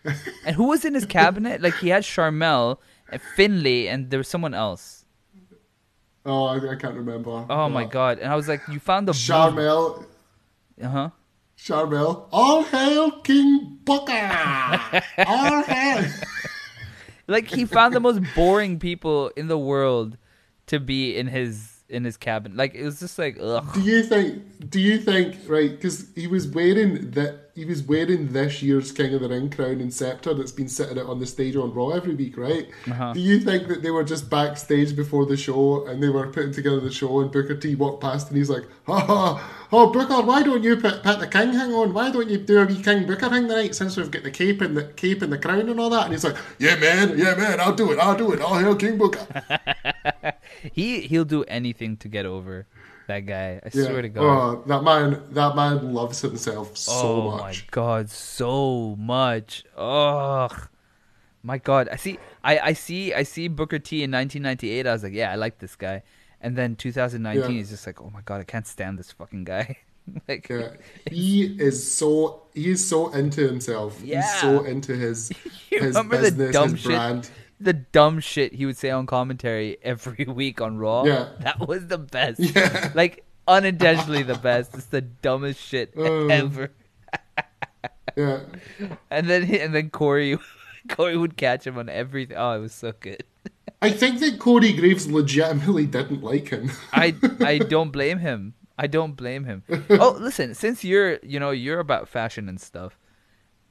[0.45, 1.61] And who was in his cabinet?
[1.61, 2.78] Like he had Sharmell,
[3.11, 5.03] and Finlay, and there was someone else.
[6.26, 7.45] Oh, I, I can't remember.
[7.49, 8.20] Oh my god!
[8.20, 10.06] And I was like, you found the Sharmell.
[10.82, 11.10] Uh huh.
[11.60, 14.14] Sharmell, all hail King Booker!
[15.27, 16.10] all hail.
[17.27, 20.18] Like he found the most boring people in the world
[20.68, 22.56] to be in his in his cabin.
[22.56, 23.73] Like it was just like ugh.
[23.73, 24.69] Do you think?
[24.69, 25.36] Do you think?
[25.48, 27.48] Right, because he was wearing that.
[27.60, 30.98] He was wearing this year's King of the Ring crown and scepter that's been sitting
[30.98, 32.69] out on the stage on Raw every week, right?
[32.90, 33.11] Uh-huh.
[33.11, 36.53] Do you think that they were just backstage before the show and they were putting
[36.53, 40.22] together the show and Booker T walked past and he's like, ha ha, oh Booker,
[40.22, 41.94] why don't you put, put the king hang on?
[41.94, 44.61] Why don't you do a wee King Booker thing tonight since we've got the cape
[44.61, 46.06] and the cape and the crown and all that?
[46.06, 48.77] And he's like, yeah man, yeah man, I'll do it, I'll do it, I'll hail
[48.77, 49.27] King Booker.
[50.73, 52.68] He he'll do anything to get over
[53.10, 53.60] that guy.
[53.64, 53.86] I Yeah.
[53.86, 54.23] swear to God.
[54.23, 57.41] Oh, that man, that man loves himself so oh much.
[57.41, 59.64] Oh my god, so much.
[59.77, 60.68] Ugh.
[61.44, 61.90] My god.
[61.91, 65.03] I see I, I see I see Booker T in nineteen ninety eight, I was
[65.03, 66.03] like, Yeah, I like this guy.
[66.41, 67.57] And then two thousand nineteen Yeah.
[67.57, 69.77] he's just like, Oh my god, I can't stand this fucking guy.
[70.27, 70.69] like Yeah,
[71.11, 74.02] he is so he is so into himself.
[74.03, 74.22] Yeah.
[74.22, 75.30] He's so into his
[75.69, 77.31] his business, dumb his shit?
[77.60, 81.03] The dumb shit he would say on commentary every week on Raw.
[81.03, 81.30] Yeah.
[81.40, 82.40] That was the best.
[82.40, 82.91] Yeah.
[82.95, 84.73] Like unintentionally the best.
[84.76, 86.27] It's the dumbest shit Oh.
[86.27, 86.72] ever.
[88.18, 88.40] Yeah,
[89.11, 90.38] And then and then Corey
[90.90, 92.38] Corey would catch him on everything.
[92.38, 93.23] Oh, it was so good.
[93.81, 96.72] I think that Corey Graves legitimately didn't like him.
[96.91, 98.56] I I don't blame him.
[98.77, 99.64] I don't blame him.
[99.90, 102.98] Oh, listen, since you're you know you're about fashion and stuff,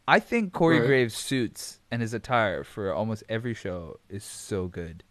[0.08, 0.86] I think Corey Right.
[0.86, 5.04] Graves' suits and his attire for almost every show is so good.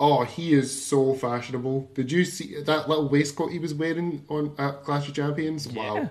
[0.00, 1.90] oh, he is so fashionable.
[1.94, 5.66] Did you see that little waistcoat he was wearing on at Clash of Champions?
[5.66, 5.92] Yeah.
[5.92, 6.10] Wow,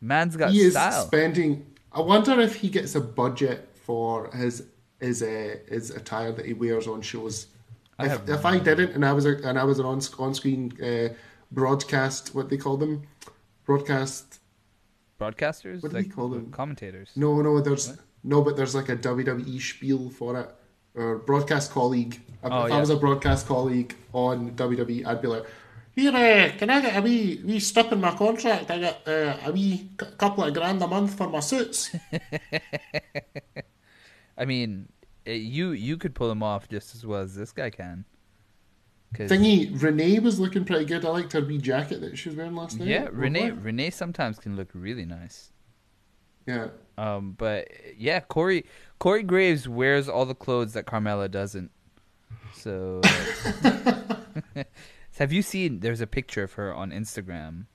[0.00, 0.76] Man's got he is
[1.06, 1.64] spending.
[1.92, 4.64] I wonder if he gets a budget for his
[5.00, 7.46] his uh, his attire that he wears on shows.
[7.98, 10.34] I if, if I didn't, and I was a, and I was an on on
[10.34, 11.14] screen uh,
[11.52, 13.02] broadcast, what they call them,
[13.64, 14.33] broadcast.
[15.20, 16.50] Broadcasters, What do like you call them?
[16.50, 17.10] commentators.
[17.16, 20.48] No, no, there's no, but there's like a WWE spiel for it,
[20.94, 22.20] or broadcast colleague.
[22.42, 22.76] If, Oh, if yeah.
[22.76, 25.44] I was a broadcast colleague on WWE, I'd be like,
[25.92, 28.70] "Here, uh, can I get a wee wee step in my contract?
[28.70, 31.94] I get uh, a wee c- couple of grand a month for my suits."
[34.36, 34.88] I mean,
[35.26, 38.04] eh, you you could pull them off just as well as this guy can.
[39.14, 41.04] 'Cause- Thingy, Renee was looking pretty good.
[41.04, 42.88] I liked her wee jacket that she was wearing last night.
[42.88, 43.62] yeah, Renee what?
[43.62, 45.52] Renee sometimes can look really nice.
[46.46, 46.68] Yeah.
[46.98, 48.64] Um, but yeah, Corey
[48.98, 51.70] Corey Graves wears all the clothes that Carmella doesn't.
[52.54, 53.00] So,
[55.18, 55.80] have you seen?
[55.80, 57.66] There's a picture of her on Instagram.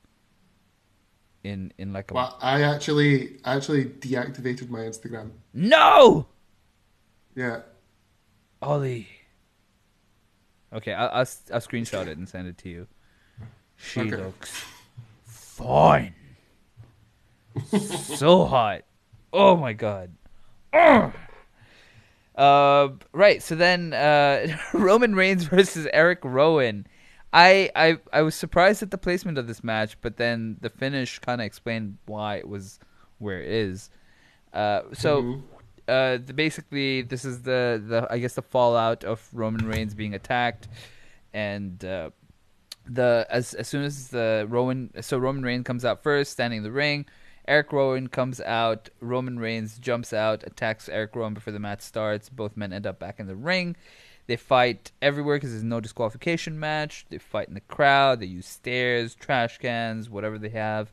[1.44, 5.32] In in like a Well, I actually actually deactivated my Instagram.
[5.54, 6.28] no,
[7.36, 7.62] Yeah.
[8.62, 9.08] Ollie.
[10.74, 12.88] Okay, I'll, I'll I'll screenshot it and send it to you.
[13.78, 14.18] She Okay.
[14.18, 14.64] looks
[15.26, 16.14] fine,
[17.72, 18.82] so hot.
[19.34, 20.12] Oh my god.
[20.74, 21.14] Ugh.
[22.36, 23.42] Uh, right.
[23.44, 26.88] So then, uh, Roman Reigns versus Eric Rowan.
[27.32, 31.20] I, I I was surprised at the placement of this match, but then the finish
[31.20, 32.80] kind of explained why it was
[33.20, 33.90] where it is.
[34.54, 35.42] Uh, so Mhm.
[35.90, 40.14] Uh, the, basically, this is the, the I guess the fallout of Roman Reigns being
[40.14, 40.68] attacked,
[41.34, 42.12] and uh,
[42.86, 46.64] the as as soon as the Roman so Roman Reigns comes out first, standing in
[46.64, 47.06] the ring.
[47.48, 48.90] Eric Rowan comes out.
[49.00, 52.30] Roman Reigns jumps out, attacks Eric Rowan before the match starts.
[52.30, 53.76] Both men end up back in the ring.
[54.28, 57.08] They fight everywhere because there's no disqualification match.
[57.10, 58.20] They fight in the crowd.
[58.20, 60.92] They use stairs, trash cans, whatever they have.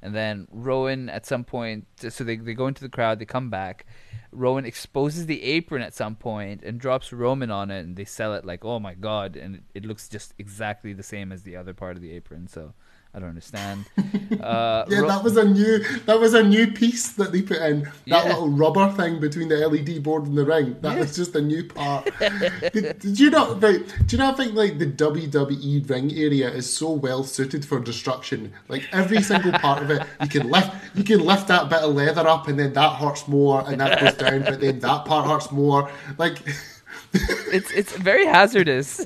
[0.00, 3.50] And then Rowan, at some point, so they, they go into the crowd, they come
[3.50, 3.84] back.
[4.30, 8.34] Rowan exposes the apron at some point and drops Roman on it, and they sell
[8.34, 9.36] it like, oh my god.
[9.36, 12.46] And it, it looks just exactly the same as the other part of the apron.
[12.46, 12.74] So
[13.18, 13.84] I don't understand.
[14.38, 17.56] Uh, Yeah, Ro- that was a new that was a new piece that they put
[17.58, 17.82] in.
[17.82, 18.24] That Yeah.
[18.28, 20.76] little rubber thing between the LED board and the ring.
[20.82, 22.08] That was just a new part.
[22.72, 26.90] did, did you not do you not think like the WWE ring area is so
[26.92, 28.52] well suited for destruction?
[28.68, 31.94] Like every single part of it, you can lift you can lift that bit of
[31.94, 35.26] leather up and then that hurts more and that goes down, but then that part
[35.26, 35.90] hurts more.
[36.18, 36.36] Like
[37.12, 39.04] it's it's very hazardous.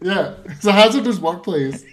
[0.00, 1.84] yeah, it's a hazardous workplace.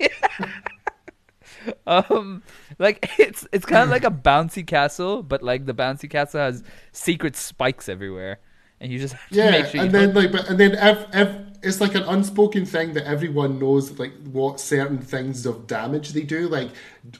[1.88, 2.44] um
[2.80, 6.64] like it's it's kind of like a bouncy castle but like the bouncy castle has
[6.92, 8.40] secret spikes everywhere
[8.80, 10.60] and you just have to Yeah, make sure you and don't- then like, but and
[10.60, 15.48] then ev- ev- it's like an unspoken thing that everyone knows, like what certain things
[15.48, 16.48] of damage they do.
[16.48, 16.70] Like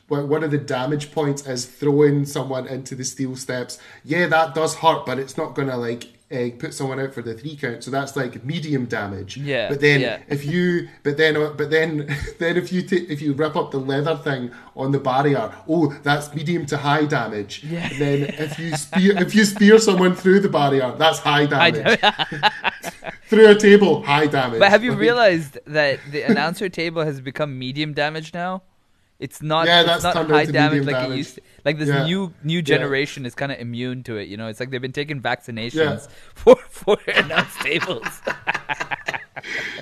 [0.08, 3.80] one of the damage points is throwing someone into the steel steps.
[4.04, 7.34] Yeah, that does hurt, but it's not gonna like uh, put someone out for the
[7.34, 7.84] three count.
[7.84, 9.38] So that's like medium damage.
[9.38, 10.20] Yeah, But then yeah.
[10.28, 13.72] if you, but then, uh, but then, then if you ta if you rip up
[13.72, 17.64] the leather thing on the barrier, oh, that's medium to high damage.
[17.64, 17.90] Yeah.
[17.90, 22.00] And then if you spear, if you spear someone through the barrier, that's high damage.
[23.28, 24.60] through a table, high damage.
[24.60, 28.64] But have you realized that the announcer table has become medium damage now?
[29.20, 29.66] It's not.
[29.66, 31.36] Yeah, it's that's not high damage like it used.
[31.36, 31.42] To.
[31.66, 32.06] Like this Yeah.
[32.06, 32.62] new new Yeah.
[32.62, 34.28] generation is kind of immune to it.
[34.28, 35.98] You know, it's like they've been taking vaccinations Yeah.
[36.36, 38.06] for for announce tables.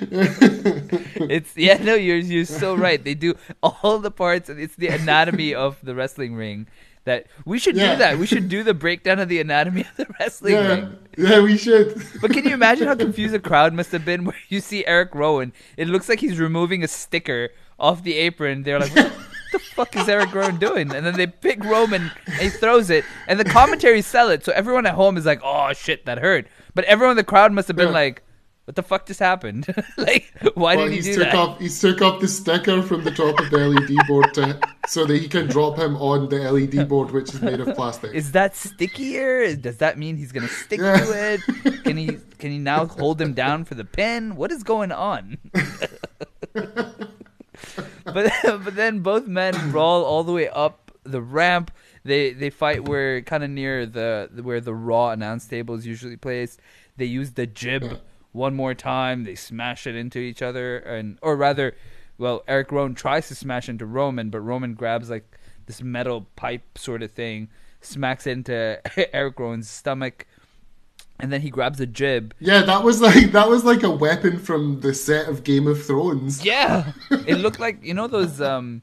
[0.10, 3.02] it's yeah, no, you're you're so right.
[3.02, 4.48] They do all the parts.
[4.48, 6.66] It's the anatomy of the wrestling ring.
[7.06, 7.92] That we should Yeah.
[7.92, 8.18] do that.
[8.18, 10.98] We should do the breakdown of the anatomy of the wrestling Yeah, ring.
[11.16, 12.02] yeah, we should.
[12.20, 15.14] But can you imagine how confused the crowd must have been where you see Eric
[15.14, 15.52] Rowan?
[15.76, 18.64] It looks like he's removing a sticker off the apron.
[18.64, 19.12] They're like, what
[19.52, 20.92] the fuck is Eric Rowan doing?
[20.94, 23.04] And then they pick Roman and he throws it.
[23.28, 24.44] And the commentaries sell it.
[24.44, 26.46] So everyone at home is like, oh shit, that hurt.
[26.74, 28.02] But everyone in the crowd must have been Yeah.
[28.04, 28.22] like,
[28.66, 29.66] what the fuck just happened?
[29.96, 31.34] like, why Well, did he do took that?
[31.34, 35.04] off he's took off the sticker from the top of the LED board to, so
[35.06, 38.12] that he can drop him on the LED board, which is made of plastic.
[38.12, 39.54] Is that stickier?
[39.56, 40.96] Does that mean he's gonna stick Yeah.
[40.98, 41.40] to it?
[41.84, 44.36] Can he can he now hold him down for the pin?
[44.36, 45.38] What is going on?
[46.52, 51.70] but but then both men brawl all the way up the ramp.
[52.04, 56.16] They they fight where kind of near the where the Raw announce table is usually
[56.16, 56.60] placed.
[56.96, 58.00] They use the jib.
[58.36, 59.24] One more time.
[59.24, 61.74] They smash it into each other, and or rather,
[62.18, 66.78] well, Eric Rowan tries to smash into Roman, but Roman grabs like this metal pipe
[66.78, 67.48] sort of thing,
[67.80, 68.80] smacks it into
[69.14, 70.26] Eric Rowan's stomach,
[71.18, 72.34] and then he grabs a jib.
[72.38, 75.84] Yeah, that was like that was like a weapon from the set of Game of
[75.84, 76.44] Thrones.
[76.44, 78.82] Yeah, it looked like you know those um,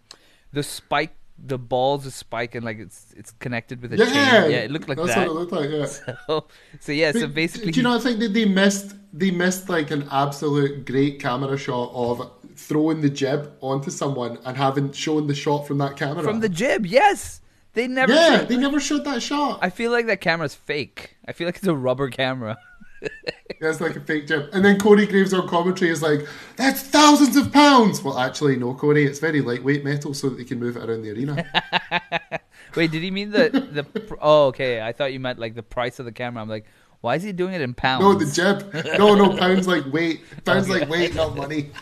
[0.52, 4.52] the spike, the balls spike, and like it's it's connected with a Yeah, chain.
[4.52, 5.28] Yeah, it looked like that's that.
[5.28, 5.70] what it looked like.
[5.70, 5.86] Yeah.
[6.28, 6.46] So,
[6.80, 9.92] so yeah, so But basically, do you not think that they missed they missed like
[9.92, 15.36] an absolute great camera shot of throwing the jib onto someone and having shown the
[15.36, 17.42] shot from that camera from the jib, yes,
[17.74, 18.14] they never.
[18.14, 21.18] yeah showed- they never showed that shot I feel like that camera's fake.
[21.28, 22.58] I feel like it's a rubber camera.
[23.50, 27.36] it's like a fake jib and then Corey Graves on commentary is like that's thousands
[27.36, 30.78] of pounds well actually no Corey it's very lightweight metal so that they can move
[30.78, 32.42] it around the arena
[32.76, 34.18] Wait, did he mean the the?
[34.20, 34.82] Oh, okay.
[34.82, 36.42] I thought you meant like the price of the camera.
[36.42, 36.66] I'm like,
[37.02, 38.02] why is he doing it in pounds?
[38.02, 41.72] no the jib no no pounds like weight pounds like weight not money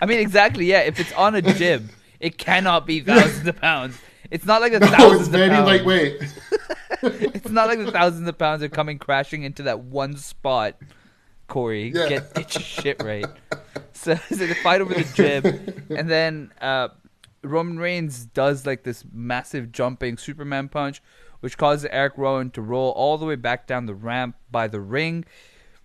[0.00, 0.66] I mean, exactly.
[0.66, 1.88] Yeah, if it's on a jib,
[2.18, 3.96] it cannot be thousands of pounds.
[4.30, 6.20] It's not like the no thousands it's very lightweight
[7.04, 10.76] It's not like the thousands of pounds are coming crashing into that one spot.
[11.46, 12.08] Corey, Yeah.
[12.08, 13.26] get get your shit right.
[13.92, 15.44] So, so they fight over the jib,
[15.90, 16.88] and then uh,
[17.42, 21.02] Roman Reigns does like this massive jumping Superman punch,
[21.40, 24.80] which causes Eric Rowan to roll all the way back down the ramp by the
[24.80, 25.24] ring.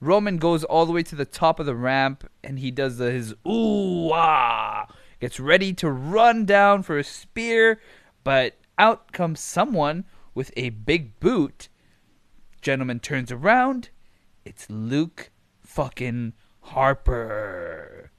[0.01, 3.11] Roman goes all the way to the top of the ramp, and he does the,
[3.11, 4.87] his ooh ah,
[5.19, 7.81] gets ready to run down for a spear,
[8.23, 10.05] but out comes someone
[10.39, 11.67] with a big boot.
[12.61, 13.89] Gentleman turns around.
[14.45, 18.09] It's Luke fucking Harper.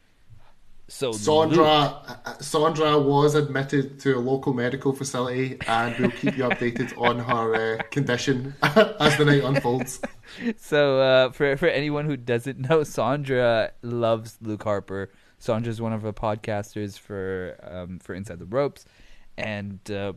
[0.86, 6.44] So Sandra, uh, Sandra was admitted to a local medical facility, and we'll keep you
[6.44, 10.00] updated on her uh, condition as the night unfolds.
[10.58, 15.10] So uh, for for anyone who doesn't know, Sandra loves Luke Harper.
[15.38, 18.84] Sandra's one of our podcasters for um, for Inside the Ropes,
[19.36, 20.12] and uh,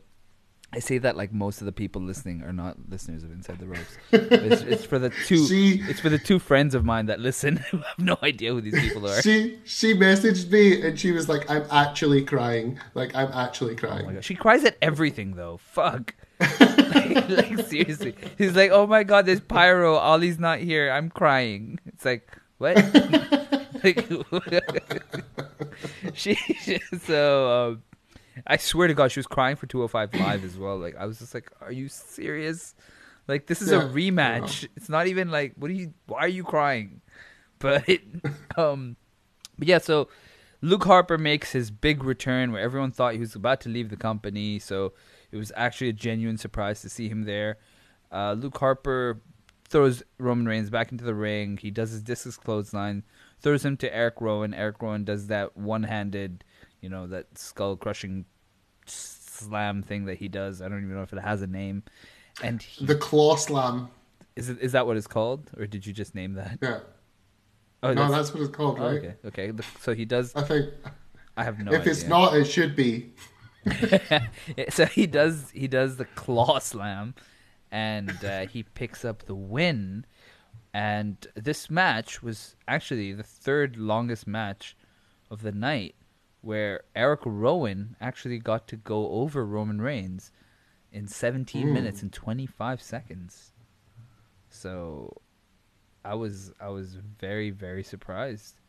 [0.76, 3.68] I say that like most of the people listening are not listeners of Inside the
[3.68, 3.95] Ropes.
[4.12, 5.45] it's, it's for the two.
[5.45, 8.62] She- it's for the two friends of mine that listen who have no idea who
[8.62, 9.22] these people are.
[9.22, 12.80] She she messaged me and she was like, "I'm actually crying.
[12.95, 14.24] Like I'm actually Oh crying." God.
[14.26, 15.58] She cries at everything though.
[15.58, 16.16] Fuck.
[16.40, 16.60] like,
[17.30, 18.16] like, seriously.
[18.38, 19.95] He's like, oh my god, there's pyro.
[19.95, 20.91] Ollie's not here.
[20.91, 21.80] I'm crying.
[21.86, 22.28] It's like
[22.58, 22.76] what?
[23.84, 24.10] like,
[26.14, 27.84] she, she- so um,
[28.48, 30.78] I swear to God, she was crying for 205 live as well.
[30.78, 32.76] Like I was just like, are you serious?
[33.28, 34.68] Like this is Yeah, a rematch.
[34.76, 35.94] It's not even like what are you?
[36.08, 37.02] Why are you crying?
[37.60, 37.88] But
[38.58, 38.98] um,
[39.58, 40.10] but yeah, so
[40.62, 43.98] Luke Harper makes his big return where everyone thought he was about to leave the
[43.98, 44.60] company.
[44.60, 44.94] So
[45.32, 47.58] it was actually a genuine surprise to see him there.
[48.12, 49.22] Uh, Luke Harper
[49.70, 51.58] throws Roman Reigns back into the ring.
[51.58, 53.04] He does his discus clothesline,
[53.42, 54.54] throws him to Eric Rowan.
[54.54, 56.44] Eric Rowan does that one-handed,
[56.84, 58.26] you know, that skull-crushing
[58.86, 60.62] slam thing that he does.
[60.62, 61.82] I don't even know if it has a name.
[62.44, 63.88] And he, The claw slam.
[64.36, 66.60] is it is that what it's called, or did you just name that?
[66.62, 66.80] Yeah.
[67.82, 68.98] Oh, no, that's- that's, what it's called, Oh, right?
[68.98, 69.52] okay, okay.
[69.82, 70.36] So he does.
[70.36, 70.70] I think
[71.38, 71.92] I have no if idea.
[71.94, 73.14] it's not, it should be.
[74.70, 77.16] so he does he does the claw slam
[77.72, 80.06] and uh, he picks up the win
[80.74, 84.76] and this match was actually the third longest match
[85.32, 85.96] of the night
[86.44, 90.32] where Eric Rowan actually got to go over Roman Reigns
[90.91, 91.74] in 17 Ooh.
[91.74, 93.52] minutes and 25 seconds
[94.49, 95.11] so
[96.06, 98.60] I was I was very very surprised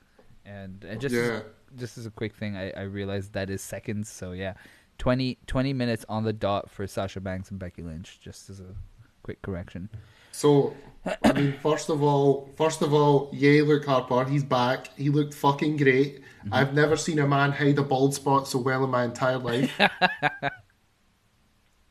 [0.47, 1.43] and and just Yeah.
[1.77, 4.09] just as a quick thing, I, I realized that is seconds.
[4.09, 4.55] So yeah,
[4.99, 8.21] 20, 20 minutes on the dot for Sasha Banks and Becky Lynch.
[8.21, 8.75] Just as a
[9.23, 9.89] quick correction.
[10.35, 10.75] So,
[11.23, 14.91] I mean, first of all, first of all, yay, Luke Harper, he's back.
[14.97, 16.23] He looked fucking great.
[16.51, 19.81] I've never seen a man hide a bald spot so well in my entire life.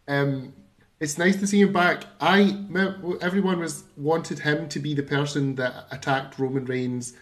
[0.09, 0.53] um,
[0.99, 2.03] it's nice to see him back.
[2.19, 2.57] I
[3.21, 7.13] everyone was wanted him to be the person that attacked Roman Reigns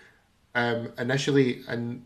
[0.55, 2.03] um, initially, and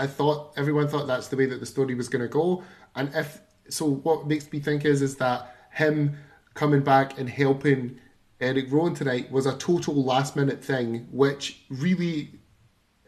[0.00, 2.64] I thought everyone thought that's the way that the story was going to go.
[2.96, 6.16] And if so, what makes me think is is that him
[6.54, 8.00] coming back and helping
[8.40, 12.32] Eric Rowan tonight was a total last minute thing, which really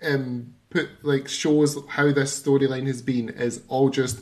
[0.02, 3.28] um, put like shows how this storyline has been.
[3.30, 4.20] Is all just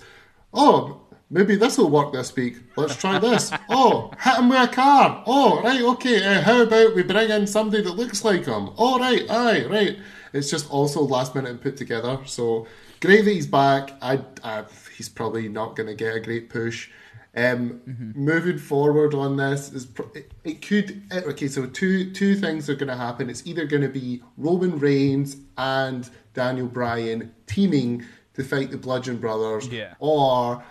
[0.52, 1.02] oh.
[1.28, 2.58] Maybe this will work this week.
[2.76, 3.50] Let's try this.
[3.68, 5.24] Oh, hit him with a car.
[5.26, 6.24] Oh, right, okay.
[6.24, 8.70] Uh, how about we bring in somebody that looks like him?
[8.76, 9.98] All right, aye, right.
[10.32, 12.20] It's just also last minute and put together.
[12.26, 12.68] So
[13.00, 13.92] great that he's back.
[14.00, 14.64] I, I
[14.96, 16.90] he's probably not going to get a great push.
[17.36, 17.80] Um,
[18.14, 21.48] Moving forward on this is pr- it, it could eh, okay.
[21.48, 23.28] So two two things are going to happen.
[23.28, 28.04] It's either going to be Roman Reigns and Daniel Bryan teaming
[28.34, 29.94] to fight the Bludgeon Brothers, Yeah.
[29.98, 30.62] or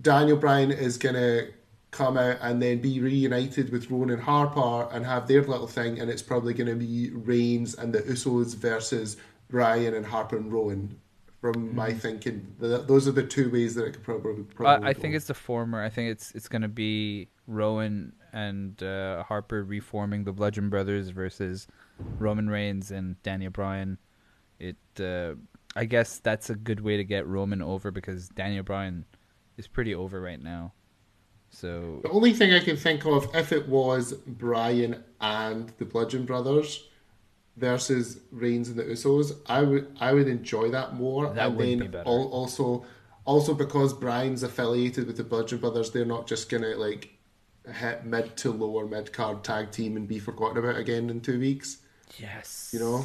[0.00, 1.48] Daniel Bryan is going to
[1.90, 6.08] come out and then be reunited with Ronan Harper and have their little thing, and
[6.10, 9.16] it's probably going to be Reigns and the Usos versus
[9.50, 10.98] Bryan and Harper and Rowan.
[11.42, 14.44] From my thinking, those are the two ways that it could probably.
[14.44, 15.00] probably Uh, I go.
[15.00, 15.82] think it's the former.
[15.82, 21.10] I think it's it's going to be Rowan and uh, Harper reforming the Bludgeon Brothers
[21.10, 21.66] versus
[22.18, 23.98] Roman Reigns and Daniel Bryan.
[24.60, 25.34] It uh,
[25.74, 29.04] I guess that's a good way to get Roman over because Daniel Bryan
[29.56, 30.72] is pretty over right now.
[31.50, 36.24] So The only thing I can think of, if it was Bryan and the Bludgeon
[36.24, 36.88] Brothers
[37.56, 41.32] versus Reigns and the Usos, I would I would enjoy that more.
[41.32, 42.08] That and would then be better.
[42.08, 42.84] al- also,
[43.24, 47.10] also because Bryan's affiliated with the Bludgeon Brothers, they're not just gonna like
[47.72, 51.38] hit mid to lower mid card tag team and be forgotten about again in two
[51.38, 51.78] weeks.
[52.18, 53.04] yes, You know,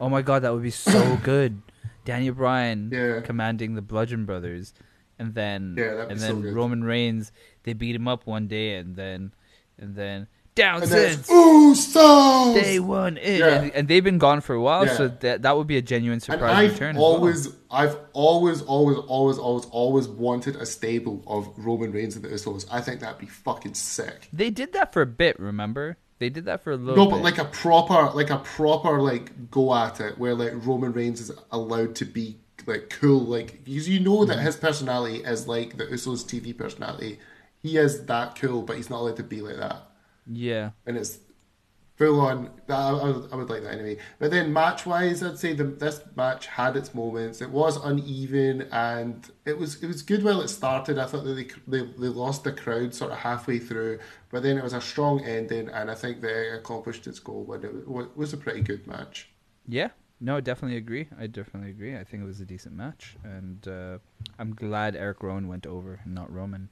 [0.00, 1.60] Oh my god, that would be so good.
[2.04, 3.20] Daniel Bryan Yeah.
[3.20, 4.72] commanding the Bludgeon Brothers,
[5.18, 6.54] and then Yeah, and then good.
[6.54, 7.32] Roman Reigns
[7.64, 9.32] they beat him up one day, and then
[9.76, 12.54] and then down and since it's Usos.
[12.54, 13.46] day one, it, Yeah.
[13.62, 16.14] and, and they've been gone for a while, so that that would be a genuine
[16.14, 16.96] And surprise I've return.
[16.96, 17.04] as well.
[17.12, 22.28] always, I've always, always, always, always, always wanted a stable of Roman Reigns and the
[22.28, 22.66] Usos.
[22.70, 24.28] I think that'd be fucking sick.
[24.32, 25.38] they did that for a bit.
[25.38, 26.96] Remember, they did that for a little.
[27.04, 27.16] No, bit.
[27.16, 31.20] but like a proper, like a proper, like go at it, where like Roman Reigns
[31.20, 34.30] is allowed to be like cool, like because you know Mm-hmm.
[34.30, 37.18] that his personality is like the Usos' TV personality.
[37.62, 39.82] He is that cool, but he's not allowed to be like that,
[40.30, 41.18] yeah, and it's
[41.96, 42.50] full on.
[42.68, 43.98] I, I, would, I would like that anyway.
[44.18, 47.40] But then match wise, I'd say the, this match had its moments.
[47.40, 50.98] It was uneven, and it was it was good while it started.
[50.98, 53.98] I thought that they they, they lost the crowd sort of halfway through,
[54.30, 57.50] but then it was a strong ending, and I think they accomplished its goal.
[57.52, 59.28] And it was, was a pretty good match.
[59.66, 59.90] yeah.
[60.18, 61.08] No, I definitely agree.
[61.18, 61.94] I definitely agree.
[61.94, 63.98] I think it was a decent match, and uh,
[64.38, 66.70] I'm glad Eric Rowan went over and not Roman.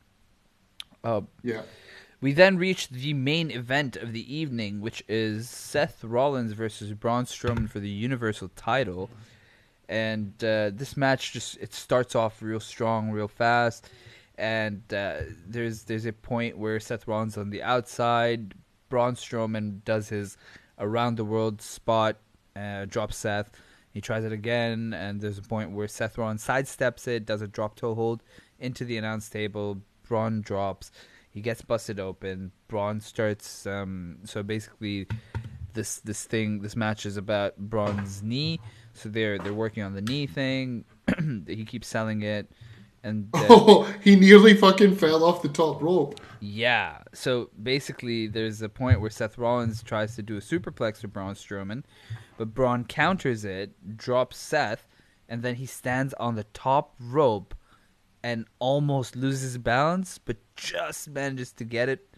[1.02, 1.62] Uh, Yeah.
[2.24, 7.26] We then reach the main event of the evening, which is Seth Rollins versus Braun
[7.26, 9.10] Strowman for the Universal title.
[9.90, 13.90] And uh, this match just it starts off real strong, real fast.
[14.38, 18.54] And uh, there's there's a point where Seth Rollins on the outside,
[18.88, 20.38] Braun Strowman does his
[20.78, 22.16] around the world spot,
[22.56, 23.50] uh, drops Seth.
[23.92, 27.48] He tries it again, and there's a point where Seth Rollins sidesteps it, does a
[27.48, 28.22] drop toe hold
[28.58, 29.82] into the announce table.
[30.08, 30.90] Braun drops.
[31.34, 32.52] He gets busted open.
[32.68, 33.66] Braun starts.
[33.66, 35.06] Um, so basically,
[35.74, 38.60] this this thing, this match is about Braun's knee.
[38.92, 40.84] So they're they're working on the knee thing.
[41.48, 42.48] he keeps selling it,
[43.02, 46.20] and then, Oh, he nearly fucking fell off the top rope.
[46.40, 46.98] yeah.
[47.12, 51.34] So basically, there's a point where Seth Rollins tries to do a superplex to Braun
[51.34, 51.82] Strowman,
[52.38, 54.86] but Braun counters it, drops Seth,
[55.28, 57.56] and then he stands on the top rope
[58.24, 62.08] and almost loses balance, but just manages to get it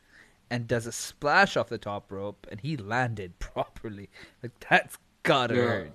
[0.49, 4.09] and does a splash off the top rope, and he landed properly.
[4.43, 5.63] Like that's gotta Yeah.
[5.65, 5.93] hurt.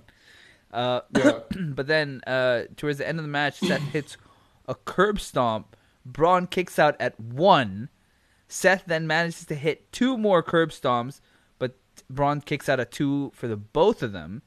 [0.73, 1.39] Uh, Yeah.
[1.69, 4.17] but then uh, towards the end of the match, Seth hits
[4.67, 5.77] a curb stomp.
[6.05, 7.87] Braun kicks out at one.
[8.49, 11.21] Seth then manages to hit two more curb stomps,
[11.57, 11.77] but
[12.09, 14.41] Braun kicks out at two for the both of them.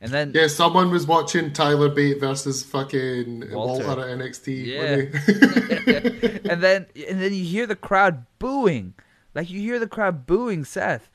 [0.00, 3.86] And then Yeah, someone was watching Tyler Bate versus fucking Walter.
[3.86, 4.66] Walter, at NXT.
[4.66, 6.50] Yeah.
[6.52, 8.94] and then and then you hear the crowd booing.
[9.34, 11.10] Like you hear the crowd booing Seth.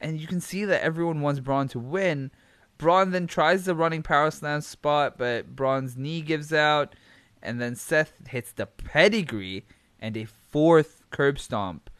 [0.00, 2.30] And you can see that everyone wants Braun to win.
[2.78, 6.94] Braun then tries the running power slam spot, but Braun's knee gives out.
[7.42, 9.66] And then Seth hits the pedigree
[9.98, 11.90] and a fourth curb stomp.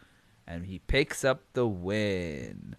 [0.46, 2.76] And he picks up the win.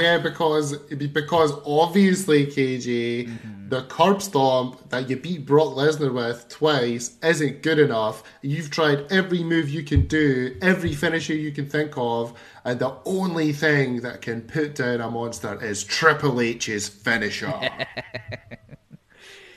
[0.00, 3.68] Yeah, because because obviously KJ, Mm-hmm.
[3.68, 8.22] the curb stomp that you beat Brock Lesnar with twice isn't good enough.
[8.42, 12.32] You've tried every move you can do, every finisher you can think of,
[12.64, 17.52] and the only thing that can put down a monster is Triple H's finisher.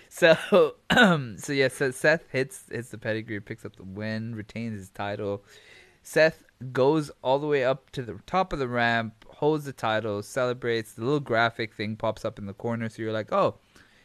[0.10, 0.36] So,
[0.92, 5.44] so yeah, so Seth hits hits the pedigree, picks up the win, retains his title.
[6.04, 10.22] Seth goes all the way up to the top of the ramp, holds the title,
[10.22, 10.94] celebrates.
[10.94, 13.56] The little graphic thing pops up in the corner, so you're like, oh,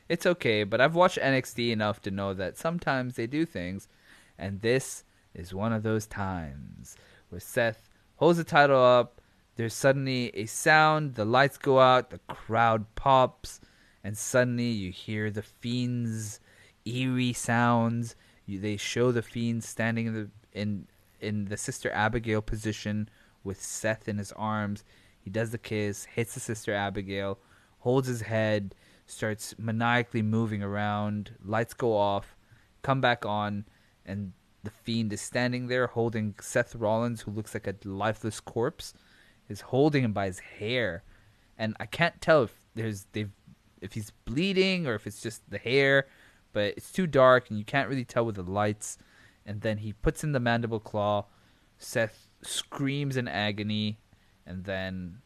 [0.08, 0.64] it's okay.
[0.64, 3.86] But I've watched NXT enough to know that sometimes they do things,
[4.38, 5.04] and this
[5.34, 6.96] is one of those times
[7.28, 9.20] where Seth holds the title up.
[9.56, 13.60] There's suddenly a sound, the lights go out, the crowd pops,
[14.02, 16.40] and suddenly you hear the fiend's
[16.86, 18.16] eerie sounds.
[18.46, 20.86] You, they show the fiend standing in the in
[21.20, 23.10] in the sister Abigail position
[23.44, 24.82] with Seth in his arms.
[25.26, 27.40] He does the kiss, hits the sister Abigail,
[27.80, 28.76] holds his head,
[29.06, 31.32] starts maniacally moving around.
[31.44, 32.36] Lights go off,
[32.82, 33.64] come back on,
[34.04, 38.94] and the fiend is standing there holding Seth Rollins, who looks like a lifeless corpse,
[39.48, 41.02] is holding him by his hair,
[41.58, 43.32] and I can't tell if there's they've
[43.80, 46.06] if he's bleeding or if it's just the hair,
[46.52, 48.96] but it's too dark and you can't really tell with the lights.
[49.44, 51.26] And then he puts in the mandible claw.
[51.78, 53.98] Seth screams in agony,
[54.46, 55.18] and then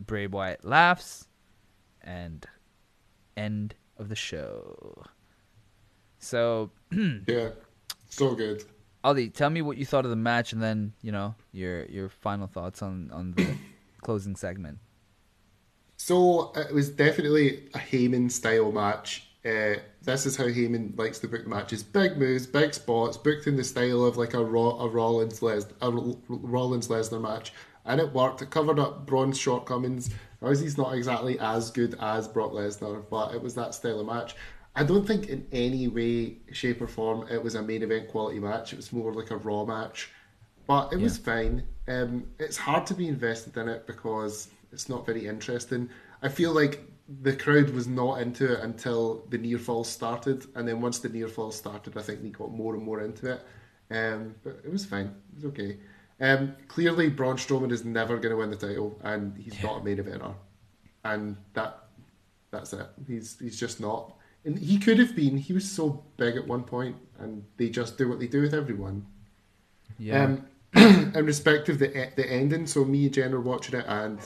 [0.00, 1.26] Bray Wyatt laughs,
[2.02, 2.46] and
[3.36, 5.04] end of the show.
[6.18, 6.70] So,
[7.26, 7.50] yeah,
[8.08, 8.64] so good.
[9.02, 12.08] Ollie, tell me what you thought of the match, and then you know your your
[12.08, 13.46] final thoughts on on the
[14.02, 14.78] closing segment.
[15.96, 19.26] So it was definitely a Heyman style match.
[19.44, 23.56] Uh, this is how Heyman likes to book matches: big moves, big spots, booked in
[23.56, 27.52] the style of like a, Raw, a Rollins Les, a Rollins Lesnar match,
[27.84, 28.42] and it worked.
[28.42, 30.10] It covered up Braun's shortcomings.
[30.42, 34.06] Obviously, he's not exactly as good as Brock Lesnar, but it was that style of
[34.06, 34.34] match.
[34.74, 38.38] I don't think in any way, shape, or form it was a main event quality
[38.38, 38.72] match.
[38.72, 40.10] It was more like a Raw match,
[40.66, 41.64] but it was fine.
[41.88, 45.90] Um, it's hard to be invested in it because it's not very interesting.
[46.22, 46.84] I feel like
[47.22, 51.08] the crowd was not into it until the near fall started, and then once the
[51.08, 53.42] near fall started, I think they got more and more into it.
[53.90, 55.06] Um, but it was fine.
[55.32, 55.78] It was okay.
[56.20, 59.84] Um, clearly, Braun Strowman is never going to win the title, and he's not a
[59.84, 60.34] main eventer,
[61.04, 61.84] and that
[62.50, 62.86] that's it.
[63.06, 64.14] He's he's just not.
[64.44, 65.36] And he could have been.
[65.36, 68.54] He was so big at one point, and they just do what they do with
[68.54, 69.06] everyone.
[69.98, 70.46] Yeah, Um,
[71.14, 74.18] in respect of the the ending, so me and Jen were watching it, and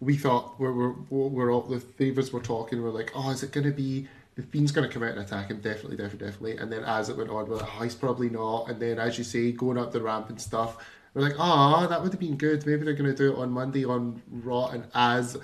[0.00, 2.82] we thought we're we're, we're all the us were talking.
[2.82, 4.08] We're like, oh, is it going to be
[4.40, 5.60] the fiend's going to come out and attack him?
[5.60, 6.56] Definitely, definitely, definitely.
[6.56, 8.68] And then as it went on, we're like, oh, he's probably not.
[8.68, 10.84] And then as you say, going up the ramp and stuff,
[11.14, 12.64] we're like, oh, that would have been good.
[12.66, 14.68] Maybe they're going to do it on Monday on Raw.
[14.68, 15.36] And as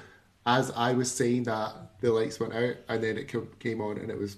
[0.46, 4.10] as I was saying that, the lights went out, and then it came on, and
[4.10, 4.36] it was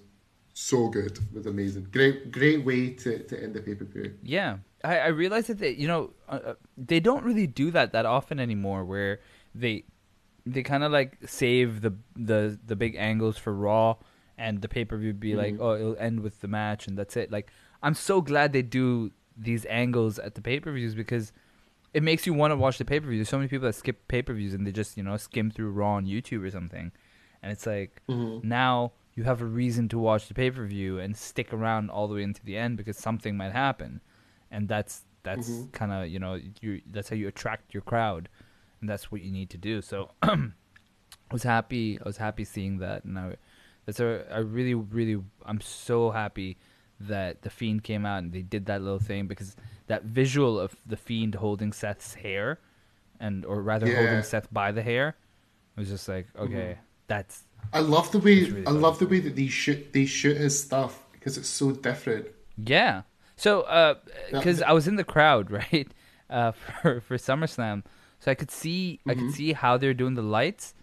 [0.54, 1.18] so good.
[1.18, 1.88] It was amazing.
[1.92, 4.14] Great, great way to, to end the pay per view.
[4.22, 7.92] Yeah, I, I realize that they, you know, uh, uh, they don't really do that
[7.92, 8.84] that often anymore.
[8.84, 9.20] Where
[9.54, 9.84] they,
[10.46, 13.96] they kind of like save the the the big angles for Raw,
[14.38, 15.62] and the pay per view be like, mm-hmm.
[15.62, 17.30] oh, it'll end with the match, and that's it.
[17.30, 17.50] Like,
[17.82, 21.32] I'm so glad they do these angles at the pay per views because
[21.92, 23.18] it makes you want to watch the pay per view.
[23.18, 25.50] There's so many people that skip pay per views and they just you know skim
[25.50, 26.92] through Raw on YouTube or something,
[27.42, 28.46] and it's like mm-hmm.
[28.46, 32.06] now you have a reason to watch the pay per view and stick around all
[32.06, 34.00] the way into the end because something might happen,
[34.50, 35.70] and that's that's mm-hmm.
[35.70, 38.28] kind of you know you that's how you attract your crowd,
[38.80, 39.82] and that's what you need to do.
[39.82, 40.50] So I
[41.32, 41.98] was happy.
[42.00, 43.36] I was happy seeing that, and I
[43.88, 46.58] that's a I really really I'm so happy
[47.00, 49.56] that the fiend came out and they did that little thing because
[49.88, 52.60] that visual of the fiend holding Seth's hair,
[53.20, 53.94] and or rather Yeah.
[53.94, 55.16] holding Seth by the hair,
[55.76, 56.78] was just like okay,
[57.08, 60.36] that's I love the way really I love the way that they shoot they shoot
[60.36, 62.28] his stuff because it's so different.
[62.56, 63.02] Yeah.
[63.36, 63.94] So, uh,
[64.30, 65.88] because I was in the crowd, right,
[66.28, 67.84] uh, for for SummerSlam,
[68.18, 69.30] so I could see I Mm-hmm.
[69.30, 70.74] could see how they're doing the lights,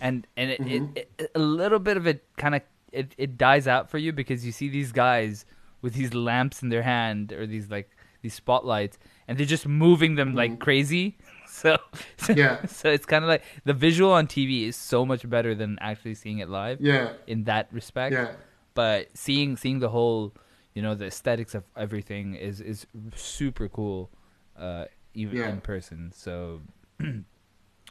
[0.00, 0.60] and and it,
[0.96, 2.62] it, it, a little bit of it kind of
[2.92, 5.44] it, it dies out for you because you see these guys
[5.80, 7.90] with these lamps in their hand or these like
[8.22, 11.18] these spotlights, and they're just moving them like crazy.
[11.52, 11.76] So,
[12.16, 12.38] so Mm-hmm.
[12.38, 12.66] Yeah.
[12.66, 16.14] so it's kind of like the visual on TV is so much better than actually
[16.14, 18.28] seeing it live Yeah, in that respect yeah,
[18.72, 20.32] but seeing seeing the whole
[20.74, 24.08] you know the aesthetics of everything is is super cool
[24.56, 25.48] uh even Yeah.
[25.50, 26.62] in person so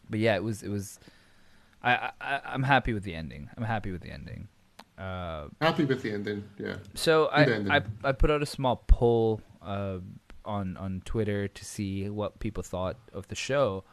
[0.09, 0.97] but yeah it was it was
[1.83, 4.47] I, I i'm happy with the ending i'm happy with the ending
[5.01, 6.43] uh happy with the ending.
[6.59, 7.71] Yeah, so I, ending.
[7.71, 9.97] I I put out a small poll uh,
[10.45, 13.83] on on Twitter to see what people thought of the show,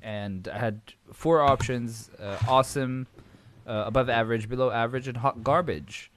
[0.00, 0.80] and I had
[1.12, 3.08] four options: uh, awesome,
[3.66, 6.12] uh, above average, below average, and hot garbage.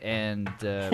[0.00, 0.90] And uh,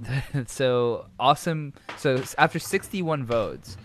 [0.46, 1.74] so awesome.
[1.96, 3.76] So after sixty one votes,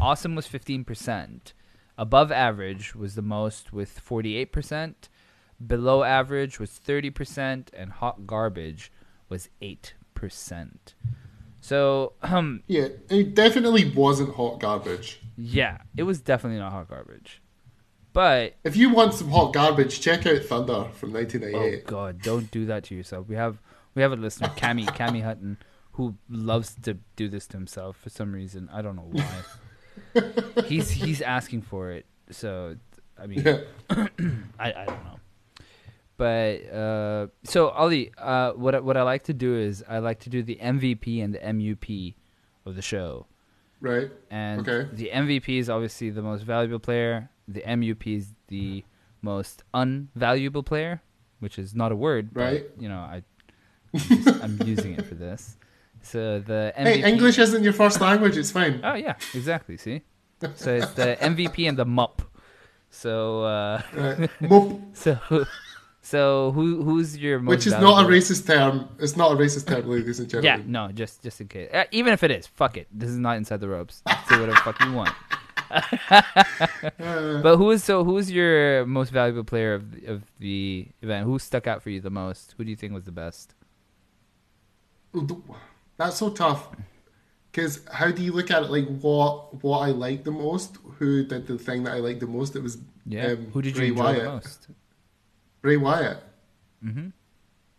[0.00, 1.52] awesome was fifteen percent.
[1.98, 5.08] Above average was the most with forty eight percent.
[5.64, 8.90] Below average was 30%, and hot garbage
[9.28, 10.68] was 8%.
[11.60, 12.88] So, um, yeah.
[13.08, 15.20] It definitely wasn't hot garbage.
[15.36, 17.40] yeah, it was definitely not hot garbage.
[18.12, 21.86] But, If you want some hot garbage, check out Thunder from oh 1998.
[21.86, 23.28] god, don't do that to yourself.
[23.28, 23.58] We have
[23.94, 25.58] we have a listener, Cammy, Cammy Hutton,
[25.92, 28.68] who loves to do this to himself for some reason.
[28.72, 29.24] I don't know why.
[30.66, 32.06] he's he's asking for it.
[32.30, 32.76] So,
[33.18, 33.60] I mean, Yeah.
[34.58, 35.18] I, I don't know.
[36.16, 40.20] But uh, so Ali, uh, what I- what I like to do is I like
[40.20, 42.14] to do the MVP and the MUP
[42.64, 43.26] of the show,
[43.80, 44.10] Right.
[44.30, 44.88] and Okay.
[44.92, 47.28] the MVP is obviously the most valuable player.
[47.48, 48.84] The MUP is the
[49.20, 51.02] most unvaluable player,
[51.40, 52.64] which is not a word, Right.
[52.76, 53.22] But, you know, I
[53.94, 55.56] I'm, just- I'm using it for this.
[56.02, 56.82] So the MVP.
[56.84, 58.36] Hey, English isn't your first language.
[58.36, 58.80] It's fine.
[58.82, 59.76] Oh yeah, exactly.
[59.76, 60.02] See,
[60.54, 62.20] so it's the MVP and the MUP.
[62.90, 64.30] So uh, Right.
[64.40, 65.18] Mope, so
[66.02, 68.88] so who who's your most which is not a racist term.
[68.98, 70.60] It's not a racist term, ladies and gentlemen.
[70.60, 71.70] Yeah, no, just just in case.
[71.72, 72.88] Uh, even if it is, fuck it.
[72.92, 74.02] This is not inside the ropes.
[74.28, 75.14] Say whatever fuck you want.
[76.98, 78.04] but who is so?
[78.04, 81.24] Who's your most valuable player of the, of the event?
[81.24, 82.54] Who stuck out for you the most?
[82.58, 83.54] Who do you think was the best?
[85.96, 86.68] That's so tough.
[87.50, 88.70] Because how do you look at it?
[88.70, 90.78] Like what what I liked the most?
[90.98, 92.56] Who did the thing that I liked the most?
[92.56, 94.22] It was Yeah, um, who did you Bray enjoy Wyatt.
[94.22, 94.68] the most?
[95.60, 96.18] Bray Wyatt.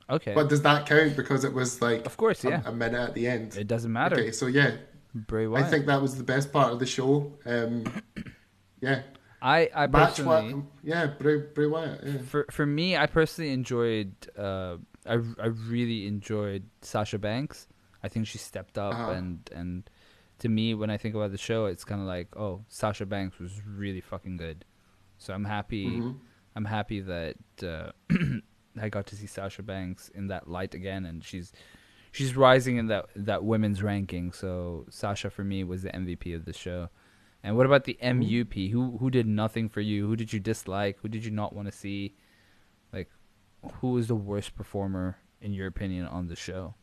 [0.09, 2.61] Okay, But does that count because it was like of course, yeah.
[2.65, 3.55] a, minute at the end?
[3.55, 4.15] it doesn't matter.
[4.15, 4.75] Okay, so yeah,
[5.15, 7.33] Bray I think that was the best part of the show.
[7.45, 7.85] Um,
[8.81, 9.03] yeah,
[9.41, 10.53] I I match personally.
[10.53, 12.01] Wyatt, yeah, Bray, Bray Wyatt.
[12.03, 12.17] Yeah.
[12.27, 14.13] for for me, I personally enjoyed.
[14.37, 17.67] Uh, I I really enjoyed Sasha Banks.
[18.03, 19.11] I think she stepped up, Uh-huh.
[19.11, 19.89] and and
[20.39, 23.39] to me, when I think about the show, it's kind of like, oh, Sasha Banks
[23.39, 24.65] was really fucking good.
[25.17, 25.87] So I'm happy.
[25.87, 26.19] Mhm.
[26.55, 27.91] I'm happy that uh,
[28.81, 31.53] I got to see Sasha Banks in that light again, and she's
[32.11, 34.31] she's rising in that that women's ranking.
[34.33, 36.89] So Sasha for me was the MVP of the show.
[37.45, 38.71] And what about the MUP?
[38.71, 40.07] Who who did nothing for you?
[40.07, 40.97] Who did you dislike?
[41.01, 42.15] Who did you not want to see?
[42.91, 43.09] Like,
[43.81, 46.75] who was the worst performer in your opinion on the show?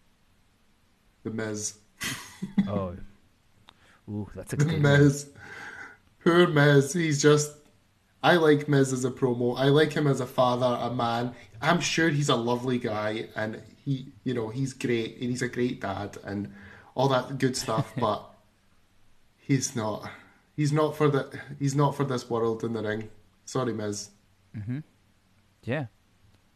[1.23, 1.75] The Miz.
[2.67, 2.97] Oh,
[4.09, 4.83] ooh, that's a good one.
[4.83, 5.29] Miz.
[6.25, 6.95] Poor Miz.
[6.95, 7.53] He's just.
[8.23, 9.59] I like Miz as a promo.
[9.59, 11.35] I like him as a father, a man.
[11.61, 15.49] I'm sure he's a lovely guy, and he, you know, he's great, and he's a
[15.49, 16.51] great dad, and
[16.95, 17.93] all that good stuff.
[17.99, 18.25] but
[19.39, 20.11] he's not.
[20.57, 21.31] He's not for the.
[21.59, 23.11] He's not for this world in the ring.
[23.45, 24.11] Sorry, Miz.
[25.65, 25.87] Yeah,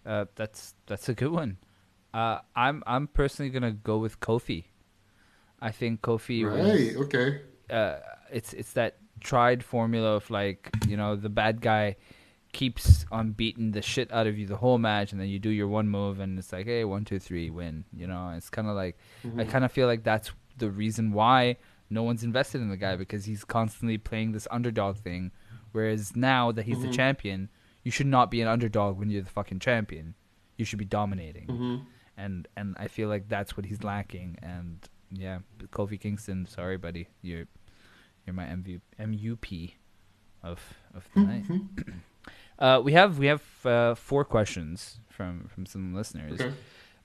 [0.06, 1.58] uh, that's that's a good one.
[2.14, 4.64] Uh, I'm I'm personally gonna go with Kofi.
[5.60, 6.96] I think Kofi was Right.
[6.96, 7.40] Okay.
[7.70, 7.98] uh,
[8.30, 11.96] it's it's that tried formula of like you know the bad guy
[12.52, 15.50] keeps on beating the shit out of you the whole match, and then you do
[15.50, 17.84] your one move, and it's like hey one two three win.
[17.92, 18.96] You know, it's kind of like
[19.40, 21.56] I kind of feel like that's the reason why
[21.90, 25.32] no one's invested in the guy because he's constantly playing this underdog thing.
[25.72, 27.48] Whereas now that he's the champion,
[27.82, 30.14] you should not be an underdog when you're the fucking champion.
[30.56, 31.76] You should be dominating hmm
[32.16, 34.38] and and I feel like that's what he's lacking.
[34.42, 35.38] And yeah,
[35.70, 37.46] Kofi Kingston, sorry, buddy, you're
[38.26, 39.72] you're my MV, MUP
[40.42, 40.60] of
[40.94, 41.44] of the night.
[42.58, 46.40] uh, we have we have uh, four questions from from some listeners.
[46.40, 46.52] Okay.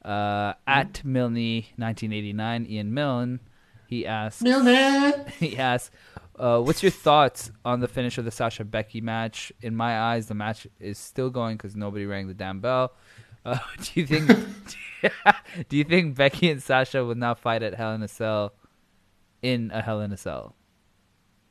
[0.03, 3.39] Uh, at Milne nineteen eighty nine, Ian Milne,
[3.87, 5.25] he asks Milne.
[5.39, 5.93] he asks,
[6.37, 9.51] uh, "What's your thoughts on the finish of the Sasha Becky match?
[9.61, 12.93] In my eyes, the match is still going because nobody rang the damn bell.
[13.45, 14.27] Uh, do you think?
[15.69, 18.53] do you think Becky and Sasha will now fight at Hell in a Cell?
[19.41, 20.55] In a Hell in a Cell?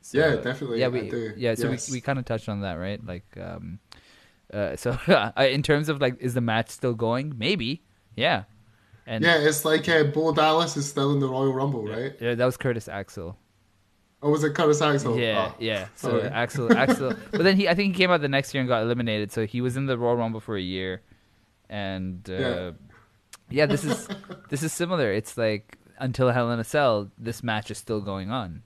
[0.01, 1.33] So, Yeah, definitely, Yeah, we do.
[1.35, 1.55] yeah.
[1.55, 1.89] So Yes.
[1.89, 3.03] we we kind of touched on that, right?
[3.05, 3.79] Like, um,
[4.53, 7.35] uh, so uh, in terms of like, is the match still going?
[7.37, 7.83] Maybe.
[8.15, 8.43] Yeah.
[9.05, 12.13] And Yeah, it's like uh, Bo Dallas is still in the Royal Rumble, right?
[12.21, 13.37] yeah, that was Curtis Axel.
[14.21, 15.17] Or was it Curtis Axel?
[15.17, 15.87] Yeah, Oh, yeah.
[15.95, 16.21] So.
[16.21, 17.13] Axel, Axel.
[17.31, 19.31] But then he, I think he came out the next year and got eliminated.
[19.31, 21.01] So he was in the Royal Rumble for a year,
[21.69, 22.71] and uh, yeah.
[23.49, 23.65] Yeah.
[23.65, 24.07] this is
[24.49, 25.11] this is similar.
[25.11, 28.63] It's like until Hell in a Cell, this match is still going on.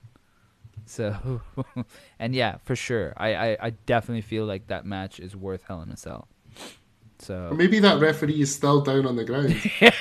[0.85, 1.41] So,
[2.19, 5.81] and yeah, for sure, I, I, I definitely feel like that match is worth Hell
[5.81, 6.27] in a Cell.
[6.57, 6.61] Or
[7.19, 9.55] So maybe that referee is still down on the ground.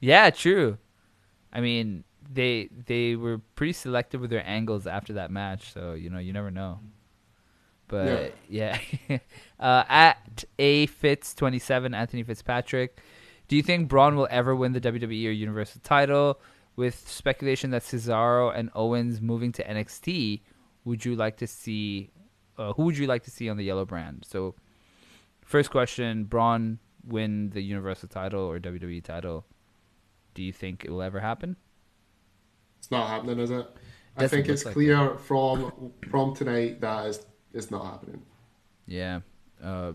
[0.00, 0.78] yeah, true.
[1.52, 6.10] I mean, they they were pretty selective with their angles after that match, so you
[6.10, 6.80] know you never know.
[7.92, 8.78] But yeah,
[9.60, 12.98] uh, at a Fitz twenty seven, Anthony Fitzpatrick.
[13.48, 16.40] Do you think Braun will ever win the WWE or Universal title?
[16.74, 20.40] With speculation that Cesaro and Owens moving to NXT,
[20.86, 22.08] would you like to see?
[22.56, 24.24] Uh, who would you like to see on the yellow brand?
[24.26, 24.54] So,
[25.44, 29.44] first question: Braun win the Universal title or WWE title?
[30.32, 31.56] Do you think it will ever happen?
[32.78, 33.66] It's not happening, is it?
[34.16, 38.22] I Doesn't think it's like clear from from tonight that is it's not happening.
[38.86, 39.20] Yeah,
[39.62, 39.92] uh,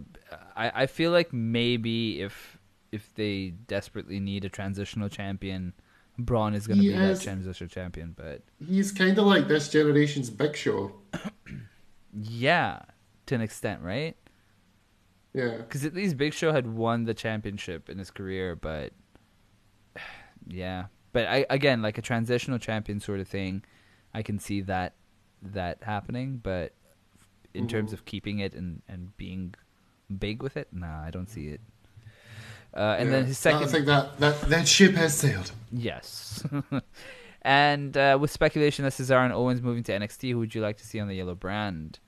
[0.56, 2.58] I I feel like maybe if
[2.92, 5.74] if they desperately need a transitional champion,
[6.18, 8.14] Braun is going to be that transitional champion.
[8.18, 10.94] But He's kind of like this generation's Big Show.
[12.14, 12.80] yeah,
[13.26, 14.16] to an extent, right?
[15.34, 15.58] Yeah.
[15.58, 18.94] Because at least Big Show had won the championship in his career, but
[20.48, 20.86] yeah.
[21.14, 23.64] But I again like a transitional champion sort of thing,
[24.14, 24.96] I can see that
[25.42, 26.40] that happening.
[26.42, 26.74] But
[27.58, 29.56] in terms of keeping it and and being
[30.20, 31.62] big with it, nah, I don't see it.
[32.74, 33.28] Uh, and then Yeah.
[33.28, 35.52] his second, I think that, that, that ship has sailed.
[35.72, 36.44] yes.
[37.42, 40.78] and uh, with speculation that Cesaro and Owens moving to NXT, who would you like
[40.78, 42.00] to see on the yellow brand?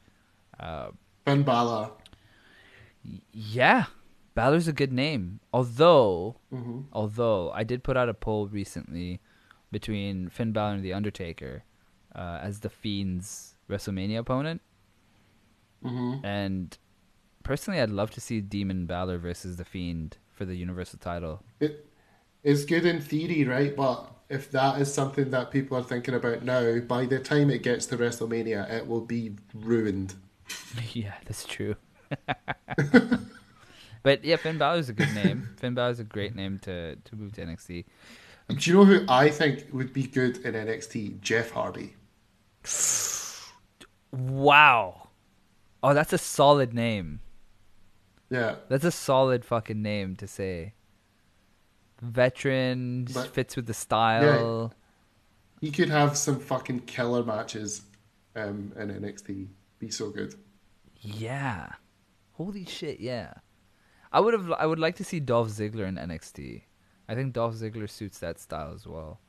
[0.60, 0.90] Uh,
[1.26, 1.90] Finn Balor.
[3.32, 3.86] Yeah,
[4.36, 5.40] Balor's a good name.
[5.54, 6.86] Although, Mhm.
[6.94, 9.20] although I did put out a poll recently
[9.72, 11.64] between Finn Balor and The Undertaker
[12.16, 14.62] uh, as the Fiend's WrestleMania opponent,
[15.82, 16.78] hmm and
[17.44, 21.44] personally, I'd love to see Demon Balor versus the Fiend for the Universal title.
[22.44, 23.76] It's good in theory, right?
[23.76, 27.64] But if that is something that people are thinking about now, by the time it
[27.64, 30.16] gets to WrestleMania, it will be ruined.
[30.94, 31.76] yeah, that's true.
[34.04, 35.50] but yeah, Finn Balor is a good name.
[35.58, 37.86] Finn Balor is a great name to to move to NXT.
[38.50, 41.22] Do you know who I think would be good in NXT?
[41.22, 41.94] Jeff Hardy.
[44.12, 45.09] Wow.
[45.82, 47.22] Oh, that's a solid name.
[48.30, 48.56] Yeah.
[48.68, 50.74] That's a solid fucking name to say.
[52.02, 54.74] Veteran But- fits with the style.
[55.62, 57.82] Yeah, He could have some fucking killer matches
[58.36, 59.48] um, in NXT.
[59.80, 60.36] Be so good.
[61.02, 61.70] Yeah.
[62.34, 63.34] Holy shit, yeah.
[64.12, 66.64] I would have I would like to see Dolph Ziggler in NXT.
[67.08, 69.20] I think Dolph Ziggler suits that style as well.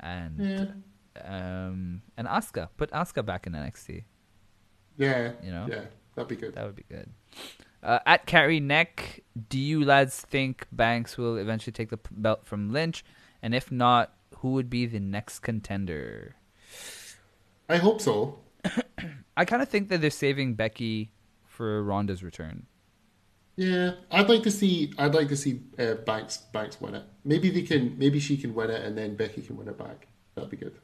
[0.00, 0.82] And
[1.24, 4.04] um and Asuka, put Asuka back in NXT.
[4.96, 5.32] Yeah.
[5.42, 5.66] You know?
[5.68, 5.84] Yeah.
[6.14, 6.54] That'd be good.
[6.54, 7.08] That would be good.
[7.82, 12.72] Uh, at Carry Neck, do you lads think Banks will eventually take the belt from
[12.72, 13.04] Lynch?
[13.42, 16.36] And if not, who would be the next contender?
[17.68, 18.38] I hope so.
[19.36, 21.12] I kind of think that they're saving Becky
[21.44, 22.66] for Ronda's return.
[23.56, 24.92] Yeah, I'd like to see.
[24.98, 27.04] I'd like to see uh, Banks Banks win it.
[27.24, 27.98] Maybe they can.
[27.98, 30.08] Maybe she can win it, and then Becky can win it back.
[30.34, 30.78] That'd be good.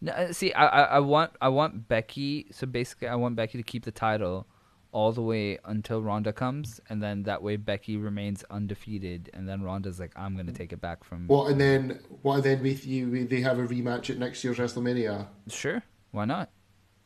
[0.00, 2.46] No, uh, see, I, I, I want I want Becky.
[2.52, 4.46] So basically, I want Becky to keep the title
[4.92, 9.62] all the way until Ronda comes, and then that way Becky remains undefeated, and then
[9.62, 11.28] Ronda's like, I'm gonna take it back from.
[11.28, 13.26] Well, and then what and then with you?
[13.26, 15.26] They have a rematch at next year's WrestleMania.
[15.48, 15.82] Sure,
[16.12, 16.50] why not?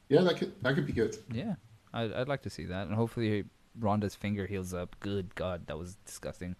[0.08, 1.16] Yeah, that could that could be good.
[1.32, 1.54] Yeah,
[1.92, 3.44] I'd, I'd like to see that, and hopefully
[3.78, 4.96] Ronda's finger heals up.
[5.00, 6.56] Good God, that was disgusting.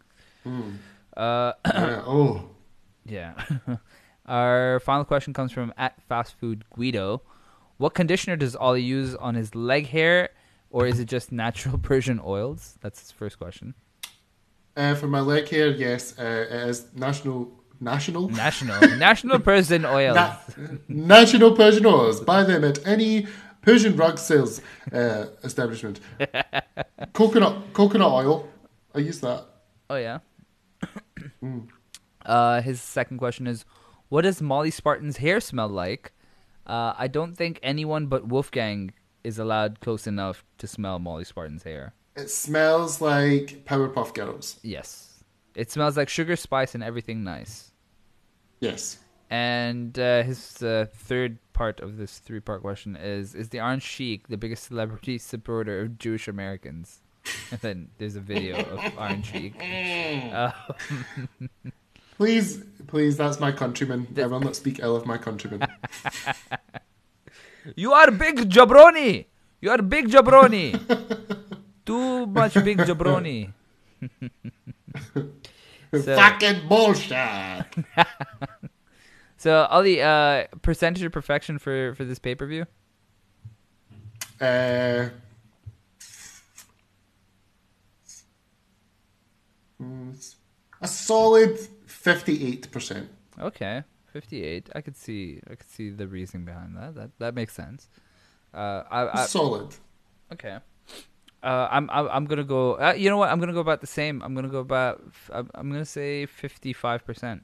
[1.17, 2.51] Uh, Yeah, oh,
[3.07, 3.35] yeah.
[4.27, 7.23] Our final question comes from at Fast Food Guido.
[7.77, 10.31] What conditioner does Ollie use on his leg hair,
[10.71, 12.79] or is it just natural Persian oils?
[12.81, 13.75] That's his first question.
[14.77, 20.15] uh, for my leg hair, yes, uh, it is national national National National Persian oils.
[20.15, 20.37] Na-
[20.89, 22.21] national Persian oils.
[22.21, 23.27] Buy them at any
[23.61, 24.61] Persian rug sales
[24.93, 26.01] uh, establishment.
[27.13, 28.49] coconut coconut oil.
[28.95, 29.45] I use that.
[29.91, 30.21] Oh yeah.
[32.25, 33.65] uh, his second question is,
[34.15, 36.13] what does Molly Spartan's hair smell like?
[36.69, 38.93] Uh, I don't think anyone but Wolfgang
[39.25, 41.95] is allowed close enough to smell Molly Spartan's hair.
[42.15, 44.61] It smells like Powerpuff Girls.
[44.63, 45.25] Yes,
[45.57, 47.73] it smells like sugar, spice, and everything nice.
[48.61, 48.99] Yes.
[49.31, 53.81] And uh, his uh, third part of this three part question is Is the Iron
[53.81, 57.01] Sheik the biggest celebrity supporter of Jewish Americans?
[57.51, 59.55] And then there's a video of Iron Sheik.
[60.33, 60.53] Uh,
[62.17, 64.07] Please, please, that's my countryman.
[64.17, 65.67] I will not speak ill of my countryman.
[67.77, 69.27] you are big jabroni!
[69.61, 70.79] You are big jabroni!
[71.87, 73.53] Too much big jabroni.
[75.93, 77.65] So- Fucking bullshit.
[79.37, 82.67] So, Ollie, uh, percentage of perfection for, for this pay per view?
[84.41, 85.11] Uh,
[89.81, 90.35] mm,
[90.81, 91.59] a solid
[92.05, 93.09] fifty-eight percent.
[93.49, 93.83] Okay,
[94.13, 94.69] fifty-eight.
[94.75, 95.41] I could see.
[95.51, 96.95] I could see the reasoning behind that.
[96.95, 97.89] That that makes sense.
[98.53, 99.75] Uh, I, I Solid.
[100.33, 100.59] okay.
[101.43, 102.75] Uh, I'm I'm I'm gonna go.
[102.75, 103.31] Uh, you know what?
[103.31, 104.23] I'm gonna go about the same.
[104.23, 105.03] I'm gonna go about.
[105.33, 107.43] I'm, I'm gonna say fifty-five percent.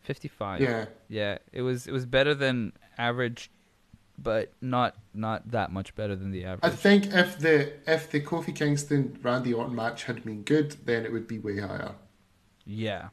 [0.00, 0.60] Fifty-five.
[0.60, 0.86] Yeah.
[1.08, 1.38] Yeah.
[1.52, 3.50] It was it was better than average,
[4.18, 6.72] but not not that much better than the average.
[6.72, 11.06] I think if the if the Kofi Kingston Randy Orton match had been good, then
[11.06, 11.94] it would be way higher.
[12.66, 13.08] Yeah.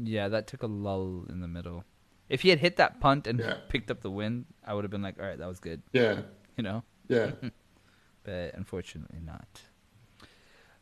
[0.00, 1.84] Yeah, that took a lull in the middle.
[2.28, 3.56] If he had hit that punt and Yeah.
[3.68, 5.82] picked up the win, I would have been like, all right, that was good.
[5.92, 6.22] Yeah,
[6.56, 6.82] You know.
[7.08, 7.32] yeah.
[8.24, 9.62] but unfortunately not.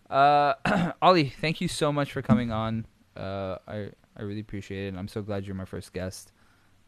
[0.09, 2.87] Uh, Ollie, thank you so much for coming on.
[3.17, 4.99] Uh, I I really appreciate it.
[4.99, 6.33] I'm so glad you're my first guest.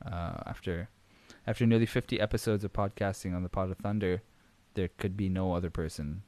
[0.05, 0.89] Uh, after
[1.47, 4.23] after nearly 50 episodes of podcasting on the Pod of Thunder,
[4.75, 6.23] there could be no other person.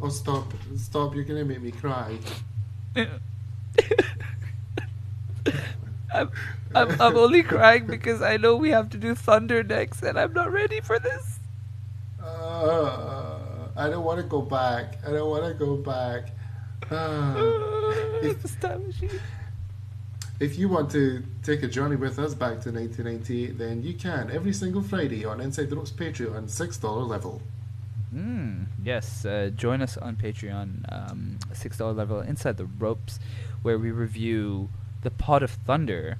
[0.00, 1.14] oh, stop, stop!
[1.14, 2.16] You're gonna make me cry.
[6.12, 6.30] I'm,
[6.74, 10.32] I'm I'm only crying because I know we have to do Thunder next, and I'm
[10.32, 11.38] not ready for this.
[12.22, 13.38] Uh,
[13.76, 14.98] I don't want to go back.
[15.06, 16.30] I don't want to go back.
[16.90, 17.34] Uh,
[18.22, 19.20] It's the time machine.
[20.40, 24.30] if you want to take a journey with us back to 1998, then you can
[24.30, 27.40] every single Friday on Inside the Ropes Patreon, six dollar level.
[28.14, 33.20] Mm, yes, uh, join us on Patreon, um, six dollar level inside the ropes,
[33.62, 34.70] where we review
[35.02, 36.18] the Pod of Thunder.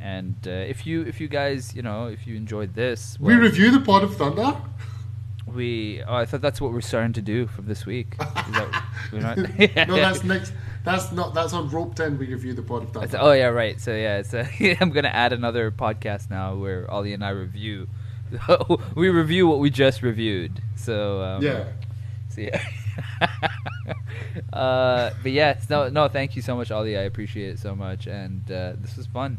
[0.00, 3.70] And uh, if you if you guys you know if you enjoyed this, we review
[3.70, 4.56] the Pod of Thunder.
[5.46, 8.16] we oh I thought that's what we're starting to do from this week.
[8.18, 10.52] That, no, that's next.
[10.84, 11.34] That's not.
[11.34, 12.18] That's on Roped In.
[12.18, 13.18] We review the Pod of Thunder.
[13.20, 13.80] Oh yeah, right.
[13.80, 14.46] So yeah, it's uh,
[14.80, 17.88] I'm gonna add another podcast now where Ollie and I review.
[18.94, 20.60] we review what we just reviewed.
[20.74, 21.64] So um, yeah.
[22.32, 22.62] So yeah.
[24.52, 26.08] uh, but yeah, no, no.
[26.08, 26.96] Thank you so much, Ollie.
[26.96, 29.38] I appreciate it so much, and uh, this was fun.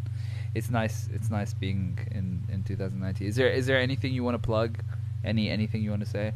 [0.55, 1.09] It's nice.
[1.13, 3.27] It's nice being in in 2019.
[3.27, 4.77] Is there is there anything you want to plug?
[5.23, 6.33] Any anything you want to say?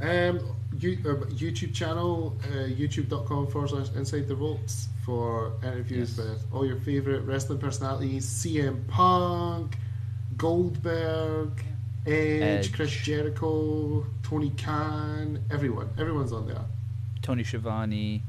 [0.00, 0.40] Um,
[0.78, 6.26] you, uh, YouTube channel, uh, youtube.com forward slash Inside the Ropes for interviews Yes.
[6.26, 9.76] with all your favourite wrestling personalities CM Punk,
[10.36, 11.50] Goldberg,
[12.06, 12.72] Edge, Edge.
[12.72, 15.88] Chris Jericho, Tony Khan, everyone.
[15.98, 16.64] Everyone's on there.
[17.22, 18.22] Tony Schiavone.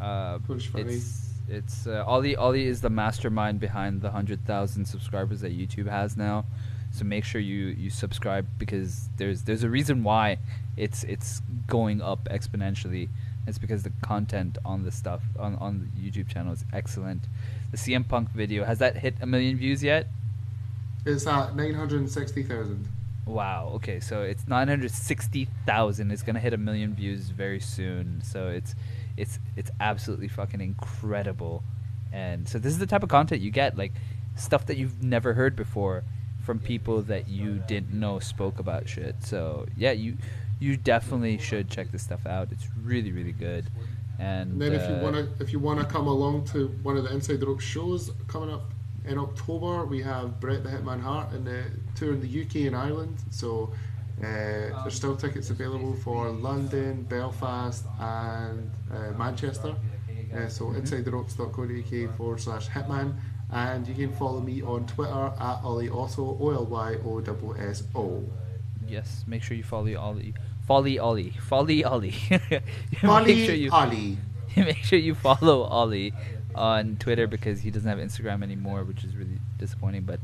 [0.00, 0.94] Uh, Tony Schiavone.
[0.94, 2.34] it's it's uh, Ollie.
[2.34, 6.44] Ollie is the mastermind behind the hundred thousand subscribers that YouTube has now.
[6.90, 10.38] So make sure you, you subscribe because there's there's a reason why
[10.76, 13.08] it's it's going up exponentially.
[13.46, 17.28] It's because the content on the stuff on on the YouTube channel is excellent.
[17.70, 20.08] The CM Punk video has that hit a million views yet?
[21.06, 22.88] It's at 960,000.
[23.24, 23.72] Wow.
[23.76, 26.10] Okay, so it's nine hundred sixty thousand.
[26.10, 28.22] It's gonna hit a million views very soon.
[28.24, 28.74] So it's
[29.16, 31.62] it's it's absolutely fucking incredible.
[32.12, 33.92] And so this is the type of content you get, like
[34.36, 36.04] stuff that you've never heard before
[36.44, 39.16] from people that you didn't know spoke about shit.
[39.22, 40.16] So yeah, you
[40.58, 42.48] you definitely should check this stuff out.
[42.50, 43.66] It's really really good.
[44.18, 46.68] And, And then if you uh, want to if you want to come along to
[46.82, 48.72] one of the Inside the Ropes shows coming up
[49.04, 51.64] in October, we have Brett the Hitman Hart in the
[52.02, 53.16] tour in the UK and Ireland.
[53.30, 53.72] So
[54.18, 54.24] uh,
[54.82, 59.74] there's still tickets available for London, Belfast, and uh, Manchester.
[60.34, 63.14] Uh, so insidetheropes.co.uk forward slash Hitman.
[63.52, 67.82] And you can follow me on Twitter at Oly Osso, O L Y O S
[67.82, 68.24] S O.
[68.88, 70.34] yes, make sure you follow Ollie.
[70.66, 71.34] Folly Ollie.
[71.48, 72.14] Folly Ollie.
[72.50, 74.16] make Ollie, sure you Ollie.
[74.56, 76.14] make sure you follow Ollie
[76.54, 80.02] on Twitter because he doesn't have Instagram anymore, which is really disappointing.
[80.02, 80.20] But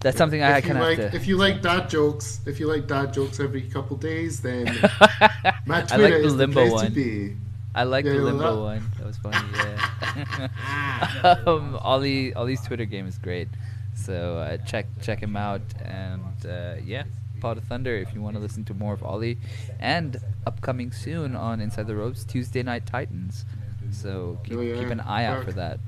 [0.00, 1.14] that's something I if kind of like, to.
[1.16, 4.64] if you like dad jokes, if you like dad jokes every couple days, then
[5.66, 6.84] my I Twitter like the is limbo the place one.
[6.86, 7.36] to be.
[7.74, 8.60] I like Yeah, the limbo that?
[8.62, 8.90] one.
[8.98, 9.36] That was funny.
[9.56, 11.38] Yeah.
[11.46, 13.48] um, Ollie, Ollie's Twitter game is great.
[13.96, 17.04] So uh, check check him out, and uh, yeah,
[17.40, 19.38] Pod of Thunder if you want to listen to more of Ollie,
[19.80, 23.44] and upcoming soon on Inside the Ropes Tuesday Night Titans.
[23.92, 24.78] So keep, Oh, yeah.
[24.80, 25.78] keep an eye out for that.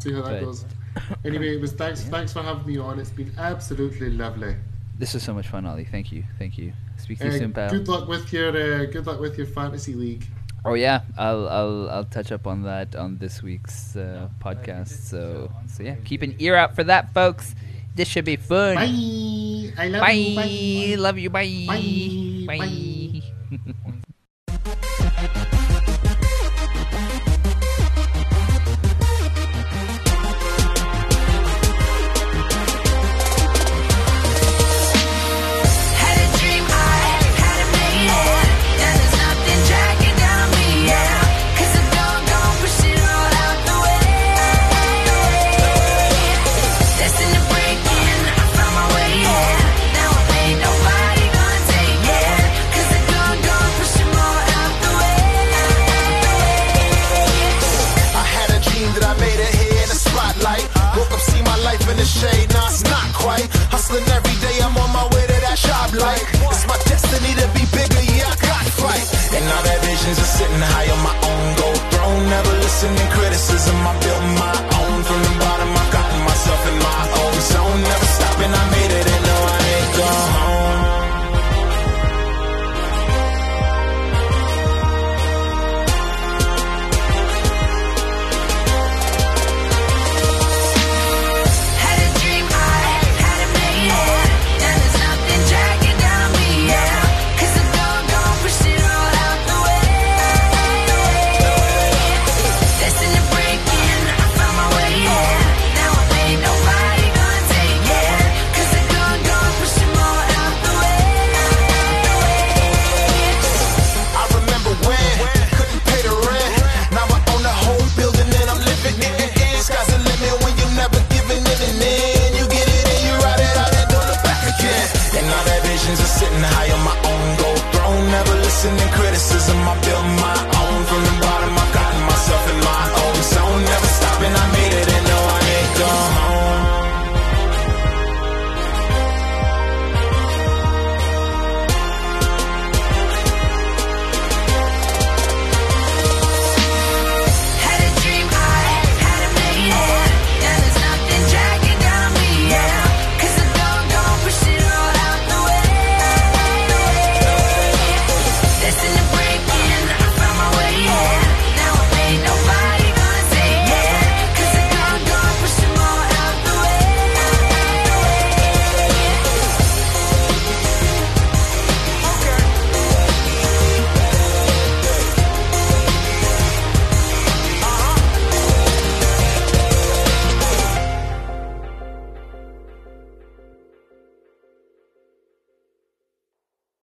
[0.00, 0.64] See how that But- goes.
[1.24, 2.10] anyway, it was thanks yeah.
[2.10, 2.98] thanks for having me on.
[2.98, 4.56] It's been absolutely lovely.
[4.98, 5.84] This is so much fun, Ollie.
[5.84, 6.72] Thank you, thank you.
[6.98, 7.70] Speak to uh, you soon, pal.
[7.70, 10.26] Good luck with your uh, good luck with your fantasy league.
[10.64, 15.08] Oh yeah, I'll I'll I'll touch up on that on this week's uh, podcast.
[15.08, 17.54] So so yeah, keep an ear out for that, folks.
[17.94, 18.74] This should be fun.
[18.76, 19.72] Bye.
[19.78, 20.10] I love bye.
[20.12, 20.96] you.
[20.96, 21.02] Bye.
[21.02, 21.30] Love you.
[21.30, 21.64] Bye.
[21.66, 22.44] Bye.
[22.46, 22.58] bye.
[22.58, 23.72] bye.